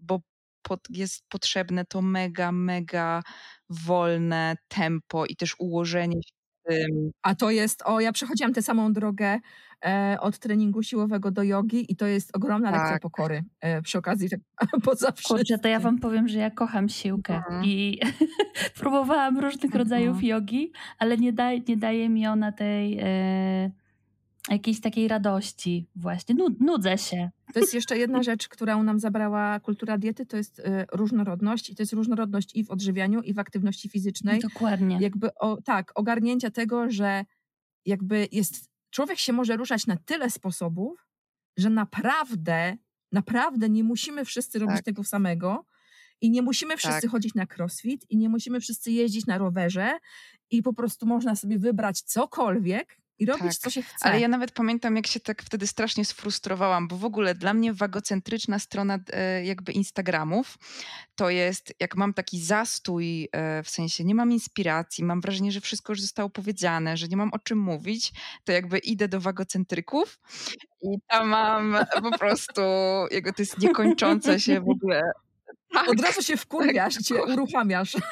[0.00, 0.20] bo
[0.62, 3.22] pod, jest potrzebne to mega, mega
[3.70, 6.32] wolne tempo i też ułożenie się.
[7.22, 9.38] A to jest, o, ja przechodziłam tę samą drogę
[9.84, 13.02] e, od treningu siłowego do jogi i to jest ogromna lekcja Tak.
[13.02, 14.40] pokory e, przy okazji, tak,
[14.84, 15.80] poza Kurczę, to ja wszystkim.
[15.80, 17.64] wam powiem, że ja kocham siłkę Mhm.
[17.64, 18.00] i
[18.80, 20.26] próbowałam różnych rodzajów Mhm.
[20.26, 21.32] jogi, ale nie,
[21.68, 23.70] nie daje mi ona tej e,
[24.52, 26.34] jakiejś takiej radości właśnie.
[26.34, 27.30] Nud, nudzę się.
[27.54, 31.74] To jest jeszcze jedna rzecz, którą nam zabrała kultura diety, to jest e, różnorodność i
[31.74, 34.40] to jest różnorodność i w odżywianiu, i w aktywności fizycznej.
[34.40, 34.98] Dokładnie.
[35.00, 37.24] Jakby, o, tak, ogarnięcia tego, że
[37.86, 41.08] jakby jest, człowiek się może ruszać na tyle sposobów,
[41.56, 42.76] że naprawdę,
[43.12, 44.84] naprawdę nie musimy wszyscy robić Tak.
[44.84, 45.64] tego samego
[46.20, 47.10] i nie musimy wszyscy Tak.
[47.10, 49.98] chodzić na crossfit i nie musimy wszyscy jeździć na rowerze
[50.50, 54.06] i po prostu można sobie wybrać cokolwiek i robić, Tak, co się chce.
[54.06, 57.72] Ale ja nawet pamiętam, jak się tak wtedy strasznie sfrustrowałam, bo w ogóle dla mnie
[57.72, 60.58] wagocentryczna strona e, jakby Instagramów
[61.14, 65.60] to jest, jak mam taki zastój, e, w sensie nie mam inspiracji, mam wrażenie, że
[65.60, 68.12] wszystko już zostało powiedziane, że nie mam o czym mówić,
[68.44, 70.18] to jakby idę do wagocentryków
[70.82, 72.62] i tam mam po prostu,
[73.10, 75.02] jego to jest niekończące się w ogóle.
[75.72, 75.88] Tak.
[75.88, 77.96] Od razu się wkurwiasz i cię uruchamiasz.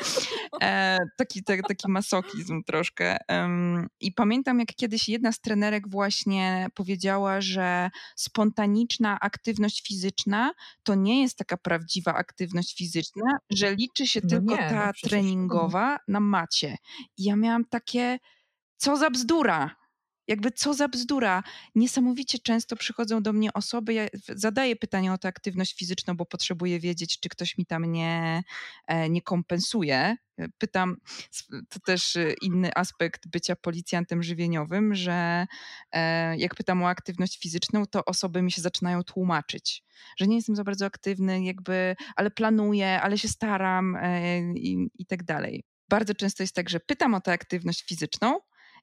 [0.62, 3.16] E, taki, te, taki masokizm troszkę.
[3.28, 10.52] Em, I pamiętam, jak kiedyś jedna z trenerek właśnie powiedziała, że spontaniczna aktywność fizyczna
[10.82, 14.92] to nie jest taka prawdziwa aktywność fizyczna, że liczy się No tylko nie, no ta
[14.92, 16.76] przecież, treningowa na macie.
[17.18, 18.18] I ja miałam takie,
[18.76, 19.76] co za bzdura.
[20.28, 21.43] Jakby co za bzdura.
[21.74, 26.81] Niesamowicie często przychodzą do mnie osoby, ja zadaję pytanie o tę aktywność fizyczną, bo potrzebuję
[26.81, 28.43] wiedzieć, czy ktoś mi tam nie,
[28.86, 30.16] e, nie kompensuje.
[30.39, 30.97] E, Pytam,
[31.69, 35.47] to też e, inny aspekt bycia policjantem żywieniowym, że
[36.36, 39.85] jak pytam o aktywność fizyczną, to osoby mi się zaczynają tłumaczyć,
[40.16, 43.98] że nie jestem za bardzo aktywny, jakby, ale planuję, ale się staram
[44.55, 45.65] i, i tak dalej.
[45.89, 48.40] Bardzo często jest tak, że pytam o tę aktywność fizyczną,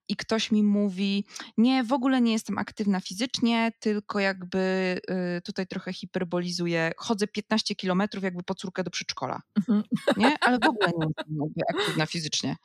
[0.08, 1.26] i ktoś mi mówi,
[1.58, 4.58] nie, w ogóle nie jestem aktywna fizycznie, tylko jakby
[5.38, 9.84] y, tutaj trochę hiperbolizuję, chodzę 15 kilometrów jakby po córkę do przedszkola, Mhm.
[10.18, 10.36] nie?
[10.42, 11.06] Ale w ogóle nie
[11.46, 12.56] jestem aktywna fizycznie.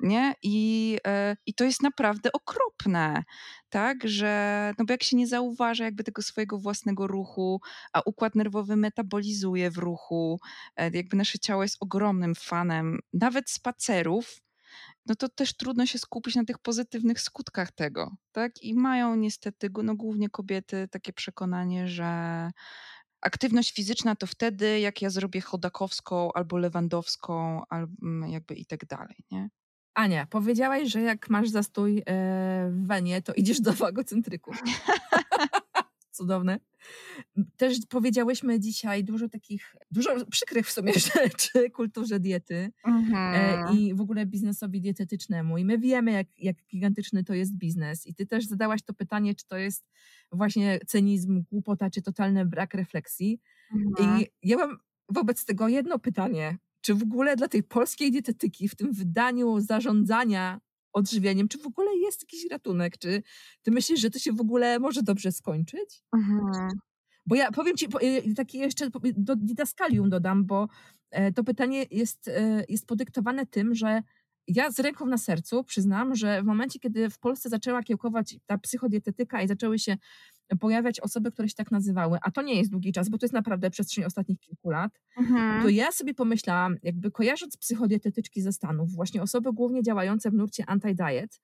[0.00, 0.34] Nie?
[0.42, 3.22] I, e, I to jest naprawdę okropne,
[3.68, 7.60] tak, że no bo jak się nie zauważa jakby tego swojego własnego ruchu,
[7.92, 10.40] a układ nerwowy metabolizuje w ruchu,
[10.76, 14.40] e, jakby nasze ciało jest ogromnym fanem nawet spacerów,
[15.06, 18.62] no to też trudno się skupić na tych pozytywnych skutkach tego, tak?
[18.62, 22.50] I mają niestety, no głównie kobiety, takie przekonanie, że
[23.20, 29.16] aktywność fizyczna to wtedy, jak ja zrobię chodakowską albo lewandowską, albo jakby i tak dalej,
[29.30, 29.48] nie?
[29.94, 32.02] Ania, powiedziałaś, że jak masz zastój e,
[32.70, 34.52] w wenie, to idziesz do wagocentryku.
[36.16, 36.60] Cudowne.
[37.56, 42.70] Też powiedziałyśmy dzisiaj dużo takich, dużo przykrych w sumie rzeczy kulturze diety
[43.14, 45.58] e, i w ogóle biznesowi dietetycznemu.
[45.58, 48.06] I my wiemy, jak, jak gigantyczny to jest biznes.
[48.06, 49.84] I ty też zadałaś to pytanie, czy to jest
[50.32, 53.40] właśnie cynizm, głupota, czy totalny brak refleksji.
[53.74, 54.20] Mhm.
[54.20, 54.78] I ja mam
[55.08, 56.58] wobec tego jedno pytanie.
[56.80, 60.60] Czy w ogóle dla tej polskiej dietetyki w tym wydaniu zarządzania
[60.96, 62.98] odżywieniem, czy w ogóle jest jakiś ratunek?
[62.98, 63.22] Czy
[63.62, 66.02] ty myślisz, że to się w ogóle może dobrze skończyć?
[66.16, 66.68] Mhm.
[67.26, 70.68] Bo ja powiem ci, po- y, takie jeszcze do didaskalium dodam, bo
[71.10, 74.02] e, to pytanie jest, e, jest podyktowane tym, że
[74.48, 78.58] ja z ręką na sercu przyznam, że w momencie, kiedy w Polsce zaczęła kiełkować ta
[78.58, 79.96] psychodietetyka i zaczęły się
[80.60, 83.34] pojawiać osoby, które się tak nazywały, a to nie jest długi czas, bo to jest
[83.34, 85.62] naprawdę przestrzeń ostatnich kilku lat, Mhm.
[85.62, 90.64] to ja sobie pomyślałam, jakby kojarząc psychodietetyczki ze Stanów, właśnie osoby głównie działające w nurcie
[90.64, 91.40] anti-diet,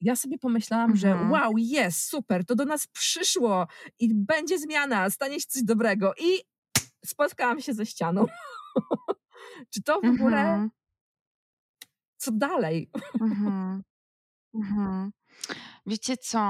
[0.00, 1.30] ja sobie pomyślałam, że Mhm.
[1.30, 3.66] wow, jest, super, to do nas przyszło
[3.98, 6.38] i będzie zmiana, stanie się coś dobrego i
[7.04, 8.26] spotkałam się ze ścianą.
[9.70, 10.70] Czy to w ogóle, Mhm.
[12.24, 12.90] Co dalej?
[13.20, 13.82] Mhm.
[14.54, 15.12] Mhm.
[15.86, 16.40] Wiecie co?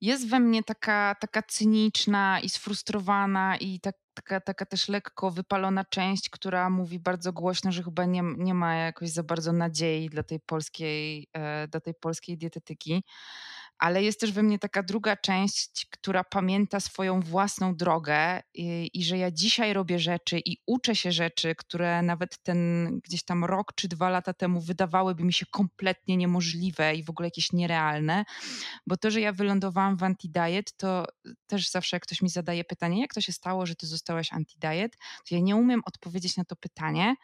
[0.00, 5.84] Jest we mnie taka, taka cyniczna i sfrustrowana i tak, taka, taka też lekko wypalona
[5.84, 10.22] część, która mówi bardzo głośno, że chyba nie, nie ma jakoś za bardzo nadziei dla
[10.22, 13.04] tej polskiej, e, dla tej polskiej dietetyki.
[13.78, 19.04] Ale jest też we mnie taka druga część, która pamięta swoją własną drogę i, i
[19.04, 23.72] że ja dzisiaj robię rzeczy i uczę się rzeczy, które nawet ten gdzieś tam rok
[23.74, 28.24] czy dwa lata temu wydawałyby mi się kompletnie niemożliwe i w ogóle jakieś nierealne.
[28.86, 31.06] Bo to, że ja wylądowałam w anti-diet, to
[31.46, 34.92] też zawsze ktoś mi zadaje pytanie, jak to się stało, że ty zostałaś anti-diet,
[35.28, 37.14] to ja nie umiem odpowiedzieć na to pytanie,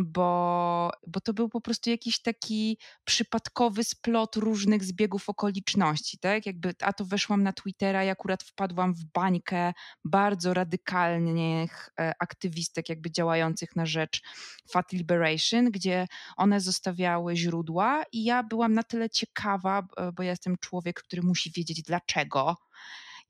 [0.00, 6.46] bo, bo to był po prostu jakiś taki przypadkowy splot różnych zbiegów okoliczności, tak?
[6.46, 9.72] Jakby, a to weszłam na Twittera i akurat wpadłam w bańkę
[10.04, 14.22] bardzo radykalnych e, aktywistek jakby działających na rzecz
[14.70, 16.06] Fat Liberation, gdzie
[16.36, 19.86] one zostawiały źródła i ja byłam na tyle ciekawa,
[20.16, 22.56] bo ja jestem człowiek, który musi wiedzieć dlaczego,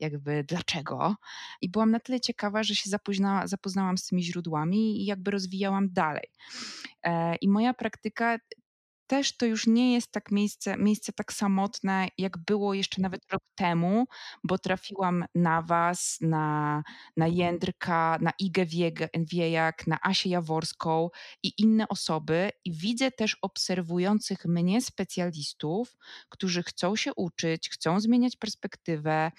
[0.00, 1.14] jakby dlaczego.
[1.60, 5.92] I byłam na tyle ciekawa, że się zapozna, zapoznałam z tymi źródłami i jakby rozwijałam
[5.92, 6.28] dalej.
[7.02, 8.38] E, I moja praktyka
[9.12, 13.42] też to już nie jest tak miejsce, miejsce tak samotne, jak było jeszcze nawet rok
[13.54, 14.06] temu,
[14.44, 16.82] bo trafiłam na Was, na,
[17.16, 18.66] na Jędrka, na Igę
[19.14, 21.08] Wiejak, na Asię Jaworską
[21.42, 25.96] i inne osoby i widzę też obserwujących mnie specjalistów,
[26.28, 29.32] którzy chcą się uczyć, chcą zmieniać perspektywę.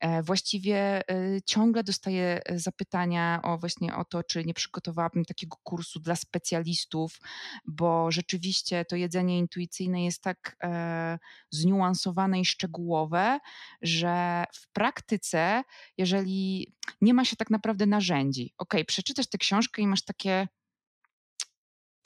[0.00, 0.76] E, właściwie
[1.10, 7.18] e, ciągle dostaję zapytania o właśnie o to, czy nie przygotowałabym takiego kursu dla specjalistów,
[7.66, 11.18] bo rzeczywiście to jedzenie intuicyjne jest tak e,
[11.50, 13.38] zniuansowane i szczegółowe,
[13.82, 15.62] że w praktyce,
[15.98, 20.48] jeżeli nie ma się tak naprawdę narzędzi, ok, przeczytasz tę książkę i masz takie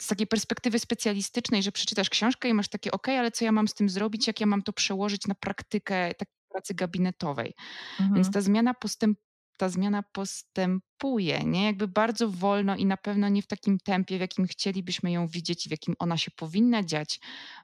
[0.01, 3.67] z takiej perspektywy specjalistycznej, że przeczytasz książkę i masz takie, ok, ale co ja mam
[3.67, 7.53] z tym zrobić, jak ja mam to przełożyć na praktykę takiej pracy gabinetowej.
[7.99, 8.13] Mhm.
[8.15, 9.19] Więc ta zmiana postęp,
[9.57, 10.03] ta zmiana
[11.03, 11.65] postępuje, nie?
[11.65, 15.65] Jakby bardzo wolno i na pewno nie w takim tempie, w jakim chcielibyśmy ją widzieć
[15.65, 17.19] i w jakim ona się powinna dziać,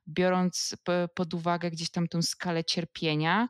[0.07, 0.75] biorąc
[1.15, 3.47] pod uwagę gdzieś tam tą skalę cierpienia,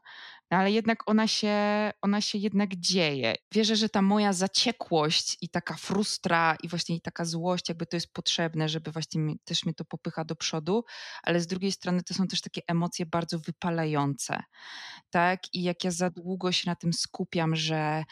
[0.51, 1.55] no ale jednak ona się,
[2.01, 3.35] ona się jednak dzieje.
[3.51, 8.13] Wierzę, że ta moja zaciekłość i taka frustra i właśnie taka złość, jakby to jest
[8.13, 10.83] potrzebne, żeby właśnie mi, też mnie to popycha do przodu,
[11.23, 14.43] ale z drugiej strony to są też takie emocje bardzo wypalające,
[15.09, 15.39] tak?
[15.53, 18.03] I jak ja za długo się na tym skupiam, że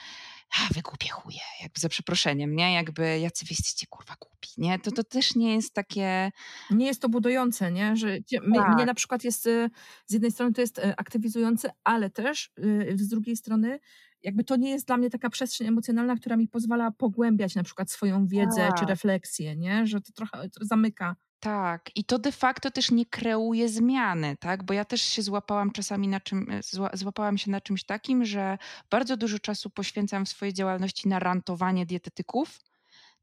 [0.56, 2.74] a wy głupie chuje, jakby za przeproszeniem, nie?
[2.74, 4.80] Jakby jacy wy jesteście kurwa głupi, nie?
[4.80, 6.32] To to też nie jest takie...
[6.72, 7.96] Nie jest to budujące, nie?
[7.96, 8.08] Że
[8.44, 8.76] mnie, tak.
[8.76, 9.70] mnie na przykład jest, y,
[10.06, 13.80] z jednej strony to jest y, aktywizujące, ale też y, z drugiej strony
[14.24, 17.92] jakby to nie jest dla mnie taka przestrzeń emocjonalna, która mi pozwala pogłębiać na przykład
[17.92, 18.80] swoją wiedzę tak.
[18.80, 19.88] czy refleksję, nie?
[19.88, 24.64] Że to trochę zamyka tak, i to de facto też nie kreuje zmiany, tak?
[24.64, 26.62] Bo ja też się złapałam czasami na czym, e,
[26.94, 28.58] złapałam się na czymś takim, że
[28.90, 32.60] bardzo dużo czasu poświęcam w swojej działalności na rantowanie dietetyków,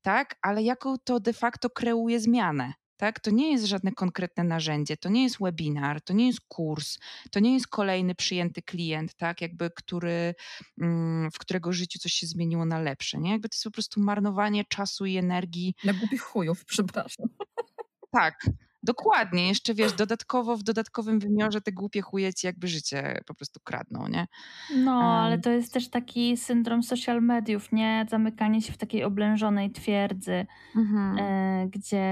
[0.03, 0.39] tak?
[0.43, 2.73] Ale jaką to de facto kreuje zmianę?
[2.97, 3.21] Tak?
[3.21, 6.99] To nie jest żadne konkretne narzędzie, to nie jest webinar, to nie jest kurs,
[7.31, 9.41] to nie jest kolejny przyjęty klient, tak?
[9.41, 10.35] Jakby, który,
[10.81, 13.19] mm, w którego życiu coś się zmieniło na lepsze.
[13.19, 13.31] Nie?
[13.31, 15.75] Jakby to jest po prostu marnowanie czasu i energii.
[15.85, 17.27] Na głupich chujów, przepraszam.
[18.15, 18.47] Tak,
[18.83, 19.49] dokładnie.
[19.49, 24.09] Jeszcze wiesz, dodatkowo w dodatkowym wymiarze te głupie chuje ci jakby życie po prostu kradną,
[24.09, 24.27] nie?
[24.77, 28.07] No, ale to jest też taki syndrom social mediów, nie?
[28.11, 30.47] Zamykanie się w takiej oblężonej twierdzy,
[30.77, 31.19] mhm.
[31.19, 32.05] e, gdzie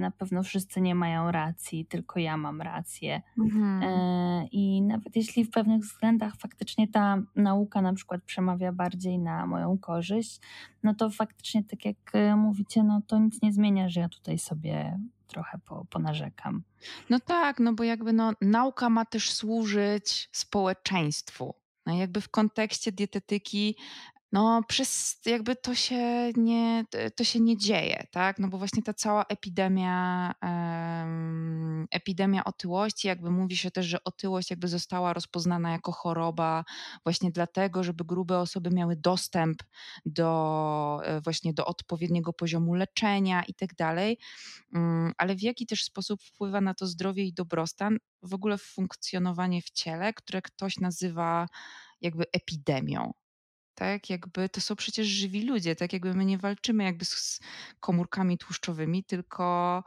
[0.00, 3.22] na pewno wszyscy nie mają racji, tylko ja mam rację.
[3.38, 3.82] Mhm.
[3.82, 9.46] E, I nawet jeśli w pewnych względach faktycznie ta nauka na przykład przemawia bardziej na
[9.46, 10.40] moją korzyść,
[10.82, 14.38] no to faktycznie tak jak e, mówicie, no to nic nie zmienia, że ja tutaj
[14.38, 16.62] sobie trochę po, ponarzekam.
[17.10, 21.54] No tak, no bo jakby no, nauka ma też służyć społeczeństwu.
[21.86, 23.76] No jakby w kontekście dietetyki
[24.32, 26.84] no przez jakby to się nie,
[27.16, 28.38] to się nie dzieje, tak?
[28.38, 30.34] No bo właśnie ta cała epidemia,
[31.90, 36.64] epidemia otyłości, jakby mówi się też, że otyłość jakby została rozpoznana jako choroba
[37.04, 39.62] właśnie dlatego, żeby grube osoby miały dostęp
[40.06, 44.18] do e, właśnie do odpowiedniego poziomu leczenia i tak dalej,
[44.74, 49.62] um, ale w jaki też sposób wpływa na to zdrowie i dobrostan, w ogóle funkcjonowanie
[49.62, 51.46] w ciele, które ktoś nazywa
[52.00, 53.12] jakby epidemią
[53.76, 54.10] tak?
[54.10, 55.92] Jakby to są przecież żywi ludzie, tak?
[55.92, 57.40] Jakby my nie walczymy jakby z
[57.80, 59.84] komórkami tłuszczowymi, tylko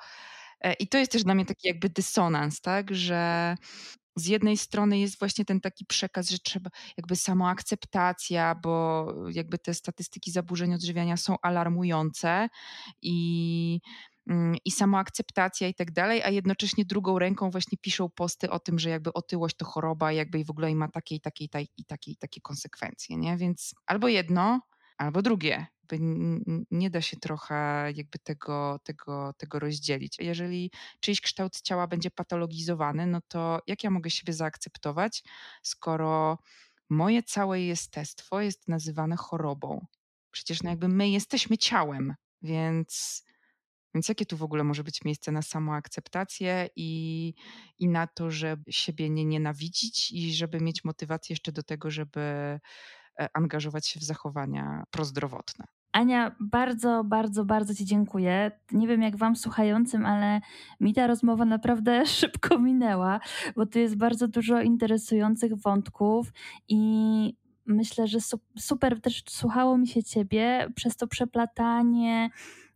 [0.62, 2.96] e, i to jest też dla mnie taki jakby dysonans, tak?
[2.96, 3.56] Że
[4.16, 9.74] z jednej strony jest właśnie ten taki przekaz, że trzeba jakby samoakceptacja, bo jakby te
[9.74, 12.50] statystyki zaburzeń odżywiania są alarmujące
[13.02, 13.80] i
[14.66, 18.90] i samoakceptacja i tak dalej, a jednocześnie drugą ręką właśnie piszą posty o tym, że
[18.90, 21.86] jakby otyłość to choroba, jakby i w ogóle i ma takie takie i takie i
[21.86, 23.38] takie, i takie konsekwencje, nie?
[23.38, 24.62] Więc albo jedno,
[24.98, 25.68] albo drugie.
[26.72, 27.56] Nie da się trochę
[27.96, 30.18] jakby tego, tego, tego rozdzielić.
[30.20, 35.24] Jeżeli czyjś kształt ciała będzie patologizowany, no to jak ja mogę siebie zaakceptować,
[35.64, 36.38] skoro
[36.90, 39.86] moje całe jestestwo jest nazywane chorobą?
[40.32, 43.24] Przecież no jakby my jesteśmy ciałem, więc
[43.94, 47.34] więc jakie tu w ogóle może być miejsce na samoakceptację i,
[47.80, 52.20] i na to, żeby siebie nie nienawidzić i żeby mieć motywację jeszcze do tego, żeby
[52.20, 52.60] e,
[53.34, 55.66] angażować się w zachowania prozdrowotne?
[55.92, 58.52] Ania, bardzo, bardzo, bardzo Ci dziękuję.
[58.72, 60.42] Nie wiem jak Wam słuchającym, ale
[60.80, 63.20] mi ta rozmowa naprawdę szybko minęła,
[63.56, 66.34] bo tu jest bardzo dużo interesujących wątków
[66.68, 66.80] i
[67.66, 68.18] myślę, że
[68.58, 72.30] super też słuchało mi się Ciebie przez to przeplatanie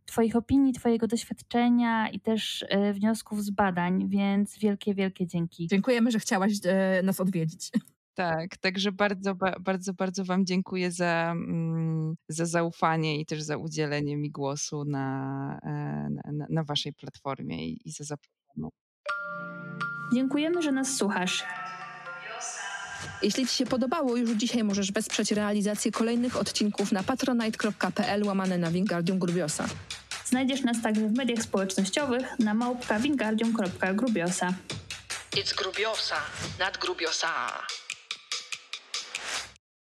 [0.06, 5.66] Twoich opinii, Twojego doświadczenia i też e, wniosków z badań, więc wielkie, wielkie dzięki.
[5.66, 7.70] Dziękujemy, że chciałaś e, nas odwiedzić.
[8.14, 14.16] Tak, także bardzo, bardzo, bardzo Wam dziękuję za, mm, za zaufanie i też za udzielenie
[14.16, 18.34] mi głosu na, e, na, na Waszej platformie i, i za zaproszenie.
[20.12, 21.44] Dziękujemy, że nas słuchasz.
[23.22, 28.70] Jeśli Ci się podobało, już dzisiaj możesz wesprzeć realizację kolejnych odcinków na patronite.pl łamane na
[28.70, 29.66] Wingardium Grubiosa.
[30.24, 34.54] Znajdziesz nas także w mediach społecznościowych na małpka wingardium.grubiosa.
[35.32, 36.16] It's Grubiosa,
[36.60, 37.28] not Grubiosa.